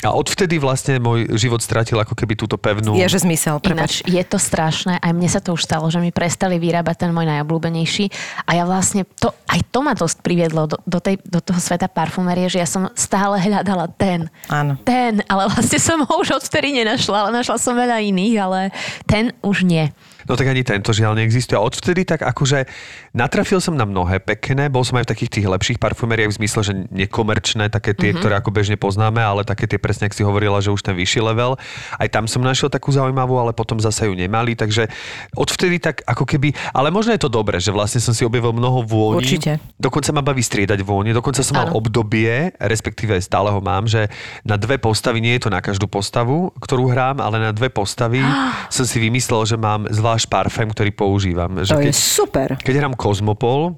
A 0.00 0.16
odvtedy 0.16 0.56
vlastne 0.56 0.96
môj 0.96 1.28
život 1.36 1.60
stratil 1.60 2.00
ako 2.00 2.16
keby 2.16 2.32
túto 2.32 2.56
pevnú... 2.56 2.96
Je, 2.96 3.04
že 3.04 3.20
zmysel, 3.20 3.60
Ináč 3.60 4.00
je 4.08 4.24
to 4.24 4.40
strašné, 4.40 4.96
aj 4.96 5.12
mne 5.12 5.28
sa 5.28 5.44
to 5.44 5.52
už 5.52 5.68
stalo, 5.68 5.92
že 5.92 6.00
mi 6.00 6.08
prestali 6.08 6.56
vyrábať 6.56 7.04
ten 7.04 7.12
môj 7.12 7.28
najobľúbenejší 7.28 8.08
a 8.48 8.56
ja 8.56 8.64
vlastne, 8.64 9.04
to, 9.20 9.28
aj 9.44 9.60
to 9.68 9.78
ma 9.84 9.92
dosť 9.92 10.24
priviedlo 10.24 10.64
do, 10.72 10.80
do, 10.88 11.04
tej, 11.04 11.20
do 11.20 11.44
toho 11.44 11.60
sveta 11.60 11.84
parfumérie, 11.84 12.48
že 12.48 12.64
ja 12.64 12.68
som 12.68 12.88
stále 12.96 13.36
hľadala 13.44 13.92
ten. 13.92 14.32
Áno. 14.48 14.80
Ten, 14.88 15.20
ale 15.28 15.52
vlastne 15.52 15.76
som 15.76 16.00
ho 16.00 16.12
už 16.16 16.40
odvtedy 16.40 16.80
nenašla, 16.80 17.28
ale 17.28 17.36
našla 17.36 17.60
som 17.60 17.76
veľa 17.76 18.00
iných, 18.00 18.34
ale 18.40 18.72
ten 19.04 19.36
už 19.44 19.68
nie. 19.68 19.92
No 20.30 20.38
tak 20.38 20.46
ani 20.46 20.62
tento 20.62 20.94
žiaľ 20.94 21.18
neexistuje. 21.18 21.58
A 21.58 21.66
odvtedy 21.66 22.06
tak 22.06 22.22
akože 22.22 22.70
natrafil 23.10 23.58
som 23.58 23.74
na 23.74 23.82
mnohé 23.82 24.22
pekné, 24.22 24.70
bol 24.70 24.86
som 24.86 25.02
aj 25.02 25.10
v 25.10 25.12
takých 25.18 25.30
tých 25.34 25.46
lepších 25.50 25.78
parfumériách 25.82 26.30
v 26.30 26.38
zmysle, 26.38 26.60
že 26.62 26.72
nekomerčné, 26.94 27.66
také 27.66 27.98
tie, 27.98 28.14
mm-hmm. 28.14 28.22
ktoré 28.22 28.34
ako 28.38 28.54
bežne 28.54 28.78
poznáme, 28.78 29.18
ale 29.18 29.42
také 29.42 29.66
tie 29.66 29.82
presne, 29.82 30.06
ak 30.06 30.14
si 30.14 30.22
hovorila, 30.22 30.62
že 30.62 30.70
už 30.70 30.86
ten 30.86 30.94
vyšší 30.94 31.18
level. 31.26 31.58
Aj 31.98 32.06
tam 32.06 32.30
som 32.30 32.46
našiel 32.46 32.70
takú 32.70 32.94
zaujímavú, 32.94 33.42
ale 33.42 33.50
potom 33.50 33.82
zase 33.82 34.06
ju 34.06 34.14
nemali, 34.14 34.54
takže 34.54 34.86
odvtedy 35.34 35.82
tak 35.82 36.06
ako 36.06 36.22
keby, 36.22 36.54
ale 36.70 36.94
možno 36.94 37.10
je 37.10 37.26
to 37.26 37.30
dobre, 37.32 37.58
že 37.58 37.74
vlastne 37.74 37.98
som 37.98 38.14
si 38.14 38.22
objavil 38.22 38.54
mnoho 38.54 38.86
vôni. 38.86 39.26
Určite. 39.26 39.58
Dokonca 39.82 40.14
ma 40.14 40.22
baví 40.22 40.46
striedať 40.46 40.78
vône, 40.86 41.10
dokonca 41.10 41.42
som 41.42 41.58
mal 41.58 41.74
Áno. 41.74 41.82
obdobie, 41.82 42.54
respektíve 42.62 43.18
stále 43.18 43.50
ho 43.50 43.58
mám, 43.58 43.90
že 43.90 44.06
na 44.46 44.54
dve 44.54 44.78
postavy, 44.78 45.18
nie 45.18 45.34
je 45.40 45.48
to 45.48 45.50
na 45.50 45.58
každú 45.58 45.90
postavu, 45.90 46.54
ktorú 46.62 46.94
hrám, 46.94 47.18
ale 47.18 47.42
na 47.42 47.50
dve 47.50 47.66
postavy 47.72 48.22
som 48.70 48.86
si 48.86 49.02
vymyslel, 49.02 49.42
že 49.48 49.56
mám 49.58 49.88
zvlášť 49.90 50.19
parfém, 50.24 50.66
ktorý 50.66 50.90
používam. 50.90 51.60
Že 51.60 51.70
To 51.70 51.80
keď, 51.80 51.86
je 51.86 51.94
super. 51.94 52.48
keď 52.58 52.74
hrám 52.80 52.94
Kozmopol, 52.94 53.76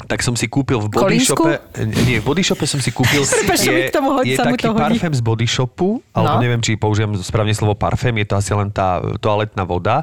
tak 0.00 0.24
som 0.24 0.32
si 0.32 0.48
kúpil 0.48 0.80
v 0.80 0.88
Body 0.88 1.20
Kolínsku? 1.20 1.36
Shope, 1.36 1.54
nie, 2.08 2.18
v 2.18 2.24
Body 2.24 2.40
Shope 2.40 2.64
som 2.64 2.80
si 2.80 2.88
kúpil, 2.88 3.20
Prepač, 3.36 3.68
mi 3.68 3.84
k 3.84 3.92
tomu 3.92 4.16
hodí, 4.16 4.32
je 4.32 4.40
taký 4.40 4.64
to 4.64 4.72
parfém 4.72 5.12
z 5.12 5.20
Body 5.20 5.44
Shopu, 5.44 6.00
alebo 6.10 6.36
No. 6.36 6.42
neviem, 6.42 6.60
či 6.60 6.80
použijem 6.80 7.12
správne 7.20 7.52
slovo 7.52 7.76
parfém, 7.76 8.16
je 8.16 8.26
to 8.26 8.34
asi 8.34 8.56
len 8.56 8.72
tá 8.72 8.96
toaletná 9.20 9.60
voda. 9.62 10.00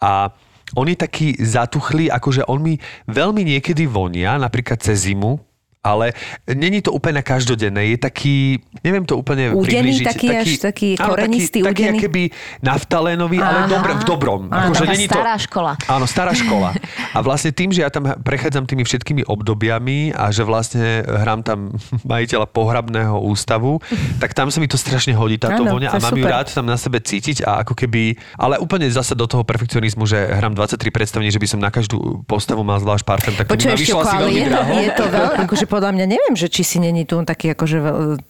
A 0.00 0.32
on 0.72 0.88
je 0.88 0.96
taký 0.96 1.36
zatuchlý, 1.36 2.08
akože 2.08 2.48
on 2.48 2.64
mi 2.64 2.74
veľmi 3.04 3.44
niekedy 3.44 3.84
vonia, 3.84 4.40
napríklad 4.40 4.80
cez 4.80 5.04
zimu, 5.04 5.36
ale 5.84 6.16
není 6.48 6.80
to 6.80 6.90
úplne 6.90 7.20
každodenné. 7.20 7.92
Je 7.92 7.98
taký, 8.00 8.36
neviem 8.80 9.04
to 9.04 9.14
úplne 9.14 9.52
Údený 9.52 10.00
priblížiť. 10.00 10.06
taký 10.06 10.26
až 10.32 10.48
taký 10.58 10.88
áno, 10.96 11.12
korenistý, 11.12 11.60
taký, 11.60 11.68
taký 11.68 11.82
údený? 11.86 11.98
keby 12.00 12.22
naftalénový, 12.60 13.38
ale 13.38 13.58
Aha. 13.60 13.70
dobre, 13.70 13.92
v 13.94 14.04
dobrom. 14.04 14.40
Áno, 14.48 14.72
Akože 14.72 14.84
není 14.88 15.06
to- 15.06 15.14
stará 15.14 15.34
škola. 15.36 15.72
Áno, 15.84 16.04
stará 16.04 16.32
škola. 16.42 16.72
A 17.12 17.18
vlastne 17.20 17.52
tým, 17.52 17.68
že 17.68 17.84
ja 17.84 17.92
tam 17.92 18.08
prechádzam 18.18 18.64
tými 18.64 18.82
všetkými 18.82 19.22
obdobiami 19.24 20.10
a 20.10 20.32
že 20.32 20.42
vlastne 20.42 21.04
hrám 21.04 21.40
tam 21.40 21.76
majiteľa 22.04 22.48
pohrabného 22.48 23.20
ústavu, 23.20 23.78
tak 24.22 24.32
tam 24.32 24.48
sa 24.48 24.58
mi 24.58 24.66
to 24.66 24.74
strašne 24.74 25.12
hodí 25.12 25.36
táto 25.36 25.62
Áno, 25.62 25.70
voňa 25.70 25.92
a 25.92 26.00
to 26.00 26.02
mám 26.02 26.14
ju 26.14 26.24
super. 26.24 26.32
rád 26.32 26.46
tam 26.48 26.64
na 26.64 26.74
sebe 26.74 26.98
cítiť 26.98 27.44
a 27.44 27.60
ako 27.60 27.76
keby, 27.76 28.16
ale 28.34 28.56
úplne 28.56 28.88
zase 28.88 29.12
do 29.12 29.28
toho 29.28 29.44
perfekcionizmu, 29.44 30.04
že 30.04 30.16
hrám 30.16 30.56
23 30.56 30.80
predstavení, 30.88 31.28
že 31.28 31.36
by 31.36 31.46
som 31.46 31.60
na 31.60 31.68
každú 31.68 32.24
postavu 32.24 32.62
mal 32.62 32.78
zvlášť 32.78 33.04
parfém, 33.04 33.34
tak 33.34 33.46
to 33.46 33.52
Počuj, 33.52 33.68
ma 33.68 33.74
ešte 33.74 33.84
vyšlo 33.84 34.00
asi 34.00 34.16
veľmi 34.16 34.32
je, 34.32 34.40
to, 34.40 34.50
draho. 34.50 34.72
je 34.74 34.90
to 34.90 35.04
veľ, 35.04 35.28
akože 35.44 35.64
podľa 35.74 35.90
mňa 35.90 36.06
neviem, 36.06 36.34
že 36.38 36.46
či 36.46 36.62
si 36.62 36.78
není 36.78 37.02
tu 37.02 37.18
taký, 37.26 37.50
akože 37.58 37.76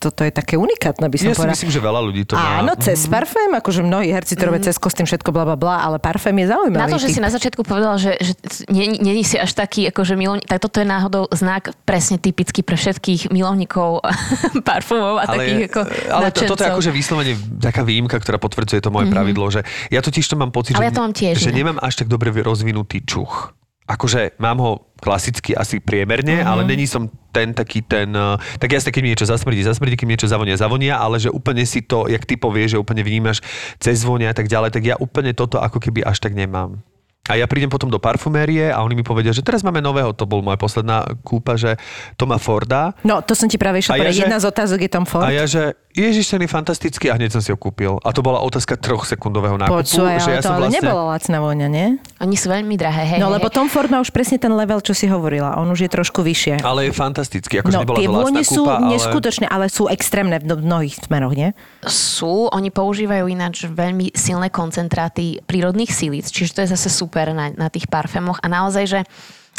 toto 0.00 0.24
je 0.24 0.32
také 0.32 0.56
unikátne, 0.56 1.12
by 1.12 1.16
som 1.20 1.28
Ja 1.28 1.36
si 1.36 1.44
povedala. 1.44 1.52
myslím, 1.52 1.72
že 1.76 1.80
veľa 1.84 2.00
ľudí 2.00 2.22
to 2.24 2.40
má. 2.40 2.64
Áno, 2.64 2.72
cez 2.80 3.04
parfém, 3.04 3.52
akože 3.52 3.84
mnohí 3.84 4.08
herci 4.08 4.32
to 4.32 4.48
robia 4.48 4.64
cez 4.64 4.80
kostým, 4.80 5.04
všetko 5.04 5.28
bla 5.28 5.44
bla 5.44 5.56
bla, 5.60 5.84
ale 5.84 6.00
parfém 6.00 6.32
je 6.40 6.48
zaujímavý. 6.48 6.80
Na 6.80 6.88
to, 6.88 6.96
že 6.96 7.12
typ. 7.12 7.16
si 7.16 7.20
na 7.20 7.28
začiatku 7.28 7.60
povedala, 7.60 8.00
že, 8.00 8.16
že 8.16 8.32
není, 8.72 8.96
není 9.04 9.20
si 9.28 9.36
až 9.36 9.52
taký 9.52 9.92
akože 9.92 10.16
milovník, 10.16 10.48
tak 10.48 10.64
toto 10.64 10.80
je 10.80 10.88
náhodou 10.88 11.28
znak 11.36 11.76
presne 11.84 12.16
typický 12.16 12.64
pre 12.64 12.80
všetkých 12.80 13.28
milovníkov 13.28 14.00
parfumov 14.68 15.20
a 15.20 15.28
takých 15.28 15.68
ako 15.68 15.80
ale 16.08 16.26
to, 16.32 16.40
toto 16.48 16.64
je 16.64 16.70
akože 16.72 16.90
vyslovene 16.94 17.34
taká 17.60 17.84
výjimka, 17.84 18.16
ktorá 18.16 18.40
potvrdzuje 18.40 18.80
to 18.80 18.88
moje 18.88 19.10
mm-hmm. 19.10 19.14
pravidlo, 19.14 19.46
že 19.52 19.60
ja 19.92 20.00
totiž 20.00 20.24
to 20.24 20.40
mám 20.40 20.54
pocit, 20.54 20.78
Ale 20.78 20.86
že, 20.86 20.88
ja 20.88 20.94
to 20.96 21.02
mám 21.04 21.14
tiež, 21.14 21.34
že 21.36 21.52
ne? 21.52 21.60
nemám 21.60 21.78
až 21.82 22.00
tak 22.00 22.08
dobre 22.08 22.32
rozvinutý 22.32 23.04
čuch. 23.04 23.52
Akože 23.84 24.40
mám 24.40 24.58
ho 24.64 24.72
klasicky 25.04 25.52
asi 25.52 25.84
priemerne, 25.84 26.32
Mhm. 26.32 26.40
mm-hmm. 26.40 26.52
ale 26.56 26.62
není 26.64 26.88
som 26.88 27.04
ten 27.28 27.52
taký 27.52 27.84
ten, 27.84 28.08
eh, 28.16 28.40
tak 28.56 28.72
jasne, 28.72 28.88
keď 28.88 29.00
mi 29.04 29.12
niečo 29.12 29.28
zasmrdí, 29.28 29.60
zasmrdí, 29.60 30.00
keď 30.00 30.06
mi 30.08 30.12
niečo 30.16 30.32
zavonia, 30.32 30.56
zavonia, 30.56 30.96
ale 30.96 31.20
že 31.20 31.28
úplne 31.28 31.68
si 31.68 31.84
to, 31.84 32.08
jak 32.08 32.24
ty 32.24 32.40
povieš, 32.40 32.78
že 32.78 32.80
úplne 32.80 33.04
vnímaš 33.04 33.44
cez 33.76 34.00
vonia 34.00 34.32
a 34.32 34.36
tak 34.36 34.48
ďalej, 34.48 34.72
tak 34.72 34.88
ja 34.88 34.96
úplne 34.96 35.36
toto 35.36 35.60
ako 35.60 35.76
keby 35.76 36.00
až 36.00 36.24
tak 36.24 36.32
nemám. 36.32 36.80
A 37.24 37.40
ja 37.40 37.48
prídem 37.48 37.72
potom 37.72 37.88
do 37.88 37.96
parfumérie 37.96 38.68
a 38.68 38.84
oni 38.84 39.00
mi 39.00 39.04
povedia, 39.04 39.32
že 39.32 39.40
teraz 39.40 39.64
máme 39.64 39.80
nového, 39.80 40.12
to 40.12 40.28
bol 40.28 40.44
moja 40.44 40.60
posledná 40.60 41.08
kúpa, 41.24 41.56
že 41.56 41.80
Toma 42.20 42.36
Forda. 42.36 42.92
No, 43.00 43.24
to 43.24 43.32
som 43.32 43.48
ti 43.48 43.56
práve 43.56 43.80
išla 43.80 43.96
ja, 43.96 44.12
že- 44.12 44.28
Jedna 44.28 44.36
z 44.36 44.52
otázok 44.52 44.78
je 44.84 44.90
Tom 44.92 45.08
Ford. 45.08 45.24
A 45.24 45.32
ja, 45.32 45.48
že 45.48 45.72
Ježiš, 45.94 46.26
ten 46.26 46.42
je 46.42 46.50
fantastický 46.50 47.06
a 47.08 47.14
hneď 47.14 47.38
som 47.38 47.40
si 47.40 47.54
ho 47.54 47.56
kúpil. 47.56 47.96
A 48.02 48.10
to 48.10 48.18
bola 48.20 48.42
otázka 48.42 48.74
troch 48.74 49.06
sekundového 49.06 49.54
nákupu. 49.56 49.78
Počúvaj, 49.78 50.18
že 50.20 50.30
ja 50.36 50.40
to 50.42 50.50
som 50.50 50.58
ale 50.58 50.66
vlastne... 50.66 50.82
nebola 50.82 51.02
lacná 51.14 51.38
vojna, 51.38 51.66
nie? 51.70 51.86
Oni 52.18 52.34
sú 52.34 52.50
veľmi 52.50 52.74
drahé, 52.74 53.02
hej, 53.14 53.18
No 53.22 53.30
lebo. 53.30 53.46
Tom 53.46 53.70
Ford 53.70 53.86
má 53.86 54.02
už 54.02 54.10
presne 54.10 54.36
ten 54.42 54.50
level, 54.50 54.82
čo 54.82 54.90
si 54.90 55.06
hovorila. 55.06 55.54
On 55.54 55.70
už 55.70 55.86
je 55.86 55.90
trošku 55.94 56.26
vyššie. 56.26 56.66
Ale 56.66 56.90
je 56.90 56.92
fantastický, 56.92 57.62
akože 57.62 57.78
No, 57.78 57.86
nebola 57.86 57.96
tie 58.02 58.10
to 58.10 58.12
vône 58.12 58.42
sú 58.42 58.66
kúpa, 58.66 58.82
ale... 58.82 58.90
neskutočné, 58.98 59.46
ale 59.46 59.70
sú 59.70 59.86
extrémne 59.86 60.42
v 60.42 60.58
mnohých 60.58 60.98
smeroch, 60.98 61.30
nie? 61.30 61.54
Sú, 61.86 62.50
oni 62.50 62.74
používajú 62.74 63.30
ináč 63.30 63.62
veľmi 63.70 64.10
silné 64.18 64.50
koncentráty 64.50 65.46
prírodných 65.46 65.94
sílic, 65.94 66.26
čiže 66.26 66.58
to 66.58 66.60
je 66.66 66.74
zase 66.74 66.90
super 66.90 67.13
na, 67.14 67.54
na 67.54 67.68
tých 67.70 67.86
parfémoch 67.86 68.42
a 68.42 68.46
naozaj, 68.50 68.84
že 68.90 69.00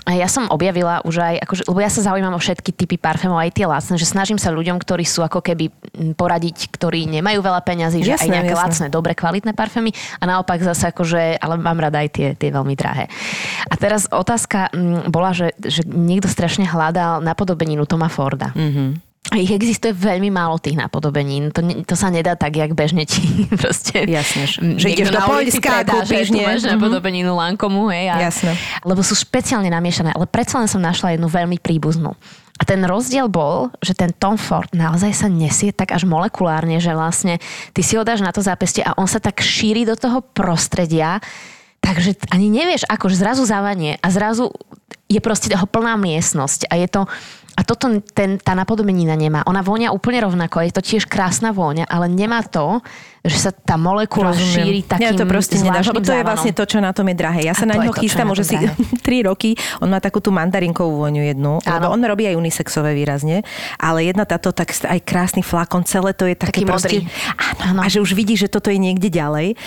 ja 0.05 0.29
som 0.29 0.45
objavila 0.53 1.01
už 1.01 1.17
aj, 1.17 1.35
akože, 1.49 1.63
lebo 1.65 1.79
ja 1.81 1.89
sa 1.89 2.05
zaujímam 2.05 2.37
o 2.37 2.41
všetky 2.41 2.77
typy 2.77 3.01
parfémov, 3.01 3.41
aj 3.41 3.57
tie 3.57 3.65
lacné, 3.65 3.97
že 3.97 4.05
snažím 4.05 4.37
sa 4.37 4.53
ľuďom, 4.53 4.77
ktorí 4.77 5.01
sú 5.01 5.25
ako 5.25 5.41
keby 5.41 5.73
poradiť, 6.13 6.69
ktorí 6.69 7.09
nemajú 7.09 7.41
veľa 7.41 7.65
peňazí, 7.65 8.05
že 8.05 8.13
aj 8.13 8.29
Jasné, 8.29 8.35
nejaké 8.37 8.53
jasné. 8.53 8.65
lacné, 8.69 8.85
dobre 8.93 9.17
kvalitné 9.17 9.57
parfémy 9.57 9.89
a 10.21 10.23
naopak 10.29 10.61
zase 10.61 10.93
akože, 10.93 11.41
ale 11.41 11.57
mám 11.57 11.81
rada 11.81 12.05
aj 12.05 12.09
tie, 12.13 12.27
tie 12.37 12.53
veľmi 12.53 12.77
drahé. 12.77 13.09
A 13.65 13.73
teraz 13.81 14.05
otázka 14.13 14.69
bola, 15.09 15.33
že, 15.33 15.57
že 15.57 15.81
niekto 15.89 16.29
strašne 16.29 16.69
hľadal 16.69 17.25
napodobeninu 17.25 17.89
Toma 17.89 18.05
Forda. 18.05 18.53
Mm-hmm. 18.53 19.04
Ich 19.33 19.49
existuje 19.49 19.89
veľmi 19.89 20.29
málo 20.29 20.61
tých 20.61 20.77
napodobenín. 20.77 21.49
To, 21.49 21.65
to 21.81 21.95
sa 21.97 22.13
nedá 22.13 22.37
tak, 22.37 22.53
jak 22.53 22.77
bežne 22.77 23.09
ti 23.09 23.25
proste... 23.61 24.05
Jasné, 24.05 24.45
že- 24.45 24.61
ideš 24.85 25.09
do 25.09 25.17
predá, 25.17 25.81
kúpiš, 25.83 26.29
nie? 26.29 26.45
máš 26.45 26.61
Mhm. 26.61 26.77
napodobeninu 26.77 27.33
Lankomu, 27.33 27.89
hej. 27.89 28.13
A, 28.13 28.21
Jasné. 28.21 28.53
Lebo 28.85 29.01
sú 29.01 29.17
špeciálne 29.17 29.67
namiešané, 29.67 30.13
ale 30.13 30.29
predsa 30.29 30.61
len 30.61 30.69
som 30.69 30.77
našla 30.77 31.17
jednu 31.17 31.25
veľmi 31.25 31.57
príbuznú. 31.57 32.13
A 32.55 32.63
ten 32.63 32.79
rozdiel 32.85 33.27
bol, 33.27 33.67
že 33.83 33.91
ten 33.91 34.15
Tom 34.15 34.39
Ford 34.39 34.69
naozaj 34.71 35.11
sa 35.11 35.27
nesie 35.27 35.75
tak 35.75 35.91
až 35.91 36.07
molekulárne, 36.07 36.79
že 36.79 36.95
vlastne 36.95 37.41
ty 37.73 37.83
si 37.83 37.99
ho 37.99 38.05
dáš 38.05 38.23
na 38.23 38.31
to 38.31 38.39
zápestie 38.39 38.79
a 38.79 38.95
on 38.95 39.09
sa 39.09 39.19
tak 39.19 39.43
šíri 39.43 39.83
do 39.83 39.97
toho 39.97 40.23
prostredia, 40.23 41.19
takže 41.83 42.15
ani 42.31 42.47
nevieš, 42.47 42.87
ako, 42.87 43.11
že 43.11 43.19
zrazu 43.19 43.43
zavanie 43.43 43.99
a 43.99 44.07
zrazu 44.07 44.55
je 45.05 45.19
proste 45.19 45.51
toho 45.51 45.67
plná 45.67 45.99
miestnosť 45.99 46.71
a 46.71 46.79
je 46.79 46.87
to 46.87 47.01
a 47.55 47.61
toto 47.63 47.87
ten, 48.11 48.35
tá 48.35 48.51
napodobenina 48.51 49.15
nemá. 49.15 49.47
Ona 49.47 49.63
vonia 49.63 49.95
úplne 49.95 50.19
rovnako, 50.19 50.59
je 50.67 50.75
to 50.75 50.83
tiež 50.83 51.07
krásna 51.07 51.55
vôňa, 51.55 51.87
ale 51.87 52.11
nemá 52.11 52.43
to, 52.43 52.83
že 53.25 53.37
sa 53.37 53.51
tá 53.51 53.75
molekula 53.75 54.31
šíri 54.37 54.85
takým 54.85 55.01
Ja 55.01 55.11
to 55.17 55.25
proste 55.25 55.57
nedáš, 55.57 55.89
lebo 55.89 56.05
to 56.05 56.13
je 56.13 56.21
vlastne 56.21 56.53
to, 56.53 56.63
čo 56.63 56.77
na 56.77 56.93
tom 56.93 57.09
je 57.09 57.15
drahé. 57.17 57.49
Ja 57.49 57.53
A 57.53 57.59
sa 57.59 57.65
na 57.65 57.81
to, 57.81 57.89
čo 57.89 58.05
chystám 58.05 58.29
asi 58.31 58.55
drahé. 58.55 58.77
3 59.05 59.29
roky. 59.29 59.57
On 59.81 59.89
má 59.89 59.97
takú 59.97 60.21
tú 60.21 60.29
mandarinkovú 60.29 61.01
voňu 61.01 61.25
jednu, 61.25 61.57
lebo 61.65 61.89
on 61.89 62.01
robí 62.05 62.29
aj 62.29 62.37
unisexové 62.37 62.93
výrazne, 62.93 63.41
ale 63.81 64.05
jedna 64.09 64.29
táto, 64.29 64.53
tak 64.53 64.69
aj 64.71 64.99
krásny 65.01 65.41
flakon, 65.41 65.81
celé 65.85 66.13
to 66.13 66.29
je 66.29 66.37
také 66.37 66.61
Taký 66.61 66.65
proste... 66.65 66.87
modrý. 66.87 66.99
Áno, 67.35 67.61
Áno. 67.75 67.79
a 67.81 67.87
že 67.89 67.99
už 67.99 68.13
vidí, 68.13 68.37
že 68.37 68.47
toto 68.47 68.69
je 68.69 68.77
niekde 68.77 69.09
ďalej. 69.09 69.57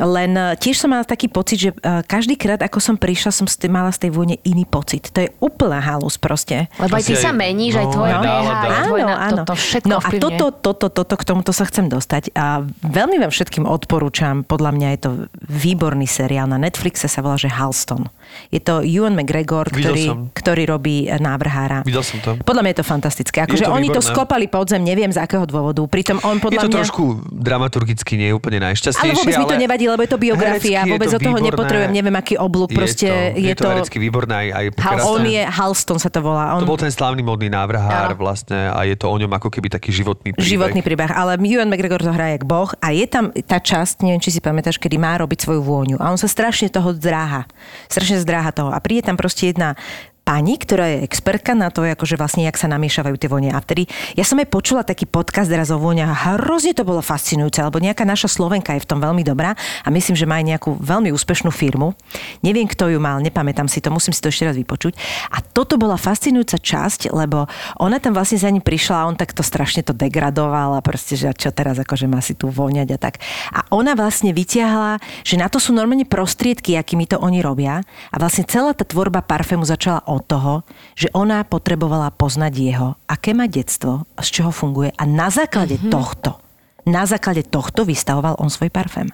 Len 0.00 0.30
eh, 0.34 0.56
tiež 0.56 0.80
som 0.80 0.88
mala 0.92 1.04
taký 1.04 1.28
pocit, 1.28 1.58
že 1.60 1.70
eh, 1.72 2.00
každý 2.04 2.34
krát, 2.40 2.60
ako 2.64 2.80
som 2.80 2.96
prišla, 2.96 3.30
som 3.32 3.46
mala 3.68 3.92
z 3.92 4.08
tej 4.08 4.10
vône 4.16 4.36
iný 4.42 4.64
pocit. 4.64 5.12
To 5.12 5.20
je 5.20 5.28
úplná 5.38 5.78
halus 5.78 6.16
proste. 6.16 6.66
Lebo 6.80 6.96
aj 6.96 7.04
ty 7.04 7.14
sa 7.16 7.30
meníš, 7.30 7.76
aj 7.78 7.86
no, 7.88 7.92
tvoje 7.92 8.12
nálada. 8.16 8.66
aj 8.66 8.82
tvoje, 8.88 9.02
na- 9.04 9.30
toto 9.42 9.54
všetko 9.54 9.88
No 9.88 9.96
a 10.00 10.08
toto, 10.16 10.46
toto, 10.52 10.86
toto, 10.88 11.14
k 11.14 11.24
tomuto 11.26 11.52
sa 11.52 11.64
chcem 11.68 11.86
dostať. 11.86 12.32
A 12.32 12.64
veľmi 13.02 13.18
vám 13.18 13.34
všetkým 13.34 13.66
odporúčam, 13.66 14.46
podľa 14.46 14.70
mňa 14.78 14.88
je 14.94 15.00
to 15.02 15.10
výborný 15.50 16.06
seriál. 16.06 16.46
Na 16.46 16.62
Netflixe 16.62 17.10
sa 17.10 17.18
volá, 17.18 17.34
že 17.34 17.50
Halston. 17.50 18.06
Je 18.48 18.60
to 18.60 18.80
Ewan 18.80 19.14
McGregor, 19.14 19.68
Videl 19.68 19.92
ktorý, 19.92 20.04
som. 20.06 20.18
ktorý 20.32 20.62
robí 20.68 21.06
eh, 21.06 21.16
návrhára. 21.16 21.82
Videl 21.82 22.02
som 22.02 22.20
to. 22.20 22.36
Podľa 22.38 22.62
mňa 22.62 22.70
je 22.72 22.78
to 22.78 22.86
fantastické. 22.86 23.36
Akože 23.42 23.64
to 23.64 23.72
oni 23.72 23.88
to 23.88 24.00
skopali 24.00 24.46
pod 24.46 24.68
zem, 24.68 24.82
neviem 24.82 25.08
z 25.08 25.18
akého 25.18 25.44
dôvodu. 25.44 25.80
Pritom 25.84 26.20
on 26.22 26.36
Je 26.36 26.44
podľa 26.44 26.62
to 26.62 26.68
mňa... 26.68 26.78
trošku 26.80 27.02
dramaturgicky 27.30 28.16
nie 28.16 28.28
je 28.30 28.34
úplne 28.34 28.58
najšťastnejšie, 28.62 29.02
Ale 29.02 29.18
vôbec 29.18 29.36
mi 29.36 29.46
to 29.46 29.56
nevadí, 29.58 29.84
lebo 29.86 30.00
je 30.00 30.10
to 30.10 30.18
biografia. 30.20 30.80
herecky 30.82 30.88
je 30.88 30.92
Vôbec 30.92 31.08
to 31.08 31.16
od 31.16 31.20
toho 31.20 31.36
výborné. 31.36 31.48
nepotrebujem, 31.52 31.90
neviem 31.92 32.14
aký 32.14 32.34
oblúk. 32.36 32.68
Je 32.70 32.76
Proste 32.76 33.08
to, 33.08 33.14
je, 33.38 33.42
je 33.42 33.54
to, 33.54 33.62
to... 33.64 33.68
herecky 33.72 33.96
výborné 33.98 34.34
aj, 34.34 34.48
aj 34.52 34.64
Hal, 34.82 34.98
on 35.02 35.22
je 35.24 35.42
Halston 35.42 35.98
sa 35.98 36.08
to 36.08 36.20
volá. 36.20 36.56
On, 36.56 36.60
To 36.62 36.68
bol 36.68 36.80
ten 36.80 36.92
slávny 36.92 37.20
modný 37.20 37.48
návrhár 37.48 38.14
vlastne 38.14 38.70
a 38.70 38.82
je 38.84 38.96
to 38.96 39.08
o 39.08 39.16
ňom 39.16 39.30
ako 39.32 39.48
keby 39.48 39.68
taký 39.68 39.90
životný 39.92 40.32
príbeh. 40.32 40.48
životný 40.48 40.80
príbeh, 40.80 41.10
ale 41.12 41.36
Ewan 41.36 41.68
McGregor 41.68 42.00
to 42.00 42.12
hrá 42.12 42.32
jak 42.32 42.44
boh 42.44 42.70
a 42.80 42.94
je 42.94 43.04
tam 43.04 43.28
tá 43.44 43.58
časť, 43.58 44.00
neviem, 44.06 44.22
či 44.22 44.32
si 44.32 44.40
pamätáš, 44.40 44.78
kedy 44.78 44.96
má 44.96 45.18
robiť 45.18 45.44
svoju 45.44 45.60
vôňu 45.60 45.96
a 46.00 46.08
on 46.08 46.16
sa 46.16 46.24
strašne 46.26 46.72
toho 46.72 46.94
zdráha. 46.96 47.44
Strašne 47.92 48.21
zdráha 48.22 48.54
toho. 48.54 48.70
A 48.70 48.78
príde 48.78 49.02
tam 49.04 49.18
proste 49.18 49.50
jedna 49.50 49.74
pani, 50.22 50.54
ktorá 50.54 50.86
je 50.86 51.02
expertka 51.02 51.52
na 51.52 51.68
to, 51.74 51.82
akože 51.82 52.14
vlastne, 52.14 52.46
jak 52.46 52.54
sa 52.54 52.70
namiešavajú 52.70 53.16
tie 53.18 53.26
vône. 53.26 53.50
A 53.50 53.58
vtedy, 53.58 53.90
ja 54.14 54.22
som 54.22 54.38
aj 54.38 54.48
počula 54.48 54.86
taký 54.86 55.06
podcast 55.06 55.50
raz 55.50 55.74
o 55.74 55.78
a 55.82 56.38
hrozne 56.38 56.72
to 56.72 56.86
bolo 56.86 57.02
fascinujúce, 57.02 57.58
lebo 57.58 57.82
nejaká 57.82 58.06
naša 58.06 58.30
Slovenka 58.30 58.72
je 58.78 58.86
v 58.86 58.88
tom 58.88 59.02
veľmi 59.02 59.26
dobrá 59.26 59.58
a 59.82 59.88
myslím, 59.90 60.14
že 60.14 60.24
má 60.24 60.38
aj 60.38 60.46
nejakú 60.54 60.70
veľmi 60.78 61.10
úspešnú 61.10 61.50
firmu. 61.50 61.92
Neviem, 62.40 62.70
kto 62.70 62.88
ju 62.88 63.02
mal, 63.02 63.18
nepamätám 63.18 63.66
si 63.66 63.82
to, 63.82 63.90
musím 63.90 64.14
si 64.14 64.22
to 64.22 64.30
ešte 64.30 64.46
raz 64.46 64.56
vypočuť. 64.56 64.94
A 65.34 65.42
toto 65.42 65.74
bola 65.74 65.98
fascinujúca 65.98 66.56
časť, 66.56 67.10
lebo 67.10 67.50
ona 67.82 67.98
tam 67.98 68.14
vlastne 68.14 68.38
za 68.38 68.48
ním 68.48 68.62
prišla 68.62 69.02
a 69.02 69.08
on 69.10 69.18
takto 69.18 69.42
strašne 69.42 69.82
to 69.82 69.90
degradoval 69.90 70.78
a 70.78 70.80
proste, 70.80 71.18
že 71.18 71.34
čo 71.34 71.50
teraz 71.50 71.82
akože 71.82 72.06
má 72.06 72.22
si 72.22 72.38
tu 72.38 72.46
voňať 72.46 72.88
a 72.94 72.98
tak. 72.98 73.18
A 73.50 73.66
ona 73.74 73.98
vlastne 73.98 74.30
vyťahla, 74.30 75.02
že 75.26 75.34
na 75.34 75.50
to 75.50 75.58
sú 75.58 75.74
normálne 75.74 76.06
prostriedky, 76.06 76.78
akými 76.78 77.10
to 77.10 77.18
oni 77.18 77.42
robia 77.42 77.82
a 78.14 78.16
vlastne 78.22 78.46
celá 78.46 78.70
tá 78.70 78.86
tvorba 78.86 79.20
parfému 79.20 79.66
začala 79.66 80.11
od 80.12 80.22
toho, 80.28 80.54
že 80.92 81.08
ona 81.16 81.40
potrebovala 81.48 82.12
poznať 82.12 82.52
jeho, 82.52 82.88
aké 83.08 83.32
má 83.32 83.48
detstvo, 83.48 84.04
z 84.20 84.28
čoho 84.28 84.52
funguje 84.52 84.92
a 84.92 85.02
na 85.08 85.32
základe 85.32 85.80
mm-hmm. 85.80 85.92
tohto 85.92 86.42
na 86.86 87.06
základe 87.06 87.46
tohto 87.46 87.86
vystavoval 87.86 88.34
on 88.42 88.50
svoj 88.50 88.70
parfém. 88.70 89.06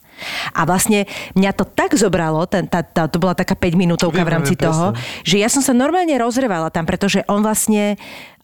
A 0.54 0.64
vlastne 0.68 1.06
mňa 1.34 1.50
to 1.54 1.64
tak 1.66 1.94
zobralo, 1.94 2.44
ten, 2.50 2.66
tá, 2.66 2.82
tá, 2.82 3.06
to 3.06 3.18
bola 3.20 3.34
taká 3.34 3.54
5 3.54 3.74
minútovka 3.78 4.22
v 4.22 4.32
rámci 4.32 4.54
toho, 4.54 4.92
že 5.22 5.38
ja 5.40 5.48
som 5.50 5.62
sa 5.64 5.76
normálne 5.76 6.14
rozrevala 6.18 6.70
tam, 6.70 6.84
pretože 6.86 7.24
on 7.26 7.42
vlastne 7.42 7.96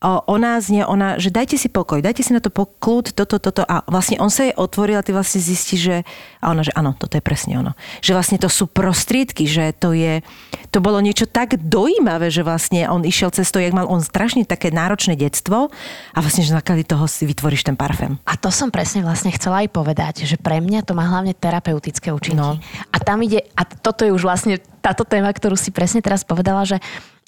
o, 0.05 0.21
ona 0.29 0.61
znie, 0.61 0.85
ona, 0.85 1.17
že 1.17 1.33
dajte 1.33 1.57
si 1.57 1.73
pokoj, 1.73 2.05
dajte 2.05 2.21
si 2.21 2.37
na 2.37 2.45
to 2.45 2.53
poklud, 2.53 3.17
toto, 3.17 3.41
toto 3.41 3.65
a 3.65 3.81
vlastne 3.89 4.21
on 4.21 4.29
sa 4.29 4.45
jej 4.45 4.55
otvoril 4.55 5.01
a 5.01 5.07
ty 5.07 5.17
vlastne 5.17 5.41
zistí, 5.41 5.81
že 5.81 6.05
a 6.45 6.53
ona, 6.53 6.61
že 6.61 6.77
áno, 6.77 6.93
toto 6.93 7.17
je 7.17 7.25
presne 7.25 7.57
ono. 7.57 7.73
Že 8.05 8.13
vlastne 8.13 8.39
to 8.39 8.53
sú 8.53 8.69
prostriedky, 8.69 9.49
že 9.49 9.73
to 9.73 9.97
je, 9.97 10.21
to 10.69 10.85
bolo 10.85 11.01
niečo 11.01 11.25
tak 11.25 11.57
dojímavé, 11.57 12.29
že 12.29 12.45
vlastne 12.45 12.85
on 12.93 13.01
išiel 13.01 13.33
cestou, 13.33 13.65
jak 13.65 13.73
mal 13.73 13.89
on 13.89 14.05
strašne 14.05 14.45
také 14.45 14.69
náročné 14.69 15.17
detstvo 15.17 15.73
a 16.13 16.19
vlastne, 16.21 16.45
že 16.45 16.53
na 16.53 16.61
toho 16.61 17.09
si 17.09 17.25
vytvoríš 17.25 17.65
ten 17.65 17.79
parfém. 17.79 18.21
A 18.29 18.37
to 18.37 18.53
som 18.53 18.69
presne 18.69 19.01
vlastne 19.01 19.33
chcela 19.33 19.65
aj 19.65 19.73
povedať, 19.73 20.15
že 20.29 20.37
pre 20.37 20.61
mňa 20.61 20.85
to 20.85 20.93
má 20.93 21.09
hlavne 21.09 21.33
terapeutické 21.65 22.13
účinky. 22.13 22.37
No. 22.37 22.61
A 22.93 22.97
tam 23.01 23.25
ide, 23.25 23.49
a 23.57 23.65
toto 23.65 24.05
je 24.05 24.13
už 24.13 24.21
vlastne 24.21 24.61
táto 24.85 25.09
téma, 25.09 25.33
ktorú 25.33 25.57
si 25.57 25.73
presne 25.73 26.05
teraz 26.05 26.21
povedala, 26.29 26.69
že 26.69 26.77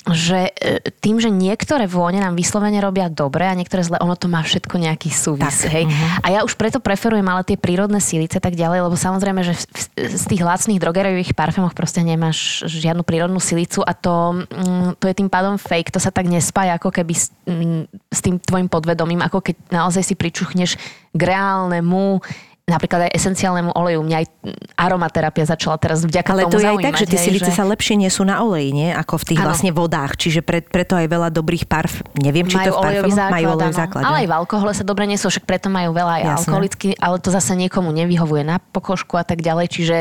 že 0.06 0.54
e, 0.54 0.78
tým, 1.02 1.18
že 1.18 1.34
niektoré 1.34 1.90
vône 1.90 2.22
nám 2.22 2.38
vyslovene 2.38 2.78
robia 2.78 3.10
dobre 3.10 3.42
a 3.42 3.58
niektoré 3.58 3.82
zle, 3.82 3.98
ono 3.98 4.14
to 4.14 4.30
má 4.30 4.38
všetko 4.38 4.78
nejaký 4.78 5.10
súvis. 5.10 5.66
Tak, 5.66 5.74
Hej? 5.74 5.84
mhm. 5.90 6.22
A 6.22 6.26
ja 6.30 6.40
už 6.46 6.54
preto 6.54 6.78
preferujem 6.78 7.26
ale 7.26 7.42
tie 7.42 7.58
prírodné 7.58 7.98
sílice 7.98 8.38
tak 8.38 8.54
ďalej, 8.54 8.86
lebo 8.86 8.94
samozrejme, 8.94 9.42
že 9.42 9.58
v, 9.58 10.14
z 10.14 10.24
tých 10.30 10.46
lacných 10.46 10.78
drogerových 10.78 11.34
parfémoch 11.34 11.74
proste 11.74 12.06
nemáš 12.06 12.62
žiadnu 12.70 13.02
prírodnú 13.02 13.42
silicu 13.42 13.82
a 13.82 13.98
to, 13.98 14.46
mm, 14.46 15.02
to 15.02 15.10
je 15.10 15.14
tým 15.18 15.26
pádom 15.26 15.58
fake, 15.58 15.90
to 15.90 15.98
sa 15.98 16.14
tak 16.14 16.30
nespája 16.30 16.78
ako 16.78 16.94
keby 16.94 17.14
s, 17.18 17.34
mm, 17.42 17.90
s 18.06 18.20
tým 18.22 18.38
tvojim 18.38 18.70
podvedomím, 18.70 19.26
ako 19.26 19.42
keď 19.42 19.74
naozaj 19.74 20.06
si 20.06 20.14
pričuchneš 20.14 20.78
k 21.10 21.20
reálnemu 21.20 22.22
napríklad 22.66 23.06
aj 23.06 23.12
esenciálnemu 23.14 23.70
oleju. 23.78 24.02
Mňa 24.02 24.16
aj 24.18 24.26
aromaterapia 24.74 25.46
začala 25.46 25.78
teraz 25.78 26.02
vďaka 26.02 26.34
Ale 26.34 26.50
tomu 26.50 26.52
to 26.52 26.58
je 26.58 26.66
aj 26.66 26.78
tak, 26.82 26.96
že 26.98 27.06
tie 27.06 27.20
silice 27.22 27.50
sa 27.54 27.62
lepšie 27.62 27.94
nesú 27.94 28.26
na 28.26 28.42
oleji, 28.42 28.74
nie? 28.74 28.90
Ako 28.90 29.22
v 29.22 29.24
tých 29.32 29.40
Áno. 29.40 29.54
vlastne 29.54 29.70
vodách. 29.70 30.18
Čiže 30.18 30.42
pre, 30.42 30.66
preto 30.66 30.98
aj 30.98 31.06
veľa 31.06 31.30
dobrých 31.30 31.70
parf... 31.70 32.02
Neviem, 32.18 32.50
či 32.50 32.58
to 32.58 32.74
majú 32.74 32.74
v 32.74 32.78
olejový 32.82 33.12
parfémoch 33.14 33.22
základ, 33.22 33.38
majú 33.38 33.48
áno. 33.54 33.70
základ. 33.70 34.02
Ale 34.02 34.16
aj 34.18 34.26
v 34.26 34.34
alkohole 34.34 34.72
sa 34.74 34.82
dobre 34.82 35.04
nesú, 35.06 35.30
však 35.30 35.46
preto 35.46 35.70
majú 35.70 35.94
veľa 35.94 36.12
aj 36.18 36.24
alkoholicky, 36.42 36.98
ale 36.98 37.16
to 37.22 37.30
zase 37.30 37.54
niekomu 37.54 37.94
nevyhovuje 37.94 38.42
na 38.42 38.58
pokožku 38.58 39.14
a 39.14 39.22
tak 39.22 39.46
ďalej. 39.46 39.66
Čiže 39.70 39.96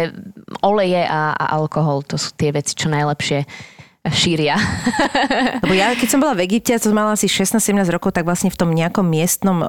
oleje 0.65 1.05
a, 1.05 1.37
a 1.37 1.45
alkohol, 1.53 2.01
to 2.01 2.17
sú 2.17 2.33
tie 2.33 2.49
veci, 2.49 2.73
čo 2.73 2.89
najlepšie 2.89 3.45
šíria. 4.11 4.57
Lebo 5.63 5.73
ja, 5.73 5.93
keď 5.97 6.07
som 6.07 6.19
bola 6.21 6.37
v 6.37 6.45
Egypte, 6.45 6.77
to 6.77 6.93
mala 6.93 7.17
asi 7.17 7.25
16-17 7.25 7.85
rokov, 7.89 8.13
tak 8.13 8.25
vlastne 8.25 8.53
v 8.53 8.57
tom 8.57 8.69
nejakom 8.73 9.05
miestnom 9.05 9.61
uh, 9.61 9.67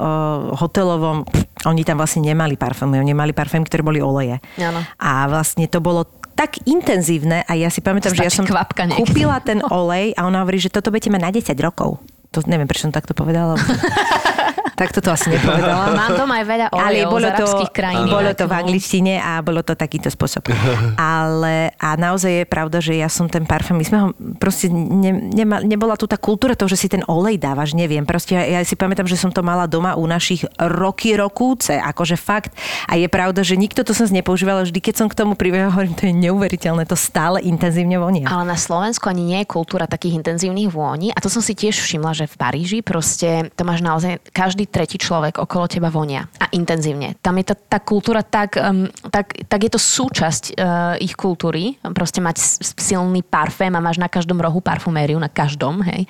hotelovom, 0.57 1.24
oni 1.64 1.82
tam 1.87 2.01
vlastne 2.01 2.24
nemali 2.24 2.59
parfémy, 2.61 3.01
oni 3.01 3.12
mali 3.16 3.32
parfémy, 3.32 3.64
ktoré 3.64 3.80
boli 3.80 4.01
oleje. 4.05 4.43
Áno. 4.61 4.84
A 5.01 5.26
vlastne 5.30 5.64
to 5.70 5.80
bolo 5.80 6.05
tak 6.37 6.61
intenzívne 6.68 7.49
a 7.49 7.53
ja 7.57 7.72
si 7.72 7.80
pamätám, 7.80 8.12
že 8.12 8.20
ja 8.20 8.28
Stačí 8.28 8.45
som 8.45 8.93
kúpila 8.93 9.41
ten 9.41 9.64
olej 9.72 10.12
a 10.20 10.28
ona 10.28 10.45
hovorí, 10.45 10.61
že 10.61 10.68
toto 10.68 10.93
budete 10.93 11.09
mať 11.09 11.22
na 11.24 11.32
10 11.32 11.57
rokov. 11.64 11.97
To 12.37 12.45
neviem, 12.45 12.68
prečo 12.68 12.84
som 12.84 12.93
takto 12.93 13.16
povedala. 13.16 13.57
takto 14.76 15.00
to 15.00 15.08
asi 15.08 15.32
nepovedala. 15.32 15.90
Mám 16.04 16.12
doma 16.20 16.44
aj 16.44 16.46
veľa 16.46 16.66
olejov 16.70 16.84
Ale 16.84 16.98
bolo 17.08 17.28
z 17.32 17.36
to, 17.40 17.46
krajín. 17.72 18.06
bolo 18.12 18.30
to 18.36 18.44
v 18.44 18.52
angličtine 18.52 19.14
a 19.18 19.40
bolo 19.40 19.60
to 19.64 19.72
takýto 19.72 20.12
spôsob. 20.12 20.52
Ale 21.00 21.72
a 21.80 21.96
naozaj 21.96 22.44
je 22.44 22.44
pravda, 22.44 22.78
že 22.84 22.92
ja 23.00 23.08
som 23.08 23.26
ten 23.26 23.48
parfém, 23.48 23.74
my 23.74 23.84
sme 23.88 23.98
ho 24.04 24.08
proste, 24.36 24.68
ne, 24.68 25.32
nema, 25.32 25.64
nebola 25.64 25.96
tu 25.96 26.04
tá 26.04 26.20
kultúra 26.20 26.52
toho, 26.52 26.68
že 26.68 26.76
si 26.76 26.88
ten 26.92 27.00
olej 27.08 27.40
dávaš, 27.40 27.72
neviem. 27.72 28.04
Proste 28.04 28.36
ja, 28.36 28.44
ja 28.44 28.60
si 28.62 28.76
pamätám, 28.76 29.08
že 29.08 29.16
som 29.16 29.32
to 29.32 29.40
mala 29.40 29.64
doma 29.64 29.96
u 29.96 30.04
našich 30.04 30.44
roky 30.60 31.16
rokúce, 31.16 31.80
akože 31.80 32.20
fakt. 32.20 32.52
A 32.84 33.00
je 33.00 33.08
pravda, 33.08 33.40
že 33.40 33.56
nikto 33.56 33.80
to 33.80 33.96
som 33.96 34.04
nepoužíval, 34.12 34.62
vždy 34.68 34.78
keď 34.78 34.94
som 35.00 35.06
k 35.08 35.16
tomu 35.16 35.34
pribehla, 35.34 35.72
hovorím, 35.72 35.96
to 35.96 36.04
je 36.04 36.14
neuveriteľné, 36.14 36.84
to 36.84 36.94
stále 36.94 37.40
intenzívne 37.40 37.96
vonia. 37.96 38.28
Ale 38.28 38.44
na 38.44 38.58
Slovensku 38.60 39.08
ani 39.08 39.24
nie 39.24 39.38
je 39.42 39.48
kultúra 39.48 39.88
takých 39.88 40.20
intenzívnych 40.20 40.68
vôní. 40.68 41.10
A 41.16 41.18
to 41.22 41.32
som 41.32 41.40
si 41.40 41.56
tiež 41.56 41.80
všimla, 41.80 42.12
že 42.12 42.28
v 42.28 42.36
Paríži 42.36 42.78
proste 42.84 43.48
to 43.56 43.62
máš 43.64 43.80
naozaj, 43.80 44.20
každý 44.34 44.65
tretí 44.68 45.00
človek 45.00 45.38
okolo 45.40 45.70
teba 45.70 45.88
vonia. 45.88 46.28
A 46.42 46.50
intenzívne. 46.52 47.16
Tam 47.22 47.38
je 47.40 47.50
tá, 47.50 47.56
tá 47.56 47.78
kultúra 47.80 48.20
tak, 48.20 48.58
um, 48.58 48.90
tak, 49.08 49.46
tak 49.46 49.60
je 49.64 49.70
to 49.72 49.80
súčasť 49.80 50.44
uh, 50.58 50.94
ich 51.00 51.16
kultúry. 51.16 51.78
Proste 51.94 52.20
mať 52.20 52.42
silný 52.76 53.22
parfém 53.24 53.72
a 53.72 53.80
máš 53.80 53.96
na 53.96 54.10
každom 54.10 54.38
rohu 54.38 54.60
parfumériu, 54.60 55.16
na 55.16 55.30
každom, 55.30 55.80
hej. 55.86 56.04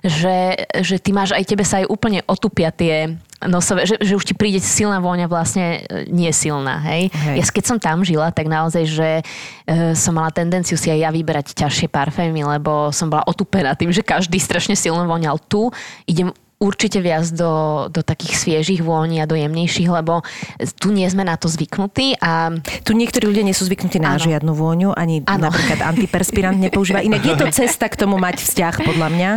Že, 0.00 0.36
že 0.80 0.96
ty 1.02 1.10
máš, 1.10 1.34
aj 1.34 1.44
tebe 1.44 1.64
sa 1.66 1.82
aj 1.82 1.90
úplne 1.90 2.22
otupia 2.24 2.72
tie 2.72 3.18
nosové, 3.44 3.84
že, 3.84 4.00
že 4.00 4.16
už 4.16 4.24
ti 4.24 4.34
príde 4.34 4.64
silná 4.64 4.96
vôňa 4.96 5.28
vlastne 5.28 5.84
e, 5.84 6.08
nie 6.08 6.32
silná, 6.32 6.80
hej. 6.88 7.12
Hej. 7.12 7.36
Ja 7.36 7.44
keď 7.44 7.64
som 7.68 7.76
tam 7.76 8.00
žila, 8.00 8.32
tak 8.32 8.48
naozaj, 8.48 8.84
že 8.88 9.08
e, 9.20 9.92
som 9.92 10.16
mala 10.16 10.32
tendenciu 10.32 10.80
si 10.80 10.88
aj 10.88 11.00
ja 11.04 11.10
vyberať 11.12 11.52
ťažšie 11.52 11.92
parfémy, 11.92 12.48
lebo 12.56 12.88
som 12.96 13.12
bola 13.12 13.28
otupená 13.28 13.76
tým, 13.76 13.92
že 13.92 14.00
každý 14.00 14.40
strašne 14.40 14.72
silno 14.72 15.04
voňal. 15.04 15.36
Tu 15.52 15.68
idem 16.08 16.32
určite 16.56 17.04
viac 17.04 17.28
do, 17.36 17.86
do 17.92 18.00
takých 18.00 18.34
sviežých 18.40 18.80
vôní 18.80 19.20
a 19.20 19.28
do 19.28 19.36
jemnejších, 19.36 19.88
lebo 19.92 20.24
tu 20.80 20.88
nie 20.88 21.04
sme 21.08 21.24
na 21.24 21.36
to 21.36 21.52
zvyknutí 21.52 22.16
a 22.20 22.56
Tu 22.84 22.96
niektorí 22.96 23.28
ľudia 23.28 23.44
nie 23.44 23.56
sú 23.56 23.68
zvyknutí 23.68 24.00
na 24.00 24.16
Áno. 24.16 24.24
žiadnu 24.24 24.52
vôňu, 24.56 24.96
ani 24.96 25.20
Áno. 25.28 25.52
napríklad 25.52 25.84
antiperspirant 25.84 26.56
nepoužíva. 26.56 27.04
Inak 27.04 27.22
je 27.24 27.34
to 27.36 27.46
cesta 27.64 27.92
k 27.92 27.96
tomu 28.00 28.16
mať 28.16 28.40
vzťah, 28.40 28.74
podľa 28.82 29.08
mňa. 29.12 29.30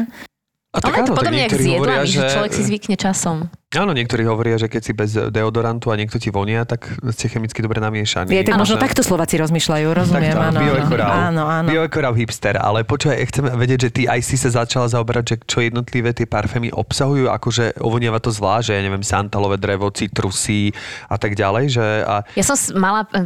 A 0.69 0.77
ono 0.85 0.95
je 0.95 1.03
to 1.09 1.13
áno, 1.13 1.17
podobne 1.17 1.41
jak 1.49 1.57
s 1.57 1.65
jedlami, 1.65 2.07
že 2.07 2.21
človek 2.29 2.51
si 2.53 2.61
zvykne 2.61 2.95
časom. 2.95 3.49
Áno, 3.69 3.93
niektorí 3.93 4.25
hovoria, 4.25 4.57
že 4.57 4.65
keď 4.65 4.81
si 4.81 4.97
bez 4.97 5.13
deodorantu 5.13 5.93
a 5.93 5.95
niekto 5.95 6.17
ti 6.17 6.33
vonia, 6.33 6.65
tak 6.65 6.89
ste 7.13 7.29
chemicky 7.29 7.61
dobre 7.61 7.77
namiešaní. 7.77 8.33
Je, 8.33 8.41
tak 8.41 8.57
možno 8.57 8.81
Že- 8.81 8.89
takto 8.89 9.05
Slováci 9.05 9.37
rozmýšľajú, 9.37 9.87
rozumiem, 9.93 10.33
Takto, 10.33 10.41
áno, 10.41 10.57
áno. 10.57 10.61
bioekorál. 10.65 11.11
áno, 11.29 11.43
áno. 11.45 11.67
Bioekorál 11.69 12.17
hipster, 12.17 12.57
ale 12.57 12.81
počúvaj, 12.81 13.21
ja 13.21 13.29
chcem 13.29 13.45
vedieť, 13.45 13.79
že 13.85 13.89
ty 13.93 14.01
aj 14.09 14.25
si 14.25 14.41
sa 14.41 14.49
začala 14.49 14.89
zaoberať, 14.89 15.23
že 15.29 15.35
čo 15.45 15.61
jednotlivé 15.61 16.17
tie 16.17 16.25
parfémy 16.25 16.73
obsahujú, 16.73 17.29
akože 17.29 17.77
ovoniava 17.77 18.17
to 18.17 18.33
zvlášť, 18.33 18.65
že 18.65 18.73
ja 18.73 18.81
neviem, 18.81 19.05
santalové 19.05 19.61
drevo, 19.61 19.93
citrusy 19.93 20.73
a 21.05 21.21
tak 21.21 21.37
ďalej, 21.37 21.63
že 21.69 21.85
a 22.09 22.25
Ja 22.33 22.41
som 22.49 22.57
mala 22.73 23.05
e, 23.13 23.21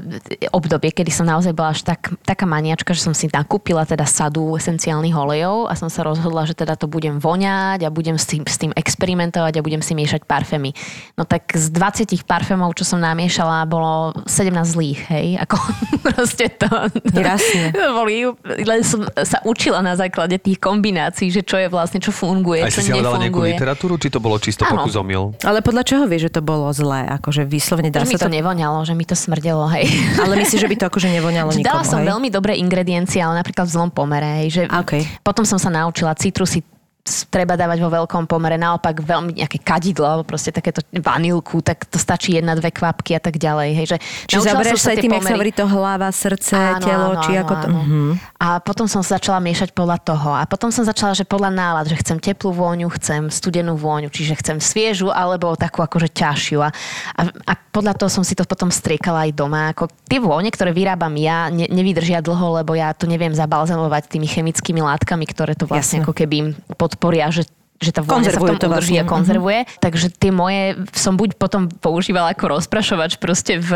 obdobie, 0.52 0.92
kedy 0.92 1.08
som 1.08 1.24
naozaj 1.24 1.56
bola 1.56 1.72
až 1.72 1.88
tak, 1.88 2.20
taká 2.28 2.44
maniačka, 2.44 2.92
že 2.92 3.00
som 3.00 3.16
si 3.16 3.32
nakúpila 3.32 3.88
teda 3.88 4.04
sadu 4.04 4.60
esenciálnych 4.60 5.16
olejov 5.16 5.72
a 5.72 5.74
som 5.80 5.88
sa 5.88 6.04
rozhodla, 6.04 6.44
že 6.44 6.52
teda 6.52 6.76
to 6.76 6.92
budem 6.92 7.16
voňať 7.24 7.88
a 7.88 7.90
budem 7.96 8.20
s 8.20 8.28
tým, 8.28 8.44
s 8.44 8.60
tým 8.60 8.76
experimentovať 8.76 9.56
a 9.56 9.64
budem 9.64 9.80
si 9.80 9.96
miešať 9.96 10.33
parfémy. 10.34 10.74
No 11.14 11.30
tak 11.30 11.54
z 11.54 11.70
20 11.70 12.26
parfémov, 12.26 12.74
čo 12.74 12.82
som 12.84 12.98
namiešala, 12.98 13.70
bolo 13.70 14.18
17 14.26 14.50
zlých, 14.66 15.00
hej? 15.14 15.28
Ako 15.46 15.56
proste 16.10 16.50
to... 16.50 16.70
Jasne. 17.14 17.70
to 17.70 17.94
boli, 18.02 18.26
len 18.66 18.82
som 18.82 19.06
sa 19.22 19.38
učila 19.46 19.86
na 19.86 19.94
základe 19.94 20.42
tých 20.42 20.58
kombinácií, 20.58 21.30
že 21.30 21.46
čo 21.46 21.62
je 21.62 21.70
vlastne, 21.70 22.02
čo 22.02 22.10
funguje, 22.10 22.66
aj 22.66 22.74
čo 22.74 22.82
si 22.82 22.90
si 22.90 22.92
hľadala 22.92 23.22
nejakú 23.22 23.38
nefunguje. 23.38 23.52
literatúru, 23.54 23.94
či 24.02 24.10
to 24.10 24.18
bolo 24.18 24.42
čisto 24.42 24.66
Áno. 24.66 24.82
pokus 24.82 24.98
omyl? 24.98 25.38
Ale 25.46 25.62
podľa 25.62 25.84
čoho 25.86 26.04
vieš, 26.10 26.34
že 26.34 26.40
to 26.40 26.42
bolo 26.42 26.66
zlé? 26.74 27.06
Akože 27.14 27.46
vyslovene 27.46 27.94
dá 27.94 28.02
Že 28.02 28.10
mi 28.10 28.18
sa 28.18 28.26
to 28.26 28.30
to... 28.32 28.36
nevoňalo, 28.42 28.78
že 28.82 28.94
mi 28.98 29.06
to 29.06 29.14
smrdelo, 29.14 29.70
hej. 29.70 29.86
Ale 30.24 30.34
myslíš, 30.42 30.60
že 30.64 30.70
by 30.72 30.76
to 30.82 30.86
akože 30.90 31.08
nevoňalo 31.14 31.50
nikomu, 31.54 31.68
Dala 31.68 31.84
som 31.86 32.02
hej? 32.02 32.10
veľmi 32.10 32.30
dobré 32.34 32.58
ingrediencie, 32.58 33.22
ale 33.22 33.38
napríklad 33.38 33.70
v 33.70 33.72
zlom 33.72 33.90
pomere. 33.94 34.42
Hej, 34.42 34.48
že 34.50 34.62
OK. 34.66 35.22
Potom 35.22 35.44
som 35.46 35.60
sa 35.60 35.70
naučila 35.70 36.16
citrusy 36.18 36.64
treba 37.04 37.60
dávať 37.60 37.84
vo 37.84 37.92
veľkom 37.92 38.24
pomere, 38.32 38.56
naopak 38.56 39.04
veľmi 39.04 39.36
nejaké 39.36 39.60
kadidlo, 39.60 40.08
alebo 40.08 40.24
proste 40.24 40.56
takéto 40.56 40.80
vanilku, 40.96 41.60
tak 41.60 41.84
to 41.92 42.00
stačí 42.00 42.40
jedna, 42.40 42.56
dve 42.56 42.72
kvapky 42.72 43.20
a 43.20 43.22
tak 43.22 43.36
ďalej. 43.36 43.70
Hej, 43.76 43.86
že 43.92 43.98
Čiže 44.32 44.56
som 44.56 44.80
sa 44.80 44.96
tým, 44.96 45.12
jak 45.12 45.20
sa 45.20 45.36
pomery. 45.36 45.36
hovorí 45.36 45.52
to 45.52 45.66
hlava, 45.68 46.08
srdce, 46.16 46.56
telo, 46.80 47.20
či 47.28 47.36
ako 47.36 47.54
to... 47.60 47.68
Mhm. 47.68 48.02
A 48.44 48.60
potom 48.60 48.92
som 48.92 49.00
sa 49.00 49.16
začala 49.16 49.40
miešať 49.40 49.72
podľa 49.72 50.04
toho. 50.04 50.36
A 50.36 50.44
potom 50.44 50.68
som 50.68 50.84
začala, 50.84 51.16
že 51.16 51.24
podľa 51.24 51.56
nálad, 51.56 51.88
že 51.88 51.96
chcem 51.96 52.20
teplú 52.20 52.52
vôňu, 52.52 52.92
chcem 53.00 53.32
studenú 53.32 53.80
vôňu, 53.80 54.12
čiže 54.12 54.36
chcem 54.36 54.60
sviežu 54.60 55.08
alebo 55.08 55.56
takú 55.56 55.80
akože 55.80 56.12
ťažšiu. 56.12 56.60
A, 56.60 56.68
a, 57.16 57.22
a 57.32 57.54
podľa 57.72 57.96
toho 57.96 58.12
som 58.12 58.28
si 58.28 58.36
to 58.36 58.44
potom 58.44 58.68
striekala 58.68 59.24
aj 59.24 59.32
doma. 59.32 59.72
Ako 59.72 59.88
tie 60.12 60.20
vône, 60.20 60.52
ktoré 60.52 60.76
vyrábam 60.76 61.16
ja, 61.16 61.48
ne, 61.48 61.72
nevydržia 61.72 62.20
dlho, 62.20 62.60
lebo 62.60 62.76
ja 62.76 62.92
to 62.92 63.08
neviem 63.08 63.32
zabalzamovať 63.32 64.12
tými 64.12 64.28
chemickými 64.28 64.84
látkami, 64.84 65.24
ktoré 65.24 65.56
to 65.56 65.64
vlastne 65.64 66.04
Jasné. 66.04 66.12
ako 66.12 66.12
keby 66.12 66.36
im 66.36 66.50
podporia, 66.76 67.32
že 67.32 67.48
že 67.84 67.92
tá 67.92 68.00
vôňa 68.00 68.32
sa 68.32 68.40
v 68.40 68.56
tom 68.56 68.60
to 68.64 68.72
udrží 68.72 68.96
a 68.96 69.04
vlastne. 69.04 69.12
konzervuje. 69.12 69.60
Takže 69.84 70.08
tie 70.16 70.32
moje 70.32 70.80
som 70.96 71.20
buď 71.20 71.36
potom 71.36 71.68
používala 71.68 72.32
ako 72.32 72.56
rozprašovač 72.56 73.20
proste 73.20 73.60
v 73.60 73.72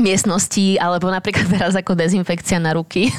miestnosti, 0.00 0.80
alebo 0.80 1.08
napríklad 1.08 1.46
teraz 1.56 1.72
ako 1.76 1.94
dezinfekcia 1.94 2.58
na 2.58 2.74
ruky. 2.74 3.12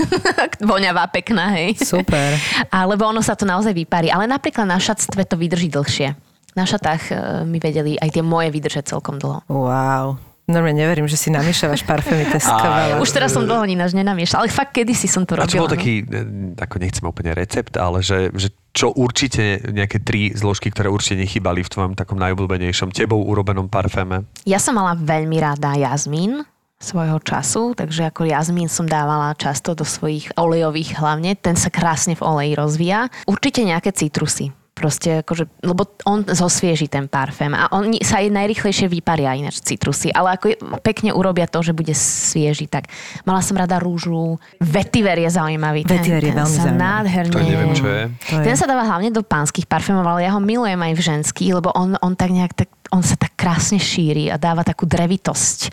Voňavá, 0.62 1.08
pekná, 1.10 1.54
hej. 1.58 1.78
Super. 1.82 2.38
Alebo 2.70 3.10
ono 3.10 3.22
sa 3.26 3.34
to 3.34 3.46
naozaj 3.46 3.74
vyparí. 3.74 4.14
Ale 4.14 4.30
napríklad 4.30 4.70
na 4.70 4.78
šatstve 4.78 5.26
to 5.26 5.38
vydrží 5.38 5.70
dlhšie. 5.70 6.14
Na 6.52 6.68
šatách 6.68 7.02
e, 7.10 7.14
mi 7.48 7.64
vedeli 7.64 7.96
aj 7.96 8.12
tie 8.12 8.24
moje 8.26 8.52
vydržať 8.52 8.92
celkom 8.92 9.18
dlho. 9.18 9.40
Wow. 9.48 10.20
Normálne 10.52 10.84
neverím, 10.84 11.08
že 11.08 11.16
si 11.16 11.32
namiešavaš 11.32 11.88
parfémy, 11.88 12.28
to 12.28 12.36
je 12.36 12.44
skvelé. 12.52 13.00
Už 13.00 13.10
teraz 13.14 13.32
som 13.32 13.48
dlho 13.48 13.64
ináč 13.64 13.96
nenamiešala, 13.96 14.44
ale 14.44 14.50
fakt 14.52 14.76
kedysi 14.76 15.08
som 15.08 15.24
to 15.24 15.40
A 15.40 15.46
robila. 15.46 15.52
čo 15.54 15.64
bol 15.64 15.72
no. 15.72 15.76
taký, 15.80 15.94
e, 16.04 16.60
ako 16.60 16.76
nechcem 16.82 17.06
úplne 17.08 17.32
recept, 17.32 17.80
ale 17.80 18.04
že, 18.04 18.34
že 18.36 18.52
čo 18.76 18.92
určite 18.92 19.64
nejaké 19.64 20.04
tri 20.04 20.36
zložky, 20.36 20.72
ktoré 20.72 20.92
určite 20.92 21.24
nechybali 21.24 21.64
v 21.64 21.72
tvojom 21.72 21.94
takom 21.96 22.20
najobľúbenejšom 22.20 22.92
tebou 22.92 23.24
urobenom 23.24 23.72
parféme? 23.72 24.28
Ja 24.44 24.60
som 24.60 24.76
mala 24.76 24.96
veľmi 25.00 25.40
rada 25.40 25.72
jazmín 25.80 26.44
svojho 26.82 27.22
času, 27.22 27.78
takže 27.78 28.10
ako 28.10 28.26
jazmín 28.26 28.68
som 28.68 28.84
dávala 28.84 29.38
často 29.38 29.72
do 29.72 29.86
svojich 29.86 30.34
olejových 30.36 30.98
hlavne, 30.98 31.38
ten 31.38 31.54
sa 31.54 31.70
krásne 31.70 32.18
v 32.18 32.26
oleji 32.26 32.54
rozvíja. 32.58 33.08
Určite 33.24 33.62
nejaké 33.62 33.94
citrusy. 33.94 34.50
Proste 34.72 35.22
akože, 35.22 35.46
lebo 35.62 35.86
on 36.10 36.26
zosvieži 36.26 36.90
ten 36.90 37.06
parfém 37.06 37.54
a 37.54 37.70
oni 37.70 38.02
sa 38.02 38.18
aj 38.18 38.34
najrychlejšie 38.34 38.90
vyparia 38.90 39.38
ináč 39.38 39.62
citrusy, 39.62 40.10
ale 40.10 40.34
ako 40.34 40.46
je- 40.48 40.58
pekne 40.82 41.14
urobia 41.14 41.46
to, 41.46 41.62
že 41.62 41.70
bude 41.70 41.94
svieži, 41.94 42.66
tak 42.66 42.90
mala 43.22 43.46
som 43.46 43.54
rada 43.54 43.78
rúžu. 43.78 44.42
Vetiver 44.58 45.22
je 45.22 45.30
zaujímavý. 45.30 45.86
Ten- 45.86 46.02
Vetiver 46.02 46.24
je 46.24 46.34
ten 46.34 46.40
veľmi 46.40 46.58
zaujímavý. 46.58 46.82
nádherne... 46.82 47.30
To 47.30 47.40
neviem, 47.46 47.72
čo 47.78 47.86
je. 47.86 48.04
To 48.10 48.34
je- 48.42 48.46
Ten 48.48 48.56
sa 48.58 48.66
dáva 48.66 48.82
hlavne 48.90 49.14
do 49.14 49.22
pánskych 49.22 49.70
parfémov, 49.70 50.08
ale 50.08 50.26
ja 50.26 50.34
ho 50.34 50.42
milujem 50.42 50.80
aj 50.82 50.94
v 50.98 51.02
ženských, 51.04 51.52
lebo 51.54 51.70
on, 51.78 51.94
on 52.02 52.18
tak 52.18 52.34
nejak, 52.34 52.58
tak, 52.58 52.70
on 52.90 53.06
sa 53.06 53.14
tak 53.14 53.38
krásne 53.38 53.78
šíri 53.78 54.34
a 54.34 54.42
dáva 54.42 54.66
takú 54.66 54.90
drevitosť 54.90 55.70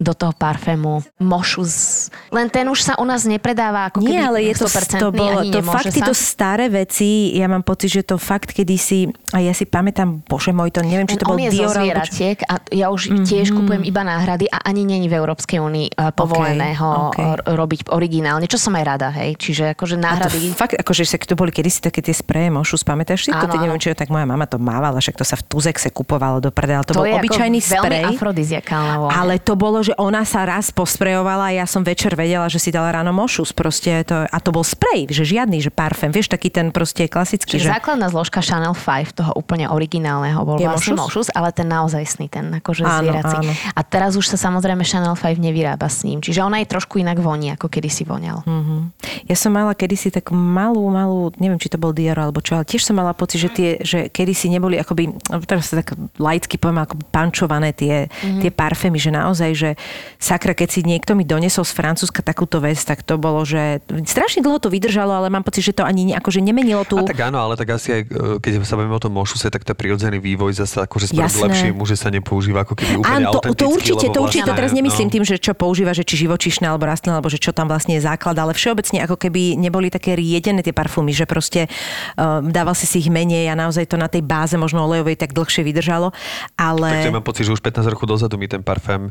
do 0.00 0.16
toho 0.16 0.32
parfému. 0.32 1.04
Mošu 1.20 1.60
z... 1.68 2.08
Len 2.32 2.48
ten 2.48 2.64
už 2.72 2.80
sa 2.80 2.96
u 2.96 3.04
nás 3.04 3.28
nepredáva 3.28 3.92
ako 3.92 4.00
Nie, 4.00 4.24
keby 4.24 4.24
ale 4.24 4.38
je 4.48 4.54
to, 4.56 4.66
100% 4.66 4.96
to 4.96 5.08
bolo, 5.12 5.38
to 5.44 5.60
fakt 5.60 5.92
sa. 5.92 5.94
tieto 5.94 6.16
staré 6.16 6.72
veci, 6.72 7.36
ja 7.36 7.44
mám 7.44 7.60
pocit, 7.60 8.00
že 8.00 8.02
to 8.08 8.16
fakt 8.16 8.56
kedysi, 8.56 9.12
a 9.36 9.44
ja 9.44 9.52
si 9.52 9.68
pamätám, 9.68 10.24
bože 10.24 10.56
môj, 10.56 10.72
to 10.72 10.80
neviem, 10.80 11.04
či 11.04 11.20
to 11.20 11.28
on 11.28 11.36
bol 11.36 11.44
je 11.44 11.52
zo 11.52 11.68
Dior, 11.68 11.68
čo- 11.68 11.84
zvieratiek 11.84 12.38
a 12.48 12.54
ja 12.72 12.88
už 12.88 13.12
mm-hmm. 13.12 13.26
tiež 13.28 13.46
kupujem 13.52 13.84
iba 13.84 14.00
náhrady 14.00 14.48
a 14.48 14.64
ani 14.64 14.88
není 14.88 15.06
v 15.06 15.20
Európskej 15.20 15.60
únii 15.60 16.00
uh, 16.00 16.10
povolené 16.16 16.72
ho 16.80 17.12
ok. 17.12 17.20
r- 17.20 17.44
robiť 17.52 17.92
originálne, 17.92 18.48
čo 18.48 18.56
som 18.56 18.72
aj 18.80 18.84
rada, 18.88 19.12
hej. 19.12 19.36
Čiže 19.36 19.76
akože 19.76 20.00
A 20.00 20.00
to 20.00 20.04
náhrady... 20.08 20.38
fakt, 20.56 20.74
akože 20.80 21.04
však 21.04 21.28
to 21.28 21.36
boli 21.36 21.52
kedysi 21.52 21.84
také 21.84 22.00
tie 22.00 22.16
spreje 22.16 22.48
mošu, 22.48 22.80
spamätáš 22.80 23.28
si 23.28 23.30
to? 23.30 23.36
Áno, 23.36 23.52
Ty 23.52 23.60
neviem, 23.60 23.76
či 23.76 23.92
to 23.92 24.00
tak 24.00 24.08
moja 24.08 24.24
mama 24.24 24.48
to 24.48 24.56
mávala, 24.56 24.96
však 24.96 25.20
to 25.20 25.28
sa 25.28 25.36
v 25.36 25.44
Tuzexe 25.44 25.92
kupovalo 25.92 26.40
do 26.40 26.48
prdela. 26.48 26.80
To, 26.88 26.96
bol 26.96 27.04
je 27.04 27.20
obyčajný 27.20 27.60
veľmi 27.60 27.84
sprej. 27.84 28.04
afrodiziakálna. 28.16 29.12
Ale 29.12 29.42
to 29.42 29.58
bolo, 29.58 29.82
že 29.90 29.98
ona 29.98 30.22
sa 30.22 30.46
raz 30.46 30.70
posprejovala 30.70 31.50
a 31.50 31.56
ja 31.58 31.66
som 31.66 31.82
večer 31.82 32.14
vedela, 32.14 32.46
že 32.46 32.62
si 32.62 32.70
dala 32.70 32.94
ráno 32.94 33.10
mošus 33.10 33.50
proste. 33.50 34.06
To, 34.06 34.22
a 34.22 34.38
to 34.38 34.54
bol 34.54 34.62
sprej, 34.62 35.10
že 35.10 35.26
žiadny, 35.26 35.58
že 35.58 35.74
parfém. 35.74 36.14
Vieš, 36.14 36.30
taký 36.30 36.46
ten 36.46 36.70
proste 36.70 37.10
klasický, 37.10 37.58
Čiže 37.58 37.66
že... 37.66 37.74
základná 37.74 38.06
zložka 38.06 38.38
Chanel 38.38 38.70
5, 38.78 39.18
toho 39.18 39.32
úplne 39.34 39.66
originálneho, 39.66 40.46
bol 40.46 40.62
Je 40.62 40.70
vlastne 40.70 40.94
mošus? 40.94 41.26
mošus, 41.26 41.28
ale 41.34 41.50
ten 41.50 41.66
naozajstný, 41.66 42.30
ten 42.30 42.46
akože 42.62 42.86
Áno, 42.86 43.02
zvierací. 43.02 43.36
áno. 43.42 43.52
A 43.74 43.80
teraz 43.82 44.14
už 44.14 44.30
sa 44.30 44.38
samozrejme 44.38 44.86
Chanel 44.86 45.18
5 45.18 45.42
nevyrába 45.42 45.90
s 45.90 46.06
ním, 46.06 46.22
čiže 46.22 46.38
ona 46.46 46.62
je 46.62 46.70
trošku 46.70 47.02
inak 47.02 47.18
voní, 47.18 47.50
ako 47.58 47.66
kedysi 47.66 48.06
voňal. 48.06 48.46
Hm. 48.46 48.94
Ja 49.26 49.34
som 49.34 49.50
mala 49.50 49.74
kedysi 49.74 50.14
tak 50.14 50.30
malú, 50.30 50.86
malú, 50.86 51.34
neviem, 51.42 51.58
či 51.58 51.66
to 51.66 51.82
bol 51.82 51.90
Dior 51.90 52.14
alebo 52.14 52.38
čo, 52.38 52.54
ale 52.54 52.62
tiež 52.62 52.86
som 52.86 52.94
mala 52.94 53.10
pocit, 53.10 53.42
že 53.42 53.50
tie, 53.50 53.70
že 53.82 54.06
kedysi 54.06 54.54
neboli 54.54 54.78
akoby, 54.78 55.18
teraz 55.50 55.74
sa 55.74 55.82
tak 55.82 55.98
laicky 56.22 56.54
poviem, 56.62 56.86
ako 56.86 56.94
pančované 57.10 57.74
tie, 57.74 58.06
mm-hmm. 58.06 58.38
tie 58.46 58.50
parfémy, 58.54 58.98
že 59.02 59.10
naozaj, 59.10 59.50
že 59.56 59.70
sakra, 60.20 60.52
keď 60.52 60.68
si 60.68 60.80
niekto 60.84 61.16
mi 61.16 61.24
donesol 61.24 61.64
z 61.64 61.72
Francúzska 61.72 62.20
takúto 62.20 62.60
vec, 62.60 62.76
tak 62.84 63.00
to 63.00 63.16
bolo, 63.16 63.40
že 63.48 63.80
strašne 64.04 64.44
dlho 64.44 64.60
to 64.60 64.68
vydržalo, 64.68 65.16
ale 65.16 65.32
mám 65.32 65.40
pocit, 65.40 65.64
že 65.64 65.72
to 65.72 65.82
ani 65.82 66.12
akože 66.12 66.44
nemenilo 66.44 66.84
tú... 66.84 67.00
A 67.00 67.08
tak 67.08 67.24
áno, 67.24 67.40
ale 67.40 67.56
tak 67.56 67.72
asi 67.72 67.88
aj, 67.96 68.02
e, 68.04 68.36
keď 68.36 68.60
sa 68.68 68.76
bavíme 68.76 68.92
o 68.92 69.02
tom 69.02 69.16
mošuse, 69.16 69.48
tak 69.48 69.64
to 69.64 69.72
je 69.72 69.78
prirodzený 69.80 70.20
vývoj 70.20 70.60
zase 70.60 70.84
akože 70.84 71.16
spraviť 71.16 71.24
Jasné. 71.24 71.44
lepšie 71.48 71.68
muže 71.72 71.96
sa 71.96 72.12
nepoužíva 72.12 72.68
ako 72.68 72.74
keby 72.76 72.92
úplne 73.00 73.24
Áno, 73.24 73.40
to, 73.40 73.56
to 73.56 73.66
určite, 73.72 74.06
to 74.12 74.20
určite, 74.20 74.44
to 74.44 74.52
vlastne, 74.52 74.60
teraz 74.60 74.70
nemyslím 74.76 75.08
no. 75.08 75.12
tým, 75.16 75.24
že 75.24 75.36
čo 75.40 75.52
používa, 75.56 75.96
že 75.96 76.04
či 76.04 76.28
živočíšne 76.28 76.68
alebo 76.68 76.84
rastlinné, 76.84 77.16
alebo 77.16 77.32
že 77.32 77.40
čo 77.40 77.56
tam 77.56 77.72
vlastne 77.72 77.96
je 77.96 78.02
základ, 78.04 78.36
ale 78.36 78.52
všeobecne 78.52 79.00
ako 79.08 79.16
keby 79.16 79.56
neboli 79.56 79.88
také 79.88 80.12
riedené 80.12 80.60
tie 80.60 80.76
parfumy, 80.76 81.16
že 81.16 81.24
proste 81.24 81.66
uh, 81.66 82.44
dával 82.44 82.76
si 82.76 82.84
si 82.84 83.00
ich 83.00 83.08
menej 83.08 83.48
a 83.48 83.56
naozaj 83.56 83.88
to 83.88 83.96
na 83.96 84.06
tej 84.06 84.20
báze 84.20 84.54
možno 84.60 84.84
olejovej 84.84 85.16
tak 85.16 85.32
dlhšie 85.32 85.64
vydržalo, 85.64 86.12
ale... 86.60 86.88
Tak 87.02 87.08
to 87.08 87.16
mám 87.16 87.26
pocit, 87.26 87.48
že 87.48 87.56
už 87.56 87.62
15 87.64 87.92
rokov 87.96 88.04
dozadu 88.04 88.36
mi 88.36 88.50
ten 88.50 88.60
parfém 88.60 89.08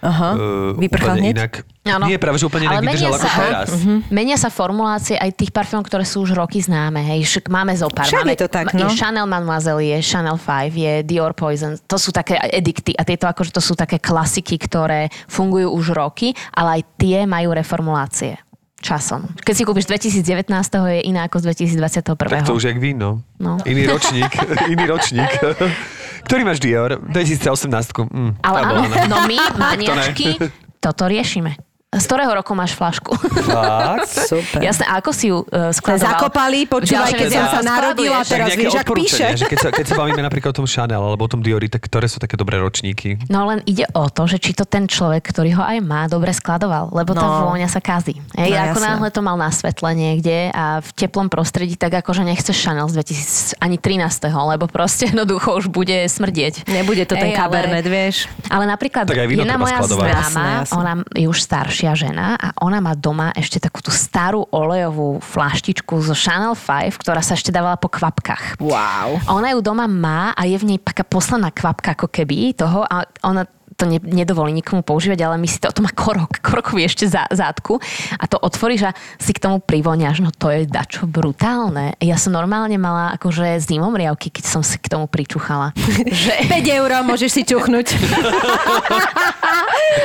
Aha, 0.00 0.30
uh, 0.32 0.72
vyprchal 0.80 1.20
úplne 1.20 1.22
hneď? 1.28 1.34
inak. 1.36 1.52
Áno. 1.84 2.04
Nie, 2.08 2.16
práve, 2.16 2.40
že 2.40 2.48
úplne 2.48 2.72
inak 2.72 2.80
vydržal 2.80 3.12
menia 3.12 3.20
ako 3.20 3.28
sa, 3.28 3.40
teraz. 3.40 3.68
Mhm. 3.72 3.94
Menia 4.08 4.36
sa 4.40 4.48
formulácie 4.48 5.16
aj 5.20 5.30
tých 5.36 5.52
parfémov, 5.52 5.84
ktoré 5.84 6.04
sú 6.08 6.24
už 6.24 6.32
roky 6.32 6.60
známe. 6.60 7.04
Hej. 7.04 7.28
Však 7.28 7.44
máme 7.52 7.72
zo 7.76 7.88
pár. 7.92 8.08
Však 8.08 8.24
máme, 8.24 8.32
je 8.32 8.40
to 8.40 8.48
tak, 8.48 8.64
je 8.72 8.80
no. 8.80 8.88
Chanel 8.92 9.28
Mademoiselle, 9.28 9.84
je 9.84 9.98
Chanel 10.00 10.40
5, 10.40 10.72
je 10.72 10.92
Dior 11.04 11.32
Poison. 11.36 11.76
To 11.76 11.96
sú 12.00 12.12
také 12.12 12.40
edikty 12.48 12.96
a 12.96 13.04
tieto 13.04 13.28
akože 13.28 13.52
to 13.52 13.60
sú 13.60 13.76
také 13.76 14.00
klasiky, 14.00 14.56
ktoré 14.56 15.12
fungujú 15.28 15.68
už 15.76 15.92
roky, 15.92 16.32
ale 16.56 16.80
aj 16.80 16.82
tie 16.96 17.28
majú 17.28 17.52
reformulácie 17.52 18.40
časom. 18.80 19.28
Keď 19.44 19.54
si 19.54 19.62
kúpiš 19.68 19.86
2019, 19.92 20.48
je 20.88 21.00
iná 21.04 21.28
ako 21.28 21.44
z 21.44 21.52
2021. 21.52 22.16
Tak 22.16 22.48
to 22.48 22.56
už 22.56 22.64
je 22.64 22.70
jak 22.72 22.80
víno. 22.80 23.20
No. 23.36 23.60
Iný 23.68 23.84
ročník. 23.86 24.32
iný 24.72 24.84
ročník. 24.88 25.28
Ktorý 26.26 26.42
máš 26.44 26.58
Dior? 26.60 27.00
2018. 27.00 28.10
Mm, 28.10 28.32
Ale 28.44 28.58
áno, 28.60 28.82
no. 28.84 28.96
no 29.08 29.16
my, 29.24 29.36
maniačky, 29.70 30.36
toto 30.80 31.08
riešime. 31.08 31.69
Z 31.90 32.06
ktorého 32.06 32.30
roku 32.30 32.54
máš 32.54 32.78
flašku? 32.78 33.18
Fakt? 33.18 34.14
Super. 34.30 34.62
Jasné, 34.62 34.86
a 34.86 35.02
ako 35.02 35.10
si 35.10 35.26
ju 35.26 35.42
uh, 35.42 35.74
skladoval? 35.74 36.22
Zakopali, 36.22 36.62
počúvaj, 36.62 37.18
keď 37.18 37.28
som 37.34 37.46
sa 37.50 37.60
narodila, 37.66 38.22
teraz 38.22 38.54
vieš, 38.54 38.78
ak 38.78 38.94
píše. 38.94 39.26
Že 39.34 39.44
keď, 39.50 39.58
sa, 39.58 39.68
keď 39.74 39.84
sa 39.84 39.94
bavíme 39.98 40.22
napríklad 40.22 40.54
o 40.54 40.62
tom 40.62 40.70
Chanel 40.70 41.02
alebo 41.02 41.26
o 41.26 41.26
tom 41.26 41.42
Diori, 41.42 41.66
tak 41.66 41.82
ktoré 41.82 42.06
sú 42.06 42.22
také 42.22 42.38
dobré 42.38 42.62
ročníky? 42.62 43.18
No 43.26 43.42
len 43.44 43.66
ide 43.66 43.90
o 43.90 44.06
to, 44.06 44.22
že 44.24 44.38
či 44.38 44.54
to 44.54 44.62
ten 44.62 44.86
človek, 44.86 45.34
ktorý 45.34 45.58
ho 45.58 45.66
aj 45.66 45.82
má, 45.82 46.06
dobre 46.06 46.30
skladoval, 46.30 46.94
lebo 46.94 47.10
tá 47.10 47.26
No. 47.26 47.50
vôňa 47.50 47.66
sa 47.66 47.82
kazí. 47.82 48.14
Hej, 48.38 48.54
No, 48.54 48.62
ako 48.70 48.78
jasné. 48.78 48.86
náhle 48.86 49.08
to 49.10 49.20
mal 49.20 49.34
na 49.34 49.50
svetle 49.50 49.90
niekde 49.90 50.54
a 50.54 50.78
v 50.78 50.88
teplom 50.94 51.26
prostredí, 51.26 51.74
tak 51.74 51.90
akože 51.96 52.22
nechceš 52.22 52.54
Chanel 52.54 52.86
z 52.86 53.02
2000, 53.02 53.58
ani 53.58 53.82
13. 53.82 54.30
lebo 54.30 54.70
proste 54.70 55.06
jednoducho 55.10 55.58
už 55.58 55.66
bude 55.66 56.06
smrdieť. 56.06 56.70
Nebude 56.70 57.02
to 57.02 57.18
ten 57.18 57.34
Hej, 57.34 57.34
ale- 57.34 57.40
kabernet, 57.42 57.82
vieš. 57.82 58.30
Ale 58.46 58.62
napríklad 58.62 59.10
Tak 59.10 59.18
aj 59.18 59.26
víno 59.26 59.42
jedna 59.42 59.58
moja 59.58 59.82
známa, 59.82 60.70
ona 60.70 61.02
je 61.18 61.26
už 61.26 61.42
staršia 61.42 61.79
žena 61.96 62.36
a 62.36 62.52
ona 62.60 62.84
má 62.84 62.92
doma 62.92 63.32
ešte 63.32 63.56
takú 63.56 63.80
tú 63.80 63.88
starú 63.88 64.44
olejovú 64.52 65.22
flaštičku 65.24 66.04
zo 66.04 66.12
Chanel 66.12 66.52
5, 66.52 67.00
ktorá 67.00 67.24
sa 67.24 67.32
ešte 67.32 67.48
dávala 67.48 67.80
po 67.80 67.88
kvapkách. 67.88 68.60
Wow. 68.60 69.16
A 69.24 69.30
Ona 69.32 69.56
ju 69.56 69.64
doma 69.64 69.88
má 69.88 70.36
a 70.36 70.44
je 70.44 70.60
v 70.60 70.74
nej 70.74 70.78
taká 70.80 71.06
posledná 71.06 71.48
kvapka 71.48 71.96
ako 71.96 72.12
keby 72.12 72.52
toho 72.52 72.84
a 72.84 73.08
ona 73.24 73.48
to 73.80 73.88
ne, 73.88 73.96
nedovolí 73.96 74.52
nikomu 74.52 74.84
používať, 74.84 75.24
ale 75.24 75.40
my 75.40 75.48
si 75.48 75.56
to, 75.56 75.72
to 75.72 75.80
má 75.80 75.88
korok, 75.88 76.44
korokový 76.44 76.84
ešte 76.84 77.08
za, 77.08 77.24
zátku 77.32 77.80
a 78.20 78.24
to 78.28 78.36
otvoríš 78.36 78.88
a 78.88 78.92
si 79.16 79.32
k 79.32 79.40
tomu 79.40 79.64
privoniaš, 79.64 80.20
no 80.20 80.28
to 80.28 80.52
je 80.52 80.68
dačo 80.68 81.08
brutálne. 81.08 81.96
Ja 82.04 82.20
som 82.20 82.36
normálne 82.36 82.76
mala 82.76 83.16
akože 83.16 83.56
zimom 83.64 83.96
riavky, 83.96 84.28
keď 84.28 84.44
som 84.44 84.60
si 84.60 84.76
k 84.76 84.92
tomu 84.92 85.08
pričuchala. 85.08 85.72
že 86.24 86.36
5 86.44 86.78
eur 86.80 86.90
môžeš 87.08 87.30
si 87.32 87.42
čuchnúť. 87.48 87.96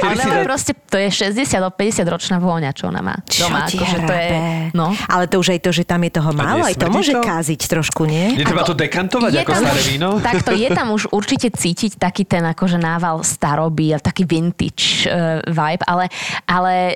ale 0.06 0.24
ale 0.24 0.46
proste 0.46 0.74
to 0.74 0.98
je 0.98 1.10
60 1.12 1.46
alebo 1.58 1.76
50 1.76 2.06
ročná 2.08 2.38
vôňa, 2.40 2.72
čo 2.72 2.90
ona 2.90 3.02
má 3.02 3.16
Čo 3.28 3.50
doma. 3.50 3.68
ti 3.68 3.78
akože 3.78 4.00
to 4.06 4.14
je, 4.14 4.30
no. 4.74 4.96
Ale 5.10 5.28
to 5.28 5.42
už 5.42 5.58
aj 5.58 5.60
to, 5.62 5.70
že 5.76 5.84
tam 5.84 6.02
je 6.06 6.12
toho 6.14 6.32
málo, 6.32 6.64
aj 6.66 6.76
to 6.78 6.88
môže 6.88 7.14
to? 7.14 7.22
káziť 7.22 7.62
trošku, 7.68 8.08
nie? 8.08 8.40
Netreba 8.40 8.64
to 8.64 8.78
dekantovať 8.78 9.44
ako 9.44 9.52
staré 9.52 9.82
víno? 9.90 10.10
Takto 10.22 10.52
je 10.56 10.70
tam 10.72 10.94
už 10.94 11.12
určite 11.12 11.52
cítiť 11.52 11.98
taký 11.98 12.24
ten 12.26 12.46
akože 12.46 12.78
nával 12.78 13.22
staroby 13.66 13.98
a 13.98 14.00
taký 14.00 14.30
vintage 14.30 15.10
uh, 15.10 15.42
vibe, 15.50 15.84
ale, 15.90 16.06
ale, 16.46 16.94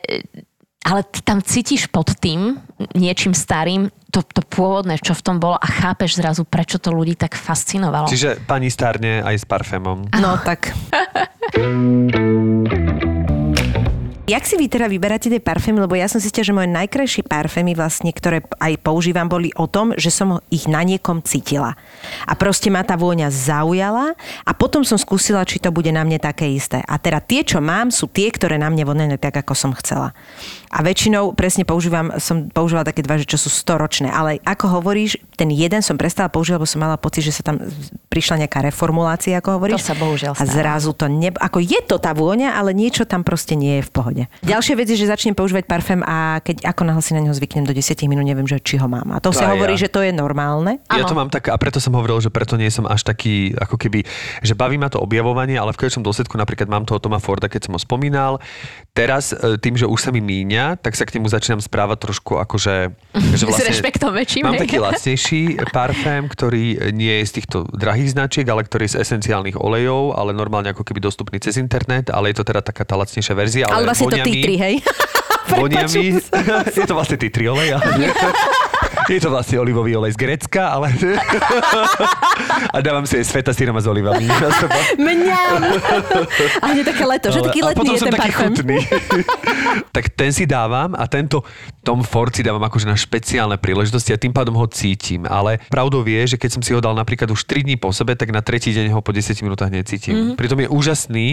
ale 0.85 1.01
ty 1.09 1.25
tam 1.25 1.41
cítiš 1.41 1.89
pod 1.89 2.13
tým 2.21 2.61
niečím 2.93 3.33
starým 3.33 3.89
to, 4.13 4.21
to 4.21 4.41
pôvodné, 4.45 4.97
čo 5.01 5.13
v 5.17 5.21
tom 5.21 5.37
bolo 5.41 5.57
a 5.57 5.65
chápeš 5.65 6.21
zrazu, 6.21 6.45
prečo 6.45 6.77
to 6.77 6.93
ľudí 6.93 7.17
tak 7.17 7.33
fascinovalo. 7.33 8.09
Čiže 8.09 8.45
pani 8.45 8.69
stárne 8.69 9.21
aj 9.25 9.35
s 9.41 9.45
parfémom. 9.45 10.13
No 10.17 10.37
tak. 10.41 10.73
Jak 14.29 14.45
si 14.45 14.61
vy 14.61 14.69
teda 14.69 14.85
vyberáte 14.85 15.25
tie 15.25 15.41
parfémy? 15.41 15.81
Lebo 15.81 15.97
ja 15.97 16.05
som 16.05 16.21
zistila, 16.21 16.45
že 16.45 16.53
moje 16.53 16.69
najkrajšie 16.69 17.25
parfémy 17.25 17.73
vlastne, 17.73 18.13
ktoré 18.13 18.45
aj 18.61 18.77
používam, 18.85 19.25
boli 19.25 19.49
o 19.57 19.65
tom, 19.65 19.89
že 19.97 20.13
som 20.13 20.37
ich 20.53 20.69
na 20.69 20.85
niekom 20.85 21.25
cítila. 21.25 21.73
A 22.29 22.37
proste 22.37 22.69
ma 22.69 22.85
tá 22.85 22.93
vôňa 22.93 23.33
zaujala 23.33 24.13
a 24.45 24.51
potom 24.53 24.85
som 24.85 25.01
skúsila, 25.01 25.49
či 25.49 25.57
to 25.57 25.73
bude 25.73 25.89
na 25.89 26.05
mne 26.05 26.21
také 26.21 26.45
isté. 26.45 26.85
A 26.85 27.01
teda 27.01 27.25
tie, 27.25 27.41
čo 27.41 27.57
mám, 27.57 27.89
sú 27.89 28.05
tie, 28.05 28.29
ktoré 28.29 28.61
na 28.61 28.69
mne 28.69 28.85
vonia 28.85 29.17
tak, 29.17 29.33
ako 29.33 29.57
som 29.57 29.73
chcela. 29.73 30.13
A 30.69 30.85
väčšinou 30.85 31.33
presne 31.33 31.65
používam, 31.65 32.13
som 32.21 32.45
používala 32.47 32.85
také 32.85 33.01
dva, 33.01 33.17
že 33.17 33.25
čo 33.25 33.41
sú 33.41 33.49
storočné. 33.49 34.09
Ale 34.09 34.37
ako 34.45 34.79
hovoríš, 34.79 35.17
ten 35.33 35.49
jeden 35.49 35.81
som 35.81 35.97
prestala 35.97 36.29
používať, 36.29 36.61
lebo 36.61 36.69
som 36.69 36.79
mala 36.79 36.95
pocit, 36.95 37.25
že 37.25 37.33
sa 37.33 37.41
tam 37.41 37.57
prišla 38.07 38.45
nejaká 38.45 38.61
reformulácia, 38.69 39.37
ako 39.41 39.57
hovoríš. 39.57 39.81
To 39.81 39.89
sa 39.89 39.97
bohužiaľ 39.97 40.33
A 40.37 40.45
stáva. 40.45 40.53
zrazu 40.53 40.93
to 40.93 41.09
ne... 41.09 41.33
Ako 41.33 41.57
je 41.57 41.79
to 41.81 41.97
tá 41.97 42.13
vôňa, 42.13 42.53
ale 42.53 42.77
niečo 42.77 43.09
tam 43.09 43.25
proste 43.25 43.57
nie 43.57 43.81
je 43.81 43.83
v 43.85 43.91
pohode. 43.91 44.23
Ďalšia 44.45 44.77
vec 44.77 44.87
je, 44.93 44.97
že 45.01 45.09
začnem 45.09 45.33
používať 45.33 45.65
parfém 45.65 46.05
a 46.05 46.37
keď 46.45 46.69
ako 46.69 46.81
náhle 46.85 47.01
si 47.01 47.17
na 47.17 47.21
neho 47.25 47.33
zvyknem 47.33 47.65
do 47.65 47.73
10 47.73 47.97
minút, 48.05 48.25
neviem, 48.25 48.45
že 48.45 48.61
či 48.61 48.77
ho 48.77 48.85
mám. 48.85 49.09
A 49.09 49.17
to, 49.17 49.33
To 49.33 49.41
sa 49.41 49.49
hovorí, 49.53 49.73
ja. 49.73 49.85
že 49.85 49.89
to 49.89 50.05
je 50.05 50.13
normálne. 50.13 50.77
Ja 50.93 51.05
to 51.05 51.17
mám 51.17 51.33
tak, 51.33 51.49
a 51.49 51.57
preto 51.57 51.81
som 51.81 51.97
hovoril, 51.97 52.21
že 52.21 52.29
preto 52.29 52.53
nie 52.61 52.69
som 52.69 52.85
až 52.85 53.01
taký, 53.05 53.57
ako 53.57 53.77
keby, 53.77 54.05
že 54.45 54.53
baví 54.53 54.77
ma 54.77 54.89
to 54.91 55.01
objavovanie, 55.01 55.57
ale 55.57 55.73
v 55.73 55.81
konečnom 55.81 56.05
dôsledku 56.05 56.37
napríklad 56.37 56.69
mám 56.69 56.85
toho 56.85 57.01
Toma 57.01 57.17
Forda, 57.17 57.49
keď 57.49 57.69
som 57.69 57.73
ho 57.73 57.81
spomínal. 57.81 58.37
Teraz 58.93 59.31
e, 59.31 59.57
tým, 59.57 59.79
že 59.79 59.87
už 59.87 59.97
sa 59.97 60.11
mi 60.11 60.19
míňa, 60.19 60.58
tak 60.79 60.93
sa 60.97 61.03
k 61.07 61.19
nemu 61.19 61.27
začínam 61.29 61.61
správať 61.61 61.97
trošku 62.09 62.37
akože... 62.41 62.91
že 63.39 63.43
S 63.45 63.63
rešpektom 63.63 64.11
väčším, 64.11 64.43
Mám 64.45 64.59
taký 64.59 64.77
lacnejší 64.81 65.41
parfém, 65.71 66.25
ktorý 66.27 66.91
nie 66.91 67.21
je 67.21 67.25
z 67.25 67.31
týchto 67.41 67.57
drahých 67.71 68.17
značiek, 68.17 68.45
ale 68.49 68.65
ktorý 68.65 68.87
je 68.89 68.99
z 68.99 69.07
esenciálnych 69.07 69.57
olejov, 69.57 70.17
ale 70.17 70.35
normálne 70.35 70.71
ako 70.71 70.83
keby 70.83 70.99
dostupný 70.99 71.37
cez 71.39 71.57
internet, 71.57 72.11
ale 72.11 72.31
je 72.33 72.41
to 72.41 72.45
teda 72.45 72.61
taká 72.61 72.83
tá 72.83 72.97
lacnejšia 72.99 73.33
verzia. 73.37 73.63
Ale, 73.69 73.83
Ale, 73.83 73.93
vlastne 73.93 74.07
to 74.07 74.15
vonia 74.15 74.25
tí 74.25 74.33
mi- 74.33 74.43
tri, 74.43 74.55
hej? 74.57 74.75
Vonia 75.49 75.85
mi, 75.89 76.05
Prepačujem 76.13 76.15
sa. 76.21 76.37
je 76.83 76.87
to 76.87 76.95
vlastne 76.95 77.17
tree 77.17 77.49
olej, 77.49 77.77
ale. 77.77 77.85
Je 79.09 79.17
to 79.17 79.33
vlastne 79.33 79.57
olivový 79.57 79.97
olej 79.97 80.13
z 80.13 80.21
Grecka, 80.21 80.69
ale... 80.69 80.93
A 82.75 82.77
dávam 82.85 83.03
si 83.09 83.17
aj 83.17 83.25
sveta 83.25 83.51
sírom 83.51 83.73
a 83.77 83.81
s 83.81 83.87
olivami. 83.89 84.29
Mňam. 84.99 85.61
A 86.61 86.65
hneď 86.69 86.85
také 86.93 87.03
leto, 87.05 87.27
že 87.33 87.41
taký 87.41 87.61
a 87.65 87.73
letný 87.73 87.79
potom 87.81 87.93
je 87.95 88.01
som 88.01 88.07
ten 88.09 88.15
taký 88.19 88.31
parfém. 88.31 88.51
chutný. 88.53 88.77
tak 89.95 90.05
ten 90.13 90.29
si 90.29 90.45
dávam 90.45 90.93
a 90.93 91.09
tento 91.09 91.41
Tom 91.81 92.05
Ford 92.05 92.29
si 92.29 92.45
dávam 92.45 92.61
akože 92.61 92.85
na 92.85 92.93
špeciálne 92.93 93.57
príležitosti 93.57 94.13
a 94.13 94.21
tým 94.21 94.35
pádom 94.35 94.53
ho 94.53 94.65
cítim. 94.69 95.25
Ale 95.25 95.57
pravdou 95.73 96.05
vie, 96.05 96.21
že 96.29 96.37
keď 96.37 96.59
som 96.59 96.61
si 96.61 96.71
ho 96.75 96.81
dal 96.83 96.93
napríklad 96.93 97.31
už 97.33 97.47
3 97.49 97.65
dní 97.65 97.75
po 97.79 97.89
sebe, 97.89 98.13
tak 98.13 98.29
na 98.29 98.45
tretí 98.45 98.69
deň 98.69 98.93
ho 98.93 99.01
po 99.01 99.09
10 99.09 99.33
minútach 99.41 99.73
necítim. 99.73 100.13
Mhm. 100.13 100.19
Mm-hmm. 100.19 100.37
Pritom 100.37 100.59
je 100.61 100.67
úžasný 100.69 101.27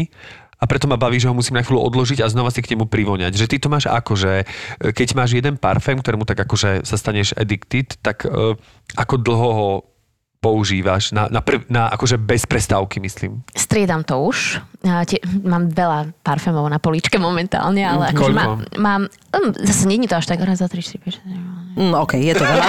a 0.57 0.65
preto 0.65 0.89
ma 0.89 0.97
baví, 0.97 1.21
že 1.21 1.29
ho 1.29 1.37
musím 1.37 1.61
na 1.61 1.65
chvíľu 1.65 1.85
odložiť 1.85 2.25
a 2.25 2.33
znova 2.33 2.49
si 2.49 2.65
k 2.65 2.73
nemu 2.73 2.89
privoňať. 2.89 3.37
Že 3.37 3.47
ty 3.53 3.57
to 3.61 3.69
máš 3.69 3.87
ako, 3.93 4.17
že 4.17 4.33
e, 4.43 4.45
keď 4.93 5.09
máš 5.13 5.37
jeden 5.37 5.61
parfém, 5.61 6.01
ktorému 6.01 6.25
tak 6.25 6.41
akože 6.41 6.85
sa 6.89 6.97
staneš 6.97 7.37
addicted, 7.37 8.01
tak 8.01 8.25
uh, 8.25 8.57
ako 8.97 9.15
dlho 9.21 9.51
ho 9.53 9.69
používaš 10.39 11.11
na, 11.11 11.27
na, 11.27 11.41
prv, 11.41 11.67
na 11.67 11.89
akože 11.89 12.17
bez 12.17 12.47
prestávky, 12.47 13.01
myslím. 13.01 13.43
Striedam 13.53 14.03
to 14.03 14.21
už. 14.23 14.61
Ja 14.81 15.03
tie, 15.03 15.19
mám 15.43 15.67
veľa 15.67 16.15
parfémov 16.23 16.67
na 16.67 16.79
políčke 16.79 17.19
momentálne, 17.19 17.83
ale 17.83 18.15
akože 18.15 18.31
Koľko? 18.31 18.79
mám, 18.79 19.03
um, 19.11 19.47
zase 19.59 19.85
není 19.85 20.07
to 20.07 20.15
až 20.15 20.31
tak 20.31 20.39
raz 20.39 20.63
za 20.63 20.69
3, 20.71 20.79
4, 20.79 21.03
5, 21.03 21.19
6, 21.27 21.77
Mm, 21.77 21.93
OK, 21.93 22.17
je 22.17 22.33
to 22.33 22.41
veľa. 22.41 22.67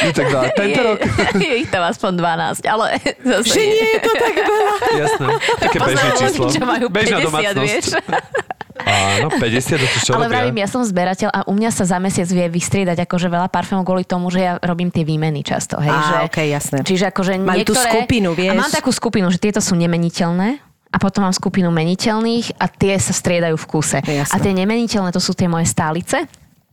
No, 0.00 0.08
tak 0.08 0.26
dá, 0.32 0.40
tento 0.56 0.80
rok. 0.80 0.98
Je 1.36 1.54
ich 1.60 1.68
tam 1.68 1.84
aspoň 1.84 2.16
12, 2.16 2.64
ale 2.64 2.96
zase... 3.28 3.52
Že 3.52 3.60
nie 3.60 3.88
je 3.92 4.00
to 4.00 4.12
tak 4.14 4.34
veľa. 4.40 4.72
Jasné, 4.96 5.26
také 5.60 5.76
bežné 5.76 5.84
Poznám 5.84 6.08
ľudí, 6.08 6.24
číslo. 6.32 6.46
čo 6.48 6.62
majú 6.64 6.86
Bežná 6.88 7.18
50, 7.20 7.26
domácnosť. 7.28 7.60
vieš. 7.60 7.86
Áno, 8.84 9.32
50, 9.32 9.40
to 9.80 9.98
čo 10.04 10.12
Ale 10.12 10.28
vravím, 10.28 10.60
ja 10.60 10.68
som 10.68 10.84
zberateľ 10.84 11.28
a 11.32 11.40
u 11.48 11.54
mňa 11.56 11.70
sa 11.72 11.88
za 11.88 11.96
mesiac 11.96 12.28
vie 12.28 12.46
vystriedať 12.52 13.08
akože 13.08 13.32
veľa 13.32 13.48
parfémov 13.48 13.88
kvôli 13.88 14.04
tomu, 14.04 14.28
že 14.28 14.44
ja 14.44 14.52
robím 14.60 14.92
tie 14.92 15.02
výmeny 15.02 15.40
často. 15.40 15.80
Hej, 15.80 15.90
Á, 15.90 16.00
že, 16.04 16.16
okej, 16.28 16.46
jasné. 16.52 16.76
Čiže 16.84 17.04
akože 17.10 17.32
tú 17.64 17.72
niektoré, 17.72 17.90
skupinu, 17.90 18.36
vieš. 18.36 18.52
A 18.52 18.60
mám 18.60 18.72
takú 18.72 18.92
skupinu, 18.92 19.32
že 19.32 19.40
tieto 19.40 19.64
sú 19.64 19.72
nemeniteľné 19.74 20.60
a 20.92 20.96
potom 20.96 21.24
mám 21.26 21.34
skupinu 21.34 21.68
meniteľných 21.72 22.56
a 22.60 22.68
tie 22.68 22.96
sa 22.96 23.12
striedajú 23.12 23.56
v 23.58 23.66
kuse. 23.66 23.98
Jasné. 24.04 24.32
A 24.32 24.36
tie 24.40 24.52
nemeniteľné 24.54 25.10
to 25.12 25.20
sú 25.20 25.32
tie 25.32 25.48
moje 25.48 25.68
stálice. 25.68 26.24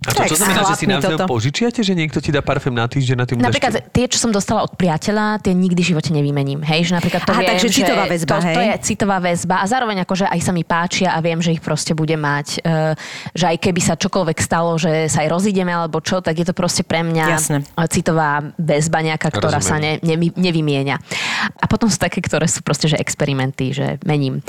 A 0.04 0.12
to, 0.12 0.20
to 0.28 0.36
Tak, 0.36 0.40
znamená, 0.40 0.62
že 0.68 0.76
si 0.76 0.86
navzájom 0.86 1.20
toto. 1.24 1.32
požičiate, 1.32 1.80
že 1.80 1.94
niekto 1.96 2.20
ti 2.20 2.30
dá 2.30 2.44
parfém 2.44 2.76
na 2.76 2.86
týždeň 2.88 3.16
na 3.16 3.26
tým 3.26 3.36
Napríklad 3.40 3.88
tie, 3.90 4.06
čo 4.12 4.20
som 4.20 4.36
dostala 4.36 4.64
od 4.68 4.76
priateľa, 4.76 5.40
tie 5.40 5.56
nikdy 5.56 5.80
v 5.80 5.88
živote 5.96 6.12
nevymením. 6.12 6.60
Hej, 6.60 6.92
že 6.92 7.00
napríklad 7.00 7.24
to 7.24 7.32
Aha, 7.32 7.40
viem, 7.40 7.50
takže 7.56 7.68
že 7.72 7.76
citová 7.84 8.04
väzba, 8.08 8.34
to, 8.36 8.40
to 8.44 8.60
hej? 8.60 8.68
je 8.68 8.76
citová 8.84 9.18
väzba 9.24 9.56
a 9.62 9.66
zároveň 9.66 9.98
akože 10.04 10.26
aj 10.28 10.40
sa 10.44 10.52
mi 10.52 10.64
páčia 10.68 11.16
a 11.16 11.24
viem, 11.24 11.40
že 11.40 11.56
ich 11.56 11.64
proste 11.64 11.96
bude 11.96 12.14
mať, 12.14 12.48
uh, 12.68 12.94
že 13.32 13.46
aj 13.48 13.58
keby 13.64 13.80
sa 13.80 13.96
čokoľvek 13.96 14.38
stalo, 14.44 14.76
že 14.76 15.08
sa 15.08 15.24
aj 15.24 15.30
rozídeme 15.32 15.72
alebo 15.72 16.04
čo, 16.04 16.20
tak 16.20 16.36
je 16.36 16.46
to 16.46 16.54
proste 16.54 16.84
pre 16.84 17.00
mňa 17.02 17.26
Jasné. 17.32 17.58
eh, 17.64 17.88
citová 17.88 18.44
väzba 18.60 19.00
nejaká, 19.00 19.32
ktorá 19.32 19.64
sa 19.64 19.80
ne, 19.80 20.04
Rozumiem. 20.04 20.32
ne, 20.36 20.42
nevymieňa. 20.52 20.96
A 21.64 21.66
potom 21.72 21.88
sú 21.88 21.96
také, 21.96 22.20
ktoré 22.20 22.46
sú 22.52 22.60
proste, 22.60 22.92
že 22.92 23.00
experimenty, 23.00 23.72
že 23.72 23.98
mením. 24.04 24.44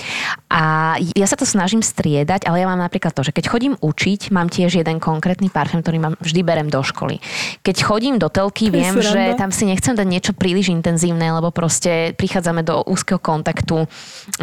A 0.51 0.95
ja 1.15 1.27
sa 1.27 1.39
to 1.39 1.47
snažím 1.47 1.83
striedať, 1.83 2.47
ale 2.47 2.63
ja 2.63 2.67
mám 2.67 2.79
napríklad 2.79 3.15
to, 3.15 3.23
že 3.23 3.35
keď 3.35 3.45
chodím 3.51 3.75
učiť, 3.79 4.31
mám 4.31 4.51
tiež 4.51 4.79
jeden 4.79 4.99
konkrétny 4.99 5.44
parfém, 5.49 5.81
ktorý 5.81 5.99
mám 5.99 6.15
vždy 6.21 6.41
berem 6.41 6.69
do 6.69 6.81
školy. 6.81 7.19
Keď 7.61 7.77
chodím 7.81 8.17
do 8.17 8.29
telky, 8.29 8.69
viem, 8.69 8.95
že 8.99 9.35
tam 9.35 9.49
si 9.49 9.65
nechcem 9.65 9.93
dať 9.93 10.07
niečo 10.07 10.33
príliš 10.33 10.69
intenzívne, 10.69 11.25
lebo 11.31 11.51
proste 11.51 12.13
prichádzame 12.15 12.63
do 12.63 12.85
úzkeho 12.85 13.19
kontaktu 13.19 13.85
uh, 13.85 13.87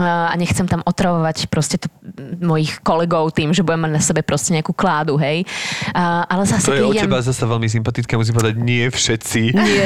a 0.02 0.34
nechcem 0.36 0.66
tam 0.66 0.82
otravovať 0.82 1.48
proste 1.48 1.78
to, 1.78 1.88
mojich 2.40 2.82
kolegov 2.82 3.32
tým, 3.32 3.52
že 3.52 3.62
budem 3.62 3.88
mať 3.88 3.92
na 3.92 4.02
sebe 4.02 4.22
proste 4.22 4.52
nejakú 4.52 4.74
kládu, 4.74 5.16
hej. 5.18 5.44
Uh, 5.92 6.24
ale 6.26 6.44
zase 6.46 6.68
To 6.68 6.74
je 6.74 6.80
keď 6.80 6.88
od 6.88 6.94
idem- 6.94 7.04
teba 7.08 7.20
zase 7.22 7.44
veľmi 7.44 7.68
sympatické, 7.68 8.12
musím 8.16 8.36
povedať, 8.36 8.56
nie 8.58 8.86
všetci. 8.88 9.42
Nie. 9.62 9.86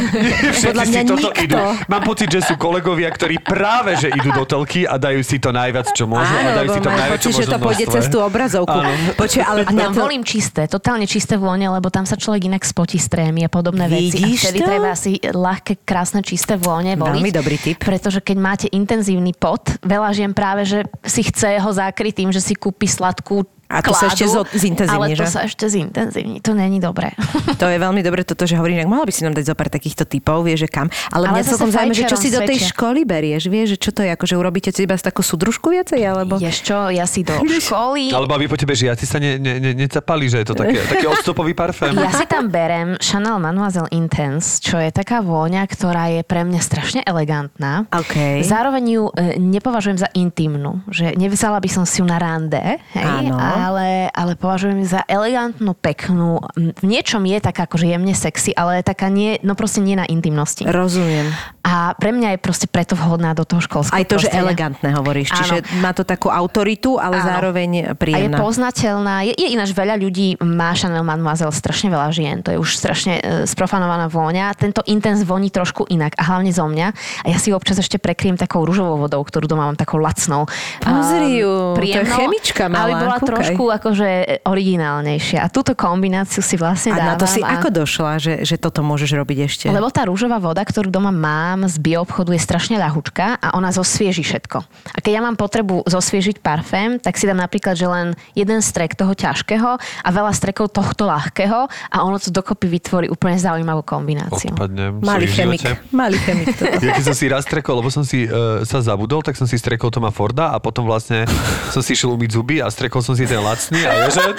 všetci 0.52 0.66
Podľa 0.72 0.84
si 0.86 0.92
mňa 0.92 1.02
toto 1.06 1.30
nikto. 1.30 1.44
idú. 1.46 1.58
Mám 1.88 2.04
pocit, 2.04 2.28
že 2.32 2.40
sú 2.42 2.54
kolegovia, 2.56 3.10
ktorí 3.10 3.38
práve 3.40 3.96
že 3.96 4.10
idú 4.10 4.32
do 4.32 4.44
telky 4.44 4.84
a 4.84 4.96
dajú 4.96 5.22
si 5.22 5.38
to 5.38 5.52
najviac, 5.52 5.92
čo 5.92 6.06
môžu 6.06 6.32
a 6.34 6.50
dajú 6.56 6.70
si 6.72 6.80
to 6.80 6.90
najväčšie 6.90 7.30
pocit, 7.30 7.42
že 7.42 7.46
to 7.48 7.60
pôjde 7.60 7.86
cez 7.88 8.06
tú 8.08 8.18
obrazovku. 8.20 8.80
Počuj, 9.16 9.42
ale 9.42 9.62
A 9.64 9.72
tam 9.72 9.94
volím 9.94 10.24
čisté, 10.26 10.66
totálne 10.66 11.05
čisté 11.08 11.40
vône, 11.40 11.66
lebo 11.66 11.88
tam 11.90 12.04
sa 12.04 12.20
človek 12.20 12.52
inak 12.52 12.64
spotí 12.68 13.00
z 13.00 13.08
trémy 13.10 13.46
a 13.46 13.50
podobné 13.50 13.90
veci. 13.90 14.20
Vidíš 14.20 14.40
a 14.40 14.44
vtedy 14.50 14.60
to? 14.60 14.68
treba 14.68 14.92
si 14.94 15.12
ľahké, 15.24 15.74
krásne, 15.88 16.20
čisté 16.22 16.60
vône 16.60 16.94
voliť. 16.94 17.22
Veľmi 17.22 17.32
dobrý 17.34 17.58
tip. 17.58 17.82
Pretože 17.82 18.20
keď 18.20 18.38
máte 18.38 18.68
intenzívny 18.70 19.34
pot, 19.34 19.80
veľa 19.82 20.10
žien 20.12 20.32
práve, 20.36 20.68
že 20.68 20.84
si 21.06 21.24
chce 21.24 21.58
ho 21.62 21.72
zakryť 21.72 22.26
tým, 22.26 22.30
že 22.30 22.44
si 22.44 22.54
kúpi 22.54 22.86
sladkú 22.86 23.55
A 23.66 23.82
to 23.82 23.98
sa 23.98 24.14
ešte 24.14 24.30
zintenzívni, 24.54 25.14
ale 25.14 25.18
to 25.18 25.26
že? 25.26 25.34
sa 25.34 25.42
ešte 25.50 25.66
zintenzívni. 25.66 26.38
To 26.46 26.54
není 26.54 26.78
dobré. 26.78 27.14
To 27.56 27.72
je 27.72 27.80
veľmi 27.80 28.04
dobre 28.04 28.28
toto, 28.28 28.44
že 28.44 28.60
hovorím, 28.60 28.84
že 28.84 28.88
mohla 28.90 29.08
by 29.08 29.14
si 29.16 29.24
nám 29.24 29.32
dať 29.32 29.48
zo 29.48 29.56
pár 29.56 29.72
takýchto 29.72 30.04
typov, 30.04 30.44
vieš, 30.44 30.68
že 30.68 30.70
kam. 30.70 30.92
Ale, 31.08 31.32
Ale 31.32 31.40
mňa 31.40 31.44
celkom 31.48 31.72
zaujíma, 31.72 31.94
že 31.96 32.04
čo 32.04 32.20
si 32.20 32.28
do 32.28 32.44
tej 32.44 32.60
fajčerom 32.60 32.72
školy 32.76 33.02
berieš, 33.08 33.44
vieš, 33.48 33.68
že 33.74 33.78
čo 33.80 33.92
to 33.96 34.02
je, 34.04 34.10
akože 34.12 34.36
urobíte 34.36 34.70
si 34.76 34.84
iba 34.84 35.00
takú 35.00 35.24
súdružku 35.24 35.72
viacej, 35.72 36.04
alebo... 36.04 36.36
Vieš 36.36 36.58
čo, 36.68 36.92
ja 36.92 37.08
si 37.08 37.24
do 37.24 37.32
školy... 37.40 38.12
Alebo 38.12 38.36
aby 38.36 38.52
po 38.52 38.60
tebe 38.60 38.76
žiaci 38.76 39.08
sa 39.08 39.24
ne, 39.24 39.40
ne, 39.40 39.56
ne, 39.64 39.72
necapali, 39.72 40.28
že 40.28 40.44
je 40.44 40.52
to 40.52 40.56
také, 40.60 40.84
taký 40.84 41.08
odstopový 41.08 41.56
parfém. 41.56 41.96
Ja 41.96 42.12
si 42.12 42.28
tam 42.28 42.52
berem 42.52 43.00
Chanel 43.00 43.40
Mademoiselle 43.40 43.88
Intense, 43.96 44.60
čo 44.60 44.76
je 44.76 44.92
taká 44.92 45.24
vôňa, 45.24 45.64
ktorá 45.72 46.12
je 46.12 46.22
pre 46.28 46.44
mňa 46.44 46.60
strašne 46.60 47.02
elegantná. 47.08 47.88
OK. 47.90 48.44
Zároveň 48.44 48.84
ju 48.84 49.04
e, 49.16 49.40
nepovažujem 49.40 49.98
za 50.04 50.10
intimnú, 50.12 50.84
že 50.92 51.16
nevysala 51.16 51.64
by 51.64 51.70
som 51.72 51.88
si 51.88 52.04
ju 52.04 52.06
na 52.06 52.20
rande, 52.20 52.82
hej, 52.92 53.32
Áno. 53.32 53.38
Ale, 53.56 53.88
ale 54.12 54.36
považujem 54.36 54.84
ju 54.84 54.88
za 54.90 55.02
elegantnú, 55.06 55.72
peknú. 55.74 56.44
V 56.56 56.86
niečom 56.86 57.24
je 57.24 57.40
taká 57.40 57.66
akože 57.66 57.88
jemne 57.88 58.12
sexy, 58.12 58.52
ale 58.52 58.84
taká 58.84 59.08
nie, 59.08 59.40
no 59.42 59.56
proste 59.56 59.80
nie 59.80 59.96
na 59.96 60.04
intimnosti. 60.04 60.68
Rozumiem. 60.68 61.32
A 61.66 61.98
pre 61.98 62.14
mňa 62.14 62.38
je 62.38 62.40
proste 62.40 62.68
preto 62.70 62.94
vhodná 62.94 63.34
do 63.34 63.42
toho 63.42 63.58
školského 63.58 63.98
Aj 63.98 64.06
to, 64.06 64.22
že 64.22 64.30
prostredia. 64.30 64.46
elegantné 64.46 64.90
hovoríš, 64.94 65.34
Áno. 65.34 65.38
čiže 65.42 65.56
má 65.82 65.98
to 65.98 66.06
takú 66.06 66.30
autoritu, 66.30 67.02
ale 67.02 67.18
Áno. 67.18 67.26
zároveň 67.26 67.70
A 67.74 67.78
je 67.82 67.98
príjemná. 67.98 68.38
poznateľná. 68.38 69.26
Je, 69.26 69.34
je 69.34 69.48
ináč 69.50 69.74
veľa 69.74 69.98
ľudí 69.98 70.38
má 70.46 70.78
Chanel 70.78 71.02
Mademoiselle, 71.02 71.50
strašne 71.50 71.90
veľa 71.90 72.10
žien. 72.14 72.46
To 72.46 72.54
je 72.54 72.62
už 72.62 72.70
strašne 72.78 73.18
e, 73.18 73.22
sprofanovaná 73.50 74.06
vôňa. 74.06 74.54
Tento 74.54 74.86
intens 74.86 75.26
voní 75.26 75.50
trošku 75.50 75.90
inak 75.90 76.14
a 76.16 76.24
hlavne 76.30 76.54
zo 76.54 76.70
mňa. 76.70 76.88
A 77.26 77.34
ja 77.34 77.38
si 77.42 77.50
ju 77.50 77.58
občas 77.58 77.82
ešte 77.82 77.98
prekriem 77.98 78.38
takou 78.38 78.62
rúžovou 78.62 79.02
vodou, 79.02 79.26
ktorú 79.26 79.50
doma 79.50 79.66
mám 79.66 79.78
takou 79.80 79.98
lacnou. 79.98 80.46
Pozri 80.80 81.42
ju, 81.42 81.50
Ehm, 81.50 81.56
to 81.56 81.70
je 81.74 81.78
príjemnou, 81.82 82.18
chemička 82.20 82.64
malá, 82.70 82.86
Aby 82.86 82.94
bola 83.02 83.16
kúkaj. 83.18 83.45
Trošku 83.46 83.64
akože 83.70 84.10
originálnejšia. 84.44 85.40
A 85.46 85.48
túto 85.48 85.78
kombináciu 85.78 86.42
si 86.42 86.58
vlastne 86.58 86.94
A 86.94 86.98
dávam. 86.98 87.10
na 87.14 87.14
to 87.22 87.26
si 87.30 87.42
a... 87.46 87.62
ako 87.62 87.70
došla, 87.70 88.12
že, 88.18 88.34
že 88.42 88.56
toto 88.58 88.82
môžeš 88.82 89.14
robiť 89.14 89.38
ešte? 89.46 89.66
Lebo 89.70 89.94
tá 89.94 90.10
rúžová 90.10 90.42
voda, 90.42 90.66
ktorú 90.66 90.90
doma 90.90 91.14
mám 91.14 91.70
z 91.70 91.78
bioobchodu, 91.78 92.34
je 92.34 92.42
strašne 92.42 92.76
ľahučká 92.82 93.40
a 93.40 93.48
ona 93.54 93.70
zosvieži 93.70 94.26
všetko. 94.26 94.58
A 94.96 94.98
keď 95.00 95.12
ja 95.18 95.22
mám 95.22 95.38
potrebu 95.38 95.86
zosviežiť 95.86 96.42
parfém, 96.42 96.98
tak 96.98 97.16
si 97.16 97.30
dám 97.30 97.40
napríklad, 97.40 97.78
že 97.78 97.86
len 97.86 98.18
jeden 98.34 98.60
strek 98.66 98.98
toho 98.98 99.14
ťažkého 99.14 99.78
a 99.78 100.10
veľa 100.10 100.32
strekov 100.34 100.74
tohto 100.74 101.06
ľahkého 101.06 101.70
a 101.70 101.98
ono 102.02 102.18
to 102.18 102.34
dokopy 102.34 102.68
vytvorí 102.68 103.08
úplne 103.12 103.38
zaujímavú 103.38 103.86
kombináciu. 103.86 104.52
Odpadnem. 104.58 105.00
Malý 105.06 105.28
chemik. 105.30 105.64
Malý 105.94 106.18
chemik. 106.22 106.48
Ja 106.86 106.92
keď 106.94 107.06
som 107.08 107.18
si 107.18 107.26
raz 107.32 107.48
strekol, 107.48 107.82
lebo 107.82 107.90
som 107.90 108.06
si 108.06 108.28
uh, 108.28 108.62
sa 108.62 108.78
zabudol, 108.84 109.26
tak 109.26 109.34
som 109.34 109.50
si 109.50 109.58
strekol 109.58 109.90
Toma 109.90 110.14
Forda 110.14 110.54
a 110.54 110.58
potom 110.62 110.86
vlastne 110.86 111.26
som 111.74 111.82
si 111.82 111.98
išiel 111.98 112.14
umyť 112.14 112.30
zuby 112.36 112.56
a 112.62 112.70
strekol 112.70 113.02
som 113.02 113.18
si 113.18 113.26
ten 113.26 113.35
lacný 113.38 113.88
a 113.88 113.94
je, 113.94 114.12
že 114.12 114.22
ne, 114.28 114.34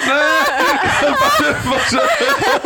Bože, 1.69 2.01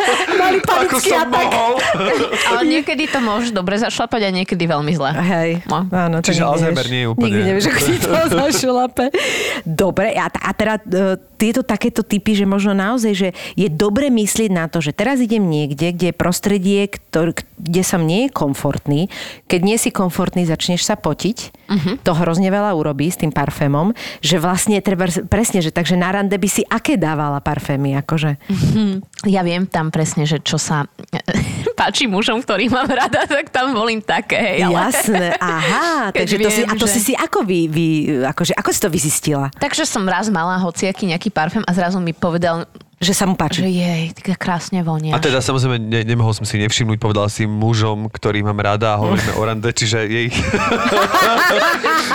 Malý 0.04 0.31
ako 0.44 0.66
panický 0.66 1.10
atak. 1.12 1.30
mohol. 1.30 1.72
Ale 2.48 2.60
niekedy 2.64 3.04
to 3.04 3.18
môžeš 3.18 3.50
dobre 3.50 3.76
zašlapať 3.76 4.20
a 4.22 4.30
niekedy 4.30 4.64
veľmi 4.64 4.92
zle. 4.92 5.10
Hej, 5.12 5.50
No. 5.64 5.86
áno. 5.86 6.18
to 6.18 6.28
Čiže 6.28 6.42
Alzheimer 6.42 6.86
nie 6.86 7.02
je 7.02 7.08
úplne- 7.08 7.24
Nikdy 7.28 7.40
nevieš, 7.44 7.66
ako 7.66 7.80
ti 7.80 7.94
to 7.96 8.10
zašlape. 8.38 9.04
Dobre, 9.62 10.12
a, 10.12 10.26
a 10.26 10.50
teda 10.50 10.74
e, 10.76 10.82
tieto 11.36 11.62
takéto 11.62 12.02
typy, 12.02 12.34
že 12.34 12.44
možno 12.44 12.72
naozaj, 12.72 13.12
že 13.12 13.28
je 13.52 13.68
dobre 13.68 14.08
myslieť 14.08 14.50
na 14.50 14.66
to, 14.66 14.78
že 14.78 14.90
teraz 14.90 15.18
idem 15.18 15.42
niekde, 15.42 15.90
kde 15.90 16.06
je 16.08 16.14
prostredie, 16.14 16.80
ktor, 16.88 17.30
kde 17.56 17.82
som 17.82 18.00
nie 18.00 18.26
je 18.26 18.30
komfortný. 18.30 19.00
Keď 19.44 19.60
nie 19.60 19.76
si 19.76 19.88
komfortný, 19.88 20.42
začneš 20.42 20.82
sa 20.82 20.94
potiť. 20.94 21.38
Uh-huh. 21.64 21.94
To 22.00 22.12
hrozne 22.12 22.48
veľa 22.48 22.72
urobí 22.72 23.06
s 23.06 23.16
tým 23.16 23.30
parfémom, 23.30 23.90
že 24.18 24.36
vlastne 24.36 24.78
treba 24.78 25.06
presne, 25.24 25.58
že 25.58 25.70
takže 25.70 25.94
na 25.94 26.10
rande 26.10 26.34
by 26.34 26.48
si 26.48 26.62
aké 26.62 26.94
dávala 26.94 27.38
parfémy, 27.38 27.94
akože. 27.98 28.36
Ja 29.24 29.40
viem 29.40 29.64
tam 29.64 29.88
presne, 29.88 30.24
že 30.24 30.41
čo 30.42 30.58
sa 30.58 30.84
páči 31.78 32.10
mužom, 32.10 32.42
ktorých 32.42 32.70
mám 32.70 32.90
rada, 32.90 33.24
tak 33.24 33.48
tam 33.48 33.72
volím 33.72 34.02
také. 34.02 34.58
Hej, 34.58 34.68
ale... 34.68 34.74
Jasné, 34.90 35.26
aha, 35.40 36.10
takže 36.10 36.36
to 36.38 36.50
si, 36.50 36.62
viem, 36.62 36.70
a 36.70 36.74
to 36.76 36.86
že- 36.86 36.94
si 36.98 37.00
si 37.00 37.12
ako 37.14 37.46
vy, 37.46 37.60
vy 37.70 37.86
akože, 38.26 38.52
ako 38.58 38.70
si 38.74 38.78
to 38.82 38.88
vyzistila? 38.90 39.46
Takže 39.56 39.86
som 39.88 40.02
raz 40.04 40.28
mala 40.28 40.58
hociaký 40.60 41.08
nejaký 41.08 41.30
parfém 41.30 41.64
a 41.64 41.72
zrazu 41.72 42.02
mi 42.02 42.12
povedal, 42.12 42.66
Že 43.02 43.12
sa 43.18 43.24
mu 43.26 43.34
páči? 43.34 43.66
že 43.66 43.70
jej, 43.74 44.14
tak 44.14 44.38
krásne 44.38 44.78
vonia. 44.86 45.10
A 45.10 45.18
teda 45.18 45.42
samozrejme 45.42 45.74
ne, 45.82 46.06
nemohol 46.06 46.30
som 46.38 46.46
si 46.46 46.54
nevšimnúť, 46.62 47.02
povedal 47.02 47.26
si 47.26 47.50
mužom, 47.50 48.06
ktorý 48.06 48.46
mám 48.46 48.62
rada 48.62 48.94
a 48.94 48.96
hovoríme 49.02 49.34
o 49.34 49.42
rande, 49.42 49.66
čiže 49.74 50.06
jej... 50.06 50.30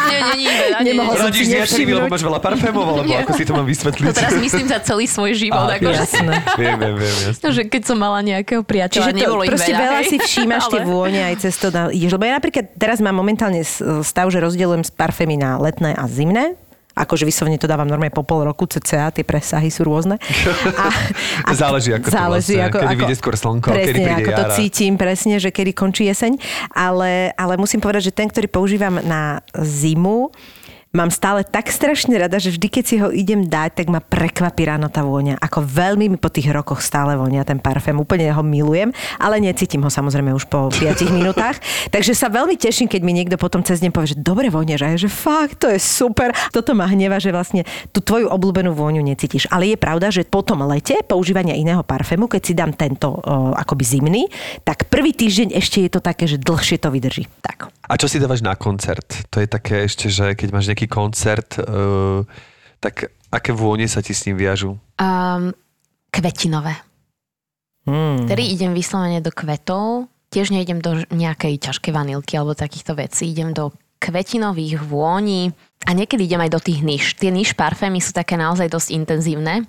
Nie, 0.08 0.20
nie, 0.24 0.36
nie, 0.40 0.48
veľa, 0.48 0.80
nie, 0.82 0.92
Nemohol 0.96 1.14
som 1.20 1.32
si 1.36 1.46
nejakými, 1.52 1.92
lebo 1.92 2.08
nevšimnúť. 2.08 2.12
máš 2.12 2.24
veľa 2.24 2.40
parfémov, 2.40 2.86
alebo 2.88 3.12
ako 3.22 3.32
si 3.36 3.44
to 3.44 3.52
mám 3.54 3.68
vysvetliť? 3.68 4.08
To 4.08 4.16
teraz 4.16 4.36
myslím 4.40 4.66
za 4.72 4.80
celý 4.80 5.06
svoj 5.06 5.32
život. 5.36 5.68
Á, 5.68 5.76
akože, 5.78 6.04
Jasné. 6.08 6.36
Viem, 6.62 6.78
viem, 6.80 6.96
viem, 6.96 7.16
jasne. 7.28 7.50
že 7.52 7.62
keď 7.68 7.82
som 7.84 7.98
mala 8.00 8.20
nejakého 8.24 8.64
priateľa, 8.64 9.12
Čiže 9.12 9.12
to 9.14 9.20
nebolo 9.20 9.44
ich 9.44 9.52
proste 9.52 9.74
veľa, 9.76 9.84
veľa 9.84 10.02
si 10.08 10.18
všímaš 10.18 10.64
tie 10.72 10.82
vône 10.88 11.22
aj 11.28 11.36
cez 11.44 11.54
to 11.60 11.68
na, 11.70 11.92
ideš. 11.92 12.12
Lebo 12.16 12.24
ja 12.24 12.34
napríklad 12.40 12.66
teraz 12.80 12.98
mám 13.04 13.16
momentálne 13.20 13.62
stav, 14.02 14.26
že 14.32 14.40
rozdeľujem 14.40 14.88
parfémy 14.96 15.36
na 15.36 15.60
letné 15.60 15.92
a 15.94 16.08
zimné. 16.08 16.56
Akože 16.98 17.30
vyslovene 17.30 17.62
to 17.62 17.70
dávam 17.70 17.86
normálne 17.86 18.10
po 18.10 18.26
pol 18.26 18.41
roku 18.41 18.66
cca, 18.66 19.14
tie 19.14 19.22
presahy 19.22 19.70
sú 19.70 19.86
rôzne. 19.86 20.18
A, 21.48 21.54
Záleží, 21.54 21.93
ako 21.93 22.10
to 22.10 22.18
vlastne, 22.18 22.62
kedy 22.74 22.95
vyjde 22.98 23.16
skôr 23.22 23.36
slnko, 23.38 23.70
presne, 23.70 23.86
kedy 23.86 24.00
príde 24.02 24.24
ako 24.26 24.32
to 24.34 24.43
jara. 24.43 24.56
cítim, 24.58 24.93
presne, 24.98 25.36
že 25.38 25.50
kedy 25.54 25.72
končí 25.78 26.04
jeseň. 26.10 26.34
Ale, 26.74 27.32
ale 27.38 27.54
musím 27.56 27.80
povedať, 27.80 28.10
že 28.10 28.14
ten, 28.18 28.28
ktorý 28.28 28.50
používam 28.50 28.98
na 29.06 29.45
zimu, 29.54 30.34
mám 30.96 31.12
stále 31.12 31.44
tak 31.44 31.68
strašne 31.72 32.16
rada, 32.16 32.40
že 32.40 32.56
vždy, 32.56 32.68
keď 32.68 32.84
si 32.84 32.96
ho 33.00 33.12
idem 33.12 33.44
dať, 33.44 33.84
tak 33.84 33.88
ma 33.92 34.00
prekvapí 34.00 34.64
ráno 34.68 34.88
tá 34.88 35.04
vôňa. 35.04 35.40
Ako 35.40 35.64
veľmi 35.64 36.08
mi 36.08 36.18
po 36.20 36.32
tých 36.32 36.50
rokoch 36.52 36.80
stále 36.80 37.20
vonia 37.20 37.44
ten 37.44 37.60
parfém. 37.60 37.98
Úplne 37.98 38.32
ho 38.32 38.44
milujem, 38.44 38.96
ale 39.20 39.44
necítim 39.44 39.84
ho 39.84 39.92
samozrejme 39.92 40.32
už 40.32 40.48
po 40.48 40.72
5 40.72 41.12
minútach. 41.12 41.60
Takže 41.94 42.16
sa 42.16 42.32
veľmi 42.32 42.56
teším, 42.56 42.88
keď 42.88 43.02
mi 43.04 43.12
niekto 43.14 43.36
potom 43.36 43.62
cez 43.64 43.84
deň 43.84 43.92
povie, 43.92 44.16
že 44.16 44.20
dobre 44.20 44.48
vonieš 44.48 44.82
a 44.84 44.88
ja, 44.96 44.98
že 44.98 45.12
fakt, 45.12 45.64
to 45.64 45.68
je 45.68 45.80
super. 45.80 46.32
Toto 46.56 46.72
ma 46.72 46.88
hneva, 46.88 47.20
že 47.20 47.36
vlastne 47.36 47.68
tú 47.92 48.00
tvoju 48.00 48.32
obľúbenú 48.32 48.72
vôňu 48.72 49.04
necítiš. 49.04 49.52
Ale 49.52 49.76
je 49.76 49.78
pravda, 49.78 50.12
že 50.12 50.24
po 50.24 50.42
tom 50.42 50.64
lete 50.66 51.00
používania 51.04 51.56
iného 51.56 51.84
parfému, 51.84 52.32
keď 52.32 52.42
si 52.44 52.54
dám 52.56 52.72
tento 52.74 53.12
o, 53.12 53.52
akoby 53.54 53.84
zimný, 53.84 54.24
tak 54.64 54.88
prvý 54.88 55.12
týždeň 55.12 55.56
ešte 55.58 55.84
je 55.84 55.92
to 55.92 56.00
také, 56.00 56.26
že 56.26 56.40
dlhšie 56.40 56.80
to 56.80 56.90
vydrží. 56.92 57.28
Tak. 57.44 57.70
A 57.88 57.96
čo 57.96 58.12
si 58.12 58.20
dávaš 58.20 58.44
na 58.44 58.60
koncert? 58.60 59.28
To 59.32 59.40
je 59.40 59.48
také 59.48 59.88
ešte, 59.88 60.12
že 60.12 60.36
keď 60.36 60.50
máš 60.52 60.68
nejaký 60.68 60.92
koncert, 60.92 61.56
uh, 61.60 62.28
tak 62.84 63.16
aké 63.32 63.52
vône 63.56 63.88
sa 63.88 64.04
ti 64.04 64.12
s 64.12 64.28
ním 64.28 64.36
viažu? 64.36 64.76
Um, 65.00 65.56
kvetinové. 66.12 66.76
Hmm. 67.88 68.28
Vtedy 68.28 68.52
idem 68.52 68.76
vyslovene 68.76 69.24
do 69.24 69.32
kvetov, 69.32 70.12
tiež 70.28 70.52
neidem 70.52 70.84
do 70.84 71.00
nejakej 71.08 71.64
ťažkej 71.64 71.96
vanilky 71.96 72.36
alebo 72.36 72.52
takýchto 72.52 73.00
vecí, 73.00 73.32
idem 73.32 73.56
do 73.56 73.72
kvetinových 74.04 74.84
vôní 74.84 75.56
a 75.88 75.96
niekedy 75.96 76.28
idem 76.28 76.44
aj 76.44 76.52
do 76.52 76.60
tých 76.62 76.84
niž. 76.84 77.04
Tie 77.16 77.32
niž 77.32 77.56
parfémy 77.56 78.04
sú 78.04 78.12
také 78.12 78.36
naozaj 78.36 78.68
dosť 78.68 78.90
intenzívne 78.94 79.66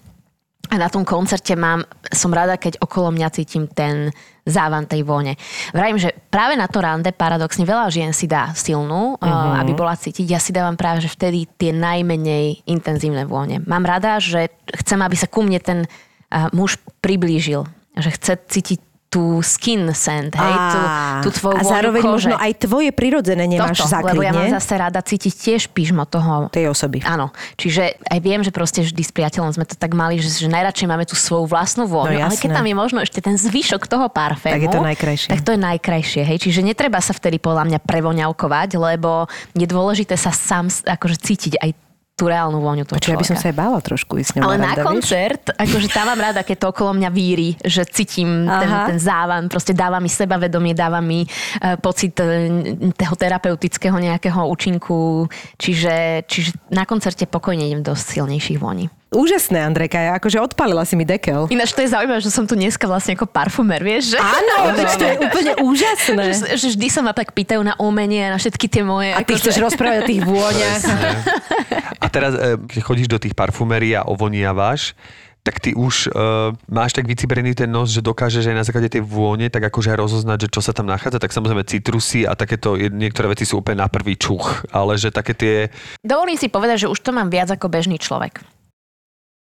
a 0.69 0.75
na 0.77 0.93
tom 0.93 1.07
koncerte 1.07 1.57
mám, 1.57 1.87
som 2.13 2.29
rada, 2.29 2.61
keď 2.61 2.83
okolo 2.85 3.09
mňa 3.15 3.29
cítim 3.33 3.65
ten 3.71 4.13
závan 4.45 4.85
tej 4.85 5.01
vône. 5.01 5.37
Vravím, 5.73 5.97
že 5.97 6.13
práve 6.29 6.61
na 6.61 6.69
to 6.69 6.85
rande 6.85 7.09
paradoxne 7.13 7.65
veľa 7.65 7.89
žien 7.89 8.13
si 8.13 8.29
dá 8.29 8.53
silnú, 8.53 9.17
uh-huh. 9.17 9.61
aby 9.65 9.73
bola 9.73 9.97
cítiť. 9.97 10.29
Ja 10.29 10.41
si 10.41 10.53
dávam 10.53 10.77
práve, 10.77 11.05
že 11.05 11.13
vtedy 11.13 11.49
tie 11.57 11.73
najmenej 11.73 12.69
intenzívne 12.69 13.25
vône. 13.25 13.65
Mám 13.65 13.89
rada, 13.89 14.21
že 14.21 14.53
chcem, 14.85 15.01
aby 15.01 15.17
sa 15.17 15.29
ku 15.29 15.41
mne 15.41 15.61
ten 15.61 15.79
uh, 15.85 16.53
muž 16.53 16.77
priblížil. 17.01 17.65
Že 17.97 18.11
chce 18.21 18.33
cítiť 18.49 18.79
tú 19.09 19.41
skin 19.41 19.89
scent, 19.97 20.37
hej, 20.37 20.55
tú, 20.69 20.81
tú 21.25 21.29
tvoju 21.41 21.57
a 21.57 21.63
zároveň 21.65 22.05
kože. 22.05 22.13
možno 22.13 22.35
aj 22.37 22.53
tvoje 22.61 22.93
prirodzené 22.93 23.49
nemáš 23.49 23.81
Toto, 23.81 23.89
zakryť, 23.89 24.13
lebo 24.13 24.21
ja 24.21 24.33
mám 24.37 24.53
zase 24.53 24.75
rada 24.77 25.01
cítiť 25.01 25.33
tiež 25.33 25.63
pížmo 25.73 26.05
toho 26.05 26.53
tej 26.53 26.69
osoby. 26.69 27.01
Áno, 27.09 27.33
čiže 27.57 27.97
aj 28.05 28.19
viem, 28.21 28.45
že 28.45 28.53
proste 28.53 28.85
vždy 28.85 29.01
s 29.01 29.09
priateľom 29.09 29.57
sme 29.57 29.65
to 29.65 29.81
tak 29.81 29.97
mali, 29.97 30.21
že, 30.21 30.29
že 30.29 30.53
najradšej 30.53 30.87
máme 30.93 31.09
tú 31.09 31.17
svoju 31.17 31.49
vlastnú 31.49 31.89
vôňu, 31.89 32.21
No 32.21 32.29
ale 32.29 32.37
keď 32.37 32.61
tam 32.61 32.69
je 32.69 32.77
možno 32.77 32.99
ešte 33.01 33.25
ten 33.25 33.41
zvyšok 33.41 33.89
toho 33.89 34.13
parfému, 34.13 34.61
Tak 34.61 34.65
je 34.69 34.77
to 34.77 34.85
najkrajšie. 34.85 35.29
Tak 35.33 35.41
to 35.41 35.51
je 35.57 35.61
najkrajšie, 35.65 36.23
hej. 36.29 36.39
Čiže 36.45 36.61
netreba 36.61 37.01
sa 37.01 37.17
vtedy 37.17 37.41
podľa 37.41 37.65
mňa 37.65 37.79
prevoňavkovať, 37.81 38.77
lebo 38.77 39.25
je 39.57 39.65
dôležité 39.65 40.21
sa 40.21 40.37
sám 40.37 40.69
akože 40.69 41.17
cítiť 41.17 41.57
aj 41.65 41.88
tú 42.19 42.27
reálnu 42.27 42.59
vôňu 42.59 42.83
toho 42.83 42.99
Počuj, 42.99 43.15
ja 43.15 43.23
by 43.23 43.29
som 43.31 43.39
sa 43.39 43.55
aj 43.55 43.57
bála 43.57 43.79
trošku 43.79 44.19
ísť 44.19 44.43
Ale 44.43 44.59
na 44.59 44.75
vieš? 44.75 44.83
koncert, 44.83 45.55
akože 45.55 45.89
tam 45.95 46.11
mám 46.11 46.21
rada, 46.21 46.43
keď 46.43 46.57
to 46.59 46.67
okolo 46.75 46.91
mňa 46.99 47.11
víri, 47.15 47.55
že 47.63 47.87
cítim 47.87 48.51
ten, 48.51 48.71
Aha. 48.75 48.91
ten 48.91 48.99
závan, 48.99 49.47
proste 49.47 49.71
dáva 49.71 50.03
mi 50.03 50.11
sebavedomie, 50.11 50.75
dáva 50.75 50.99
mi 50.99 51.23
uh, 51.23 51.79
pocit 51.79 52.19
uh, 52.19 52.51
toho 52.91 53.15
terapeutického 53.15 53.95
nejakého 53.95 54.43
účinku, 54.51 55.31
čiže, 55.55 56.27
čiže 56.27 56.59
na 56.75 56.83
koncerte 56.83 57.31
pokojne 57.31 57.71
idem 57.71 57.87
do 57.87 57.95
silnejších 57.95 58.59
voní. 58.59 58.91
Úžasné, 59.09 59.65
Andrejka, 59.65 59.97
ja 59.97 60.13
akože 60.21 60.37
odpalila 60.37 60.85
si 60.85 60.93
mi 60.93 61.09
dekel. 61.09 61.49
Ináč 61.49 61.73
to 61.73 61.81
je 61.81 61.89
zaujímavé, 61.89 62.21
že 62.21 62.29
som 62.29 62.45
tu 62.45 62.53
dneska 62.53 62.85
vlastne 62.85 63.17
ako 63.17 63.25
parfumer, 63.25 63.81
vieš? 63.81 64.13
Že... 64.13 64.19
Áno, 64.21 64.57
veď 64.77 64.89
to 64.93 65.05
je 65.05 65.17
úplne 65.25 65.53
úžasné. 65.65 66.25
Že, 66.39 66.61
že 66.61 66.67
vždy 66.77 66.87
sa 66.93 67.01
ma 67.01 67.17
tak 67.17 67.33
pýtajú 67.33 67.65
na 67.65 67.73
umenie 67.81 68.29
a 68.29 68.37
na 68.37 68.39
všetky 68.39 68.69
tie 68.69 68.85
moje... 68.85 69.17
A 69.17 69.25
ty 69.25 69.33
akože- 69.33 69.49
chceš 69.49 69.57
rozprávať 69.65 70.05
o 70.05 70.09
tých 70.13 70.23
vôňach. 70.29 70.83
A 71.99 72.07
teraz, 72.13 72.37
e, 72.37 72.61
keď 72.69 72.81
chodíš 72.85 73.09
do 73.09 73.17
tých 73.17 73.33
parfumérií 73.33 73.97
a 73.97 74.05
ovoniavaš, 74.05 74.93
tak 75.41 75.65
ty 75.65 75.73
už 75.73 76.13
uh, 76.13 76.53
máš 76.69 76.93
tak 76.93 77.09
vyciberený 77.09 77.57
ten 77.57 77.73
nos, 77.73 77.89
že 77.89 78.05
dokážeš 78.05 78.53
aj 78.53 78.57
na 78.59 78.67
základe 78.69 78.93
tej 78.93 79.01
vône 79.01 79.49
tak 79.49 79.65
akože 79.65 79.97
aj 79.97 79.99
rozoznať, 80.05 80.39
že 80.45 80.49
čo 80.53 80.61
sa 80.61 80.77
tam 80.77 80.85
nachádza. 80.85 81.17
Tak 81.17 81.33
samozrejme 81.33 81.65
citrusy 81.65 82.29
a 82.29 82.37
takéto, 82.37 82.77
niektoré 82.77 83.33
veci 83.33 83.49
sú 83.49 83.65
úplne 83.65 83.81
na 83.81 83.89
prvý 83.89 84.21
čuch, 84.21 84.69
ale 84.69 85.01
že 85.01 85.09
také 85.09 85.33
tie... 85.33 85.55
Dovolím 86.05 86.37
si 86.37 86.53
povedať, 86.53 86.85
že 86.85 86.91
už 86.93 87.01
to 87.01 87.17
mám 87.17 87.33
viac 87.33 87.49
ako 87.49 87.73
bežný 87.73 87.97
človek. 87.97 88.45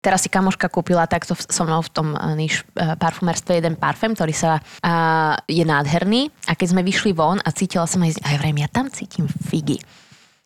Teraz 0.05 0.21
si 0.21 0.29
kamoška 0.29 0.69
kúpila 0.69 1.09
takto 1.09 1.33
so 1.33 1.65
mnou 1.65 1.81
v 1.81 1.89
tom 1.89 2.07
eh, 2.13 2.37
níž 2.37 2.61
eh, 2.77 2.93
parfumerstve 2.93 3.57
jeden 3.57 3.73
parfém, 3.73 4.13
ktorý 4.13 4.33
sa 4.37 4.61
uh, 4.61 5.33
je 5.49 5.65
nádherný 5.65 6.29
a 6.45 6.53
keď 6.53 6.67
sme 6.77 6.85
vyšli 6.85 7.17
von 7.17 7.41
a 7.41 7.49
cítila 7.49 7.89
som 7.89 8.05
aj, 8.05 8.21
aj 8.21 8.35
vrejme, 8.37 8.61
ja 8.61 8.69
tam 8.69 8.93
cítim 8.93 9.25
figy. 9.25 9.81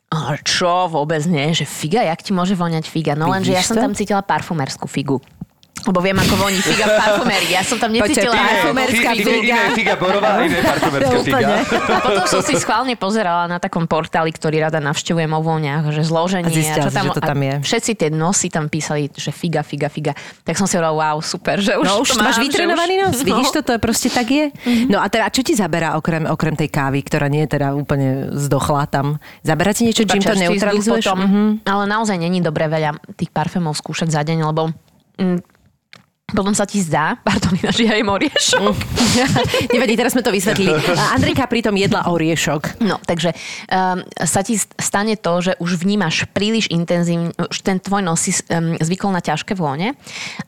A 0.10 0.40
čo 0.42 0.90
vôbec 0.90 1.22
nie, 1.28 1.54
že 1.54 1.68
figa, 1.68 2.02
jak 2.02 2.24
ti 2.24 2.32
môže 2.34 2.56
voňať 2.58 2.88
figa? 2.88 3.14
No 3.14 3.30
lenže 3.30 3.54
ja 3.54 3.62
som 3.62 3.78
tam 3.78 3.94
cítila 3.94 4.24
parfumerskú 4.26 4.90
figu. 4.90 5.22
Lebo 5.86 6.00
viem, 6.00 6.16
ako 6.16 6.36
voní 6.36 6.60
figa 6.60 6.86
v 6.86 6.96
parfumérii. 6.96 7.52
Ja 7.52 7.64
som 7.64 7.78
tam 7.78 7.92
necítila 7.92 8.34
ako 8.34 8.48
Parfumerská 8.70 9.10
Iné- 9.12 9.24
figa. 9.24 9.56
Iné 9.56 9.70
figa 9.74 9.94
borová 9.96 10.30
a 10.36 10.42
iné 10.44 10.60
parfumerská 10.60 11.18
figa. 11.24 11.48
A 11.70 12.00
potom 12.00 12.24
som 12.28 12.42
si 12.42 12.54
schválne 12.56 12.94
pozerala 12.96 13.48
na 13.48 13.58
takom 13.58 13.86
portáli, 13.86 14.30
ktorý 14.30 14.62
rada 14.62 14.80
navštevujem 14.80 15.32
o 15.32 15.40
vôňach, 15.40 15.90
že 15.90 16.02
A 16.02 16.08
zloženie. 16.08 16.52
zistila 16.52 16.88
čo 16.88 16.92
si, 16.92 17.00
že 17.00 17.12
to 17.12 17.22
tam 17.22 17.40
je. 17.40 17.54
A 17.56 17.64
všetci 17.64 17.92
tie 17.96 18.10
nosy 18.10 18.48
tam 18.50 18.66
písali, 18.68 19.08
že 19.10 19.32
figa, 19.32 19.64
figa, 19.64 19.88
figa. 19.88 20.14
Tak 20.44 20.56
som 20.56 20.68
si 20.68 20.76
hovorila, 20.76 21.16
wow, 21.16 21.18
super, 21.20 21.60
že 21.60 21.76
už 21.76 21.86
No 21.86 22.04
už 22.04 22.16
to 22.16 22.22
máš 22.22 22.38
mám, 22.38 22.46
vytrenovaný 22.46 22.94
že 22.94 23.00
už, 23.00 23.06
nos, 23.08 23.18
vidíš 23.24 23.50
to, 23.52 23.60
to 23.64 23.72
je 23.76 23.80
proste 23.80 24.10
tak 24.12 24.28
je. 24.28 24.46
Mhm. 24.54 24.86
No 24.90 24.98
a 25.00 25.08
teda, 25.08 25.32
čo 25.32 25.42
ti 25.42 25.54
zaberá 25.56 25.96
okrem, 25.96 26.26
okrem 26.26 26.56
tej 26.56 26.70
kávy, 26.70 27.02
ktorá 27.02 27.32
nie 27.32 27.48
je 27.48 27.56
teda 27.56 27.74
úplne 27.74 28.30
zdochla 28.36 28.86
tam? 28.92 29.18
Zaberá 29.42 29.72
ti 29.72 29.88
niečo, 29.88 30.04
čím 30.06 30.22
to 30.22 30.36
neutralizuješ? 30.36 31.06
Mhm. 31.10 31.64
Ale 31.66 31.84
naozaj 31.86 32.18
není 32.18 32.40
dobre 32.40 32.68
veľa 32.68 33.00
tých 33.16 33.30
parfémov 33.30 33.74
skúšať 33.74 34.10
za 34.10 34.22
deň, 34.22 34.38
lebo 34.46 34.74
mm, 35.18 35.59
potom 36.34 36.54
sa 36.54 36.66
ti 36.66 36.82
zdá, 36.82 37.18
pardon, 37.28 37.56
ináč 37.58 37.84
ja 37.84 37.96
jem 37.98 38.10
oriešok. 38.10 38.76
Nevadí, 39.76 39.94
teraz 39.98 40.14
sme 40.14 40.24
to 40.26 40.34
vysvetlili. 40.34 40.80
A 40.96 41.18
Andrejka 41.18 41.50
pritom 41.50 41.76
jedla 41.76 42.10
oriešok. 42.10 42.82
No, 42.84 43.02
takže 43.04 43.34
um, 43.70 44.04
sa 44.24 44.42
ti 44.46 44.58
stane 44.58 45.16
to, 45.18 45.34
že 45.42 45.54
už 45.60 45.80
vnímaš 45.82 46.30
príliš 46.32 46.70
intenzívne, 46.70 47.34
už 47.38 47.60
ten 47.62 47.82
tvoj 47.82 48.02
nos 48.06 48.22
si 48.22 48.32
um, 48.50 48.76
zvykol 48.80 49.14
na 49.14 49.22
ťažké 49.24 49.56
vône 49.56 49.96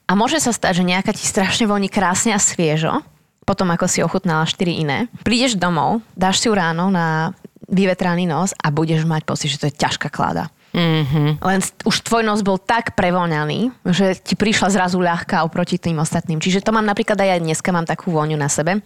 a 0.05 0.11
môže 0.13 0.39
sa 0.43 0.53
stať, 0.53 0.81
že 0.81 0.87
nejaká 0.87 1.11
ti 1.15 1.23
strašne 1.23 1.65
voní 1.67 1.87
krásne 1.87 2.35
a 2.35 2.39
sviežo, 2.39 3.03
potom 3.43 3.67
ako 3.73 3.85
si 3.89 3.99
ochutnala 4.05 4.45
4 4.45 4.57
iné. 4.69 4.97
Prídeš 5.25 5.57
domov, 5.57 6.05
dáš 6.13 6.39
si 6.39 6.47
ju 6.47 6.53
ráno 6.53 6.93
na 6.93 7.33
vyvetraný 7.71 8.27
nos 8.27 8.51
a 8.59 8.69
budeš 8.69 9.07
mať 9.07 9.23
pocit, 9.23 9.49
že 9.49 9.59
to 9.59 9.67
je 9.71 9.79
ťažká 9.79 10.11
klada. 10.11 10.51
Mm-hmm. 10.71 11.43
Len 11.43 11.59
už 11.83 11.95
tvoj 12.07 12.23
nos 12.23 12.39
bol 12.43 12.55
tak 12.55 12.95
prevoňaný, 12.95 13.75
že 13.91 14.15
ti 14.15 14.39
prišla 14.39 14.71
zrazu 14.71 15.03
ľahká 15.03 15.43
oproti 15.43 15.75
tým 15.75 15.99
ostatným. 15.99 16.39
Čiže 16.39 16.63
to 16.63 16.71
mám 16.71 16.87
napríklad 16.87 17.19
aj 17.19 17.27
ja 17.27 17.37
dneska 17.43 17.75
mám 17.75 17.83
takú 17.83 18.15
vôňu 18.15 18.39
na 18.39 18.47
sebe. 18.47 18.79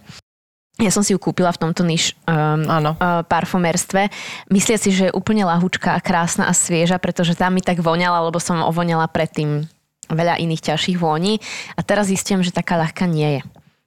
Ja 0.76 0.92
som 0.92 1.00
si 1.00 1.16
ju 1.16 1.18
kúpila 1.22 1.48
v 1.56 1.62
tomto 1.62 1.88
niž 1.88 2.12
um, 2.28 2.68
uh, 2.68 3.24
parfumerstve. 3.24 4.12
Myslia 4.52 4.76
si, 4.76 4.92
že 4.92 5.08
je 5.08 5.16
úplne 5.16 5.48
lahúčka 5.48 5.96
a 5.96 6.04
krásna 6.04 6.52
a 6.52 6.52
svieža, 6.52 7.00
pretože 7.00 7.32
tam 7.32 7.56
mi 7.56 7.64
tak 7.64 7.80
voňala, 7.80 8.28
lebo 8.28 8.36
som 8.36 8.60
ovoňala 8.60 9.08
predtým 9.08 9.64
veľa 10.12 10.36
iných 10.36 10.68
ťažších 10.68 11.00
vôní. 11.00 11.40
A 11.74 11.80
teraz 11.80 12.12
zistím, 12.12 12.44
že 12.44 12.52
taká 12.52 12.76
ľahká 12.76 13.08
nie 13.08 13.40
je. 13.40 13.42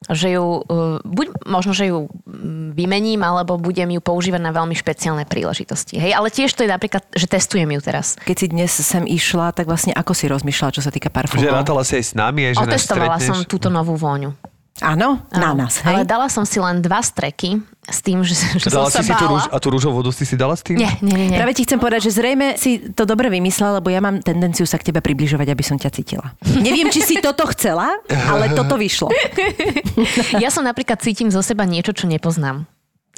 Že 0.08 0.40
ju, 0.40 0.46
uh, 0.64 1.04
buď 1.04 1.44
možno, 1.44 1.76
že 1.76 1.92
ju 1.92 2.08
vymením, 2.72 3.20
alebo 3.20 3.60
budem 3.60 3.92
ju 3.92 4.00
používať 4.00 4.40
na 4.40 4.56
veľmi 4.56 4.72
špeciálne 4.72 5.28
príležitosti. 5.28 6.00
Hej, 6.00 6.16
ale 6.16 6.32
tiež 6.32 6.56
to 6.56 6.64
je 6.64 6.72
napríklad, 6.72 7.04
že 7.12 7.28
testujem 7.28 7.68
ju 7.68 7.80
teraz. 7.84 8.16
Keď 8.24 8.36
si 8.40 8.48
dnes 8.48 8.72
sem 8.72 9.04
išla, 9.04 9.52
tak 9.52 9.68
vlastne 9.68 9.92
ako 9.92 10.16
si 10.16 10.32
rozmýšľala, 10.32 10.72
čo 10.72 10.80
sa 10.80 10.88
týka 10.88 11.12
Že 11.12 11.16
parfumov? 11.20 11.52
rátala 11.52 11.84
si 11.84 12.00
aj 12.00 12.06
s 12.06 12.14
nami, 12.16 12.48
aj 12.48 12.54
že 12.56 12.64
Otestovala 12.64 13.18
som 13.20 13.44
túto 13.44 13.68
novú 13.68 14.00
vôňu. 14.00 14.32
Áno, 14.80 15.20
na 15.36 15.52
nás, 15.52 15.84
Ale 15.84 16.08
hej? 16.08 16.08
dala 16.08 16.32
som 16.32 16.48
si 16.48 16.56
len 16.56 16.80
dva 16.80 17.04
streky 17.04 17.60
s 17.90 18.00
tým, 18.00 18.22
že, 18.22 18.38
že 18.56 18.70
som 18.70 18.86
Dala 18.86 18.94
sa 18.94 19.02
si 19.02 19.10
si 19.10 19.14
tú 19.14 19.26
bála. 19.26 19.34
rúž, 19.36 19.44
a 19.50 19.58
tú 19.58 19.68
rúžovú 19.74 19.96
vodu 20.00 20.12
si 20.14 20.24
si 20.24 20.38
dala 20.38 20.54
s 20.56 20.64
tým? 20.64 20.78
Nie, 20.78 20.96
nie. 21.02 21.30
nie. 21.30 21.38
Práve 21.38 21.54
ti 21.54 21.66
chcem 21.66 21.78
povedať, 21.78 22.10
že 22.10 22.22
zrejme 22.22 22.56
si 22.56 22.94
to 22.94 23.04
dobre 23.04 23.28
vymyslela, 23.28 23.82
lebo 23.82 23.90
ja 23.90 24.00
mám 24.00 24.22
tendenciu 24.22 24.64
sa 24.64 24.78
k 24.78 24.94
tebe 24.94 25.02
približovať, 25.02 25.48
aby 25.50 25.64
som 25.66 25.76
ťa 25.76 25.90
cítila. 25.92 26.32
Neviem, 26.58 26.88
či 26.88 27.02
si 27.02 27.16
toto 27.20 27.44
chcela, 27.52 28.00
ale 28.08 28.54
toto 28.54 28.78
vyšlo. 28.78 29.10
Ja 30.40 30.50
som 30.54 30.64
napríklad 30.64 31.02
cítim 31.02 31.28
zo 31.34 31.42
seba 31.44 31.66
niečo, 31.68 31.92
čo 31.92 32.08
nepoznám. 32.08 32.64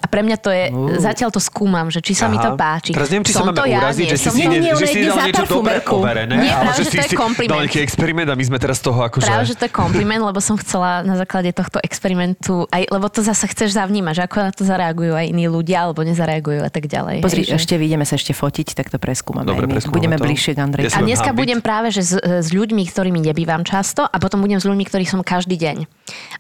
A 0.02 0.10
pre 0.10 0.22
mňa 0.22 0.38
to 0.38 0.50
je, 0.50 0.64
uh. 0.68 0.98
zatiaľ 0.98 1.30
to 1.30 1.38
skúmam, 1.38 1.88
že 1.88 2.02
či 2.02 2.12
sa 2.12 2.26
mi 2.26 2.36
to 2.36 2.54
Aha. 2.54 2.58
páči. 2.58 2.90
Teraz 2.90 3.08
neviem, 3.08 3.22
či 3.22 3.32
sa 3.32 3.46
Som 3.46 3.54
máme 3.54 3.58
to 3.58 3.64
uraziť, 3.64 4.06
že 4.10 4.18
si 4.18 4.26
som 4.26 4.34
si, 4.34 4.44
nie, 4.44 4.74
že 4.74 4.86
si 4.90 5.00
dal 5.02 5.18
niečo 5.22 5.46
dobre 5.46 5.78
parfumerku. 5.78 5.94
overené, 5.96 6.34
Nie, 6.36 6.52
ale 6.52 6.64
práve, 6.66 6.78
že 6.78 6.84
že 6.84 6.90
si 6.90 6.92
to 6.92 6.98
je 6.98 7.06
si 7.06 7.14
dal 7.14 7.22
kompliment. 7.22 7.60
nejaký 7.62 7.80
experiment 7.80 8.28
a 8.28 8.36
my 8.36 8.44
sme 8.44 8.58
teraz 8.58 8.78
z 8.78 8.84
toho 8.84 9.00
akože... 9.00 9.26
Práve, 9.26 9.46
že 9.46 9.56
to 9.56 9.64
je 9.66 9.72
kompliment, 9.72 10.22
lebo 10.22 10.40
som 10.42 10.56
chcela 10.58 11.02
na 11.02 11.16
základe 11.16 11.54
tohto 11.54 11.78
experimentu, 11.80 12.66
aj, 12.68 12.84
lebo 12.90 13.06
to 13.08 13.22
zase 13.22 13.46
chceš 13.48 13.78
zavnímať, 13.78 14.14
že 14.18 14.24
ako 14.26 14.38
na 14.42 14.52
to 14.52 14.64
zareagujú 14.66 15.14
aj 15.14 15.26
iní 15.30 15.46
ľudia, 15.46 15.86
alebo 15.86 16.02
nezareagujú 16.02 16.66
a 16.66 16.72
tak 16.74 16.90
ďalej. 16.90 17.22
Pozri, 17.22 17.46
hej, 17.46 17.54
že- 17.54 17.62
ešte 17.62 17.78
vyjdeme 17.78 18.04
sa 18.04 18.18
ešte 18.18 18.34
fotiť, 18.34 18.74
tak 18.74 18.90
to 18.90 18.98
preskúmame. 18.98 19.46
Dobre, 19.46 19.70
preskúmame 19.70 19.94
Budeme 20.02 20.18
to. 20.18 20.26
bližšie 20.26 20.58
k 20.58 20.60
Andrej. 20.66 20.82
Ja 20.90 20.98
sa 20.98 21.00
A 21.00 21.06
dneska 21.06 21.30
hambiť. 21.30 21.40
budem 21.46 21.60
práve 21.62 21.94
že 21.94 22.02
s, 22.02 22.14
s 22.18 22.50
ľuďmi, 22.50 22.84
ktorými 22.90 23.22
nebývam 23.22 23.62
často 23.62 24.02
a 24.02 24.16
potom 24.18 24.42
budem 24.42 24.58
s 24.58 24.66
ľuďmi, 24.66 24.82
ktorí 24.90 25.06
som 25.06 25.22
každý 25.22 25.62
deň. 25.62 25.86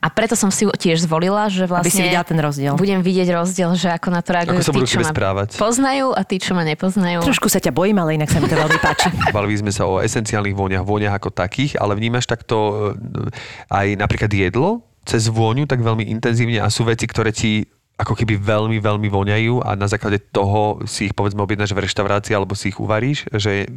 A 0.01 0.07
preto 0.09 0.33
som 0.33 0.49
si 0.49 0.65
tiež 0.65 1.03
zvolila, 1.05 1.45
že 1.47 1.69
vlastne... 1.69 1.93
si 1.93 2.01
videla 2.01 2.25
ten 2.25 2.39
rozdiel. 2.39 2.73
Budem 2.73 3.03
vidieť 3.03 3.27
rozdiel, 3.29 3.50
že 3.73 3.91
ako 3.91 4.07
na 4.09 4.19
to 4.19 4.29
reagujú 4.31 4.55
Ako 4.55 4.63
sa 4.63 4.71
tí, 4.71 4.77
budú 4.79 4.87
čo 4.87 4.91
k 4.91 4.97
tebe 4.97 5.05
ma 5.05 5.13
správať. 5.13 5.49
poznajú 5.55 6.07
a 6.11 6.21
tí, 6.23 6.35
čo 6.37 6.51
ma 6.51 6.63
nepoznajú. 6.63 7.19
Trošku 7.21 7.47
sa 7.47 7.59
ťa 7.59 7.71
bojím, 7.71 7.97
ale 7.99 8.15
inak 8.15 8.29
sa 8.29 8.39
mi 8.39 8.47
to 8.47 8.55
veľmi 8.55 8.79
páči. 8.79 9.07
Bavili 9.35 9.55
sme 9.55 9.69
sa 9.69 9.85
o 9.85 9.99
esenciálnych 9.99 10.53
vôňach, 10.53 10.83
vôňach 10.83 11.15
ako 11.15 11.29
takých, 11.29 11.75
ale 11.75 11.93
vnímaš 11.93 12.25
takto 12.25 12.55
e, 12.95 13.03
aj 13.67 13.87
napríklad 13.95 14.29
jedlo 14.29 14.81
cez 15.01 15.25
vôňu 15.25 15.65
tak 15.65 15.81
veľmi 15.81 16.05
intenzívne 16.07 16.61
a 16.61 16.69
sú 16.69 16.85
veci, 16.85 17.09
ktoré 17.09 17.33
ti 17.33 17.65
ako 17.97 18.13
keby 18.13 18.37
veľmi, 18.37 18.77
veľmi 18.77 19.09
voňajú 19.09 19.61
a 19.61 19.77
na 19.77 19.85
základe 19.85 20.17
toho 20.29 20.81
si 20.85 21.09
ich 21.09 21.13
povedzme 21.13 21.41
objednáš 21.41 21.73
v 21.73 21.85
reštaurácii 21.85 22.33
alebo 22.33 22.57
si 22.57 22.69
ich 22.69 22.77
uvaríš, 22.77 23.29
že 23.29 23.69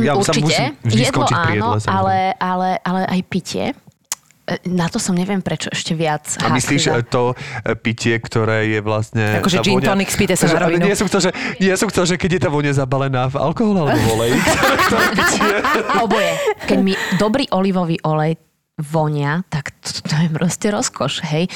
ja 0.00 0.14
sa 0.16 0.30
Určite. 0.32 0.40
musím 0.40 0.66
vždy 0.80 1.02
Jedlo 1.02 1.12
skončiť 1.12 1.36
pri 1.36 1.52
jedle. 1.52 1.64
áno, 1.64 1.80
samozrejme. 1.80 1.96
ale, 2.00 2.16
ale, 2.38 2.68
ale 2.80 3.00
aj 3.08 3.20
pitie. 3.26 3.64
Na 4.66 4.90
to 4.90 4.98
som 4.98 5.14
neviem 5.14 5.38
prečo 5.38 5.70
ešte 5.70 5.94
viac 5.94 6.36
A 6.42 6.50
myslíš 6.50 6.90
háklivá. 6.90 7.06
e, 7.06 7.12
to 7.12 7.22
e, 7.32 7.72
pitie, 7.78 8.14
ktoré 8.18 8.66
je 8.66 8.80
vlastne... 8.82 9.38
Akože 9.38 9.62
gin 9.62 9.78
tonic, 9.78 10.10
spíte 10.10 10.34
sa 10.34 10.50
na 10.50 10.66
rovinu. 10.66 10.86
Nie 10.86 10.98
som 10.98 11.06
chcel, 11.06 11.28
že, 11.28 11.30
nie 11.62 11.74
som 11.78 11.86
chcel, 11.88 12.04
že 12.10 12.14
keď 12.18 12.30
je 12.36 12.40
tá 12.46 12.50
vôňa 12.50 12.72
zabalená 12.74 13.30
v 13.30 13.36
alkohol 13.38 13.86
alebo 13.86 13.98
v 13.98 14.08
oleji. 14.18 14.36
Oboje. 16.04 16.32
Keď 16.66 16.78
mi 16.82 16.92
dobrý 17.16 17.46
olivový 17.54 18.02
olej 18.02 18.49
vonia, 18.80 19.44
tak 19.52 19.76
to, 19.84 20.02
to 20.02 20.14
je 20.16 20.28
proste 20.32 20.66
rozkoš, 20.72 21.24
hej. 21.30 21.46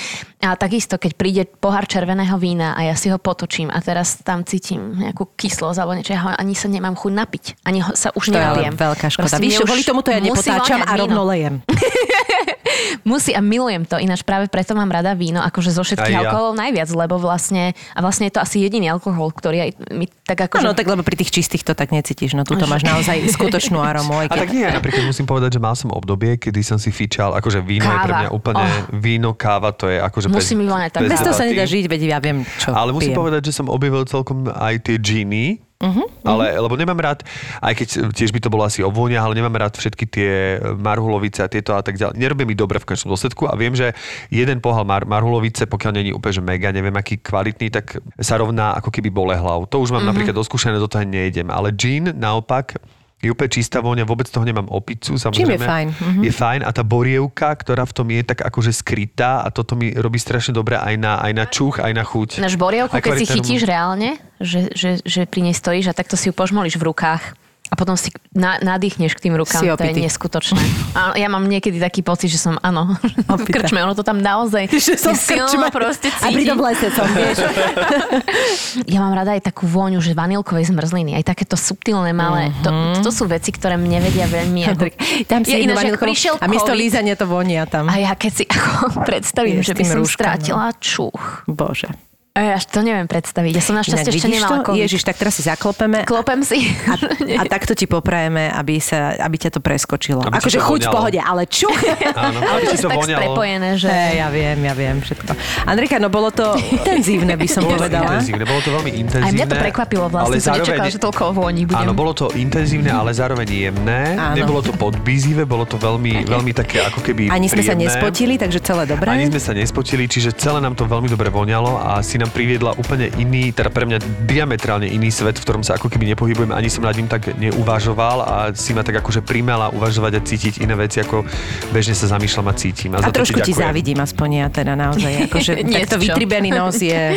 A 0.45 0.55
takisto, 0.61 1.01
keď 1.01 1.12
príde 1.16 1.43
pohár 1.49 1.89
červeného 1.89 2.37
vína 2.37 2.77
a 2.77 2.85
ja 2.85 2.95
si 2.95 3.09
ho 3.09 3.16
potočím 3.16 3.72
a 3.72 3.81
teraz 3.81 4.20
tam 4.20 4.45
cítim 4.45 4.95
nejakú 5.01 5.33
kyslosť 5.35 5.79
alebo 5.81 5.97
niečo, 5.97 6.12
ja 6.12 6.20
ho 6.20 6.31
ani 6.37 6.53
sa 6.53 6.68
nemám 6.68 6.95
chuť 6.95 7.12
napiť. 7.16 7.45
Ani 7.64 7.81
ho, 7.81 7.97
sa 7.97 8.12
už 8.12 8.29
To 8.29 8.37
nenapijem. 8.37 8.75
veľká 8.77 9.07
škoda. 9.09 9.41
Proste 9.41 9.43
Víš, 9.43 9.64
kvôli 9.64 9.83
tomu 9.83 10.05
to 10.05 10.12
ja 10.12 10.20
nepotáčam 10.20 10.85
a 10.85 10.93
rovno 11.01 11.25
lejem. 11.25 11.64
Musí 13.05 13.37
a 13.37 13.41
milujem 13.45 13.85
to, 13.85 14.01
ináč 14.01 14.25
práve 14.25 14.49
preto 14.49 14.72
mám 14.72 14.89
rada 14.89 15.12
víno, 15.12 15.45
akože 15.45 15.70
zo 15.75 15.85
všetkých 15.85 16.14
ja. 16.14 16.20
alkoholov 16.25 16.57
najviac, 16.57 16.89
lebo 16.95 17.20
vlastne, 17.20 17.77
a 17.93 17.99
vlastne 18.01 18.29
je 18.29 18.35
to 18.39 18.41
asi 18.41 18.64
jediný 18.64 18.89
alkohol, 18.89 19.29
ktorý 19.29 19.68
aj 19.68 19.70
mi 19.93 20.09
tak 20.25 20.49
akože... 20.49 20.64
Áno, 20.64 20.72
tak 20.72 20.89
lebo 20.89 21.05
pri 21.05 21.20
tých 21.20 21.29
čistých 21.29 21.68
to 21.68 21.77
tak 21.77 21.93
necítiš. 21.93 22.33
No 22.33 22.49
tu 22.49 22.57
to 22.57 22.64
máš 22.64 22.81
naozaj 22.89 23.29
skutočnú 23.37 23.77
aromu. 23.77 24.25
Aj 24.25 24.33
A 24.33 24.41
tak 24.41 24.49
keď... 24.49 24.57
nie, 24.57 24.66
napríklad 24.72 25.05
musím 25.05 25.29
povedať, 25.29 25.59
že 25.59 25.61
mal 25.61 25.77
som 25.77 25.93
obdobie, 25.93 26.41
kedy 26.41 26.64
som 26.64 26.81
si 26.81 26.89
fičal, 27.15 27.31
akože 27.39 27.62
víno 27.62 27.87
je 27.87 27.99
pre 28.03 28.11
Káva. 28.11 28.21
mňa 28.27 28.31
úplne, 28.35 28.65
Oh. 28.67 28.99
víno, 28.99 29.31
káva, 29.39 29.71
to 29.71 29.87
je 29.87 30.03
akože 30.03 30.27
Musí 30.27 30.59
mi 30.59 30.67
voňať 30.67 30.91
tak. 30.91 31.07
Bez 31.07 31.23
toho 31.23 31.31
sa 31.31 31.47
nedá 31.47 31.62
žiť, 31.62 31.87
veď 31.87 32.01
ja 32.11 32.19
viem, 32.19 32.43
čo 32.59 32.75
Ale 32.75 32.91
musím 32.91 33.15
pijem. 33.15 33.21
povedať, 33.23 33.43
že 33.47 33.53
som 33.55 33.71
objavil 33.71 34.03
celkom 34.03 34.51
aj 34.51 34.83
tie 34.83 34.99
džiny, 34.99 35.62
uh-huh, 35.79 36.07
ale, 36.27 36.59
lebo 36.59 36.75
nemám 36.75 36.99
rád, 36.99 37.23
aj 37.62 37.75
keď 37.79 37.89
tiež 38.11 38.35
by 38.35 38.41
to 38.43 38.51
bolo 38.51 38.67
asi 38.67 38.83
o 38.83 38.91
vôňach, 38.91 39.31
ale 39.31 39.39
nemám 39.39 39.55
rád 39.55 39.79
všetky 39.79 40.05
tie 40.11 40.59
marhulovice 40.75 41.47
a 41.47 41.47
tieto 41.47 41.79
a 41.79 41.83
tak 41.87 41.95
ďalej. 41.95 42.19
Nerobí 42.19 42.43
mi 42.43 42.59
dobre 42.59 42.83
v 42.83 42.91
konečnom 42.91 43.15
dôsledku 43.15 43.47
a 43.47 43.55
viem, 43.55 43.79
že 43.79 43.95
jeden 44.35 44.59
pohal 44.59 44.83
mar- 44.83 45.07
marhulovice, 45.07 45.71
pokiaľ 45.71 45.93
není 45.95 46.11
úplne 46.11 46.35
že 46.35 46.43
mega, 46.43 46.75
neviem 46.75 46.95
aký 46.99 47.23
kvalitný, 47.23 47.71
tak 47.71 48.03
sa 48.19 48.35
rovná 48.43 48.75
ako 48.75 48.91
keby 48.91 49.15
bolehlav. 49.15 49.71
To 49.71 49.79
už 49.79 49.95
mám 49.95 50.03
uh-huh. 50.03 50.11
napríklad 50.11 50.35
doskúšané, 50.35 50.83
do 50.83 50.91
toho 50.91 51.07
nejdem. 51.07 51.47
Ale 51.47 51.71
gin 51.71 52.11
naopak 52.11 52.75
je 53.23 53.33
úplne 53.33 53.51
čistá 53.51 53.81
vôňa, 53.81 54.05
vôbec 54.05 54.29
toho 54.29 54.45
nemám 54.45 54.69
opicu, 54.69 55.17
samozrejme. 55.17 55.57
je 55.57 55.61
fajn, 55.65 55.89
mhm. 55.95 56.21
Je 56.29 56.33
fajn 56.33 56.61
a 56.67 56.71
tá 56.75 56.83
borievka, 56.85 57.49
ktorá 57.57 57.89
v 57.89 57.93
tom 57.97 58.07
je 58.12 58.21
tak 58.21 58.45
akože 58.45 58.73
skrytá 58.75 59.41
a 59.45 59.49
toto 59.49 59.79
mi 59.79 59.95
robí 59.97 60.21
strašne 60.21 60.53
dobre 60.53 60.77
aj 60.77 60.95
na, 61.01 61.23
aj 61.25 61.33
na 61.33 61.45
čuch, 61.49 61.81
aj 61.81 61.93
na 61.95 62.05
chuť. 62.05 62.45
Náš 62.45 62.61
borievku, 62.61 62.97
keď 63.01 63.12
si 63.21 63.27
chytíš 63.29 63.65
reálne, 63.65 64.21
že, 64.43 64.69
že, 64.77 65.01
že 65.05 65.25
pri 65.25 65.41
nej 65.51 65.57
stojíš 65.57 65.93
a 65.93 65.95
takto 65.97 66.19
si 66.19 66.29
ju 66.29 66.35
požmolíš 66.37 66.77
v 66.77 66.91
rukách 66.93 67.43
a 67.65 67.75
potom 67.81 67.97
si 67.97 68.12
na, 68.37 68.61
nadýchneš 68.61 69.17
k 69.17 69.21
tým 69.27 69.35
rukám, 69.35 69.65
Si 69.65 69.67
to 69.67 69.83
je 69.83 69.97
neskutočné. 69.97 70.61
A 70.95 71.17
ja 71.17 71.33
mám 71.33 71.49
niekedy 71.49 71.81
taký 71.81 72.05
pocit, 72.05 72.29
že 72.29 72.37
som, 72.37 72.61
áno, 72.61 72.95
v 73.41 73.47
krčme, 73.51 73.81
ono 73.81 73.97
to 73.97 74.05
tam 74.05 74.21
naozaj 74.21 74.69
Že 74.69 74.95
som 75.01 75.17
silno 75.17 75.73
proste 75.73 76.12
A 76.23 76.29
pritom 76.29 76.61
lese 76.61 76.93
som, 76.93 77.09
vieš. 77.11 77.41
Ja 78.95 79.01
mám 79.01 79.17
rada 79.17 79.35
aj 79.35 79.49
takú 79.49 79.65
vôňu, 79.65 79.99
že 79.99 80.12
vanilkovej 80.12 80.71
zmrzliny, 80.71 81.17
aj 81.19 81.25
takéto 81.35 81.57
subtilné 81.59 82.12
malé. 82.12 82.53
To, 82.62 82.71
to 83.01 83.11
sú 83.11 83.25
veci, 83.27 83.51
ktoré 83.51 83.81
mne 83.81 83.99
vedia 84.05 84.29
veľmi... 84.29 84.61
Ako... 84.71 84.85
Tam 85.27 85.41
si 85.43 85.57
Ja 85.57 85.59
ináč, 85.59 85.99
prišiel 85.99 86.39
a 86.39 86.47
miesto 86.47 86.71
lízania 86.77 87.17
to 87.17 87.25
vonia 87.25 87.65
tam. 87.65 87.89
A 87.89 87.97
ja 87.97 88.12
keď 88.15 88.33
si 88.33 88.45
ako 88.45 89.03
predstavím, 89.09 89.65
Vieš, 89.65 89.73
že 89.73 89.75
by 89.75 89.85
som 89.89 89.99
rúškom, 90.05 90.11
no. 90.11 90.15
strátila 90.15 90.67
čuch. 90.79 91.23
Bože. 91.49 91.91
Ja 92.35 92.59
až 92.59 92.66
to 92.66 92.82
neviem 92.82 93.07
predstaviť. 93.07 93.55
Ja 93.55 93.62
som 93.62 93.78
našťastie 93.78 94.11
ešte 94.11 94.26
nemala 94.26 94.59
to? 94.59 94.74
COVID. 94.74 94.82
Ježiš, 94.82 95.07
tak 95.07 95.14
teraz 95.22 95.39
si 95.39 95.47
zaklopeme. 95.47 96.03
Klopem 96.03 96.43
si. 96.43 96.66
A, 96.91 96.99
a 97.39 97.43
takto 97.47 97.78
ti 97.78 97.87
poprajeme, 97.87 98.51
aby, 98.51 98.82
sa, 98.82 99.14
aby 99.22 99.39
ťa 99.39 99.55
to 99.55 99.61
preskočilo. 99.62 100.18
Akože 100.18 100.59
chuť 100.59 100.80
v 100.82 100.91
pohode, 100.91 101.20
ale 101.22 101.47
čuch. 101.47 101.70
Áno, 102.18 102.43
aby 102.43 102.74
ti 102.74 102.82
to 102.82 102.91
tak 102.91 102.99
voňalo. 102.99 103.20
prepojené, 103.22 103.78
že... 103.78 103.87
Hej, 103.87 104.18
ja 104.18 104.28
viem, 104.35 104.59
ja 104.66 104.74
viem 104.74 104.99
všetko. 104.99 105.30
Andrika, 105.62 106.03
no 106.03 106.11
bolo 106.11 106.35
to 106.35 106.59
intenzívne, 106.59 107.39
by 107.39 107.47
som 107.47 107.62
Bolo 107.62 107.78
to 107.78 107.87
povedala. 107.87 108.18
intenzívne, 108.18 108.43
bolo 108.51 108.61
to 108.66 108.70
veľmi 108.74 108.91
intenzívne. 108.99 109.30
Aj 109.30 109.39
mňa 109.39 109.47
to 109.47 109.57
prekvapilo 109.62 110.07
vlastne, 110.11 110.35
ale 110.35 110.43
som 110.43 110.53
nečakala, 110.59 110.91
že 110.91 110.99
toľko 110.99 111.22
voní 111.39 111.62
budem. 111.70 111.87
Áno, 111.87 111.95
bolo 111.95 112.18
to 112.18 112.35
intenzívne, 112.35 112.91
ale 112.91 113.14
zároveň 113.14 113.47
jemné. 113.47 114.18
Áno. 114.18 114.35
Nebolo 114.35 114.59
to 114.59 114.74
podbízivé, 114.74 115.47
bolo 115.47 115.70
to 115.70 115.78
veľmi, 115.78 116.26
veľmi 116.26 116.51
také 116.51 116.82
ako 116.82 116.99
keby 116.99 117.30
Ani 117.30 117.47
sme 117.47 117.62
sa 117.62 117.78
príjemné. 117.78 117.95
nespotili, 117.95 118.35
takže 118.43 118.59
celé 118.59 118.91
dobré. 118.91 119.07
Ani 119.07 119.30
sme 119.30 119.39
sa 119.39 119.55
nespotili, 119.55 120.11
čiže 120.11 120.35
celé 120.35 120.59
nám 120.59 120.74
to 120.74 120.82
veľmi 120.82 121.07
dobre 121.07 121.30
voňalo 121.30 121.78
a 121.78 122.03
si 122.03 122.24
nám 122.25 122.33
priviedla 122.33 122.72
úplne 122.81 123.12
iný, 123.20 123.53
teda 123.53 123.68
pre 123.68 123.85
mňa 123.85 124.25
diametrálne 124.25 124.89
iný 124.89 125.12
svet, 125.12 125.37
v 125.37 125.45
ktorom 125.45 125.61
sa 125.61 125.77
ako 125.77 125.93
keby 125.93 126.16
nepohybujem, 126.16 126.57
ani 126.57 126.72
som 126.72 126.81
nad 126.81 126.97
ním 126.97 127.05
tak 127.05 127.37
neuvažoval 127.37 128.18
a 128.25 128.37
si 128.57 128.72
ma 128.72 128.81
tak 128.81 129.05
akože 129.05 129.20
primela 129.20 129.68
uvažovať 129.68 130.12
a 130.16 130.20
cítiť 130.25 130.64
iné 130.64 130.72
veci, 130.72 131.05
ako 131.05 131.29
bežne 131.68 131.93
sa 131.93 132.09
zamýšľam 132.09 132.49
a 132.49 132.55
cítim. 132.57 132.97
A 132.97 133.05
A, 133.05 133.12
trošku 133.12 133.45
ti 133.45 133.53
ďakujem. 133.53 133.61
závidím, 133.61 133.99
aspoň 134.01 134.29
ja 134.41 134.47
teda 134.49 134.72
naozaj. 134.72 135.12
Akože 135.29 135.53
takto 135.68 136.01
vytribený 136.01 136.49
nos 136.57 136.81
je... 136.81 137.12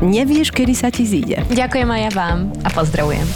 Nevieš, 0.00 0.54
kedy 0.54 0.72
sa 0.72 0.88
ti 0.88 1.04
zíde. 1.04 1.44
Ďakujem 1.52 1.88
aj 1.90 2.00
ja 2.08 2.12
vám 2.14 2.38
a 2.62 2.68
pozdravujem. 2.72 3.26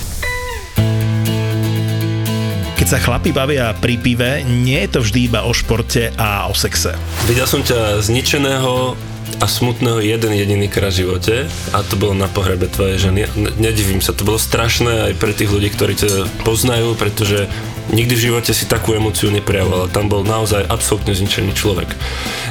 Keď 2.78 2.86
sa 2.86 2.98
chlapi 2.98 3.30
bavia 3.30 3.74
pri 3.78 3.94
pive, 3.98 4.42
nie 4.42 4.78
je 4.86 4.98
to 4.98 5.00
vždy 5.02 5.30
iba 5.30 5.46
o 5.46 5.54
športe 5.54 6.10
a 6.18 6.50
o 6.50 6.54
sexe. 6.54 6.94
Videl 7.30 7.46
som 7.46 7.62
ťa 7.62 8.02
zničeného 8.02 8.94
a 9.40 9.46
smutného 9.48 10.02
jeden 10.02 10.32
jediný 10.34 10.66
krát 10.68 10.92
v 10.92 11.06
živote 11.06 11.34
a 11.72 11.78
to 11.86 11.96
bolo 11.96 12.12
na 12.12 12.28
pohrebe 12.28 12.68
tvojej 12.68 13.08
ženy. 13.08 13.30
Nedivím 13.56 14.04
sa, 14.04 14.12
to 14.12 14.28
bolo 14.28 14.36
strašné 14.36 15.10
aj 15.10 15.12
pre 15.16 15.32
tých 15.32 15.48
ľudí, 15.48 15.72
ktorí 15.72 15.94
ťa 15.96 16.44
poznajú, 16.44 16.94
pretože 16.98 17.48
nikdy 17.90 18.14
v 18.14 18.24
živote 18.30 18.52
si 18.52 18.68
takú 18.68 18.94
emóciu 18.94 19.32
neprejavoval. 19.32 19.90
Tam 19.90 20.06
bol 20.06 20.22
naozaj 20.22 20.68
absolútne 20.68 21.16
zničený 21.16 21.56
človek. 21.56 21.90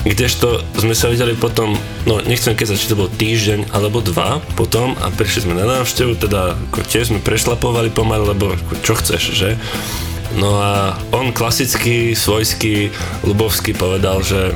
Kdežto 0.04 0.66
sme 0.80 0.98
sa 0.98 1.12
videli 1.12 1.38
potom, 1.38 1.78
no 2.10 2.20
nechcem 2.26 2.58
keď 2.58 2.74
či 2.74 2.90
to 2.90 3.00
bol 3.00 3.10
týždeň 3.12 3.70
alebo 3.76 4.02
dva 4.02 4.42
potom 4.58 4.98
a 4.98 5.14
prišli 5.14 5.46
sme 5.46 5.60
na 5.60 5.68
návštevu, 5.68 6.18
teda 6.18 6.58
ako 6.72 6.80
tiež 6.88 7.14
sme 7.14 7.20
prešlapovali 7.22 7.94
pomaly, 7.94 8.34
lebo 8.34 8.58
ako, 8.58 8.74
čo 8.82 8.94
chceš, 8.98 9.24
že? 9.38 9.50
No 10.32 10.64
a 10.64 10.96
on 11.12 11.36
klasicky, 11.36 12.16
svojský, 12.16 12.96
ľubovský 13.28 13.76
povedal, 13.76 14.24
že 14.24 14.56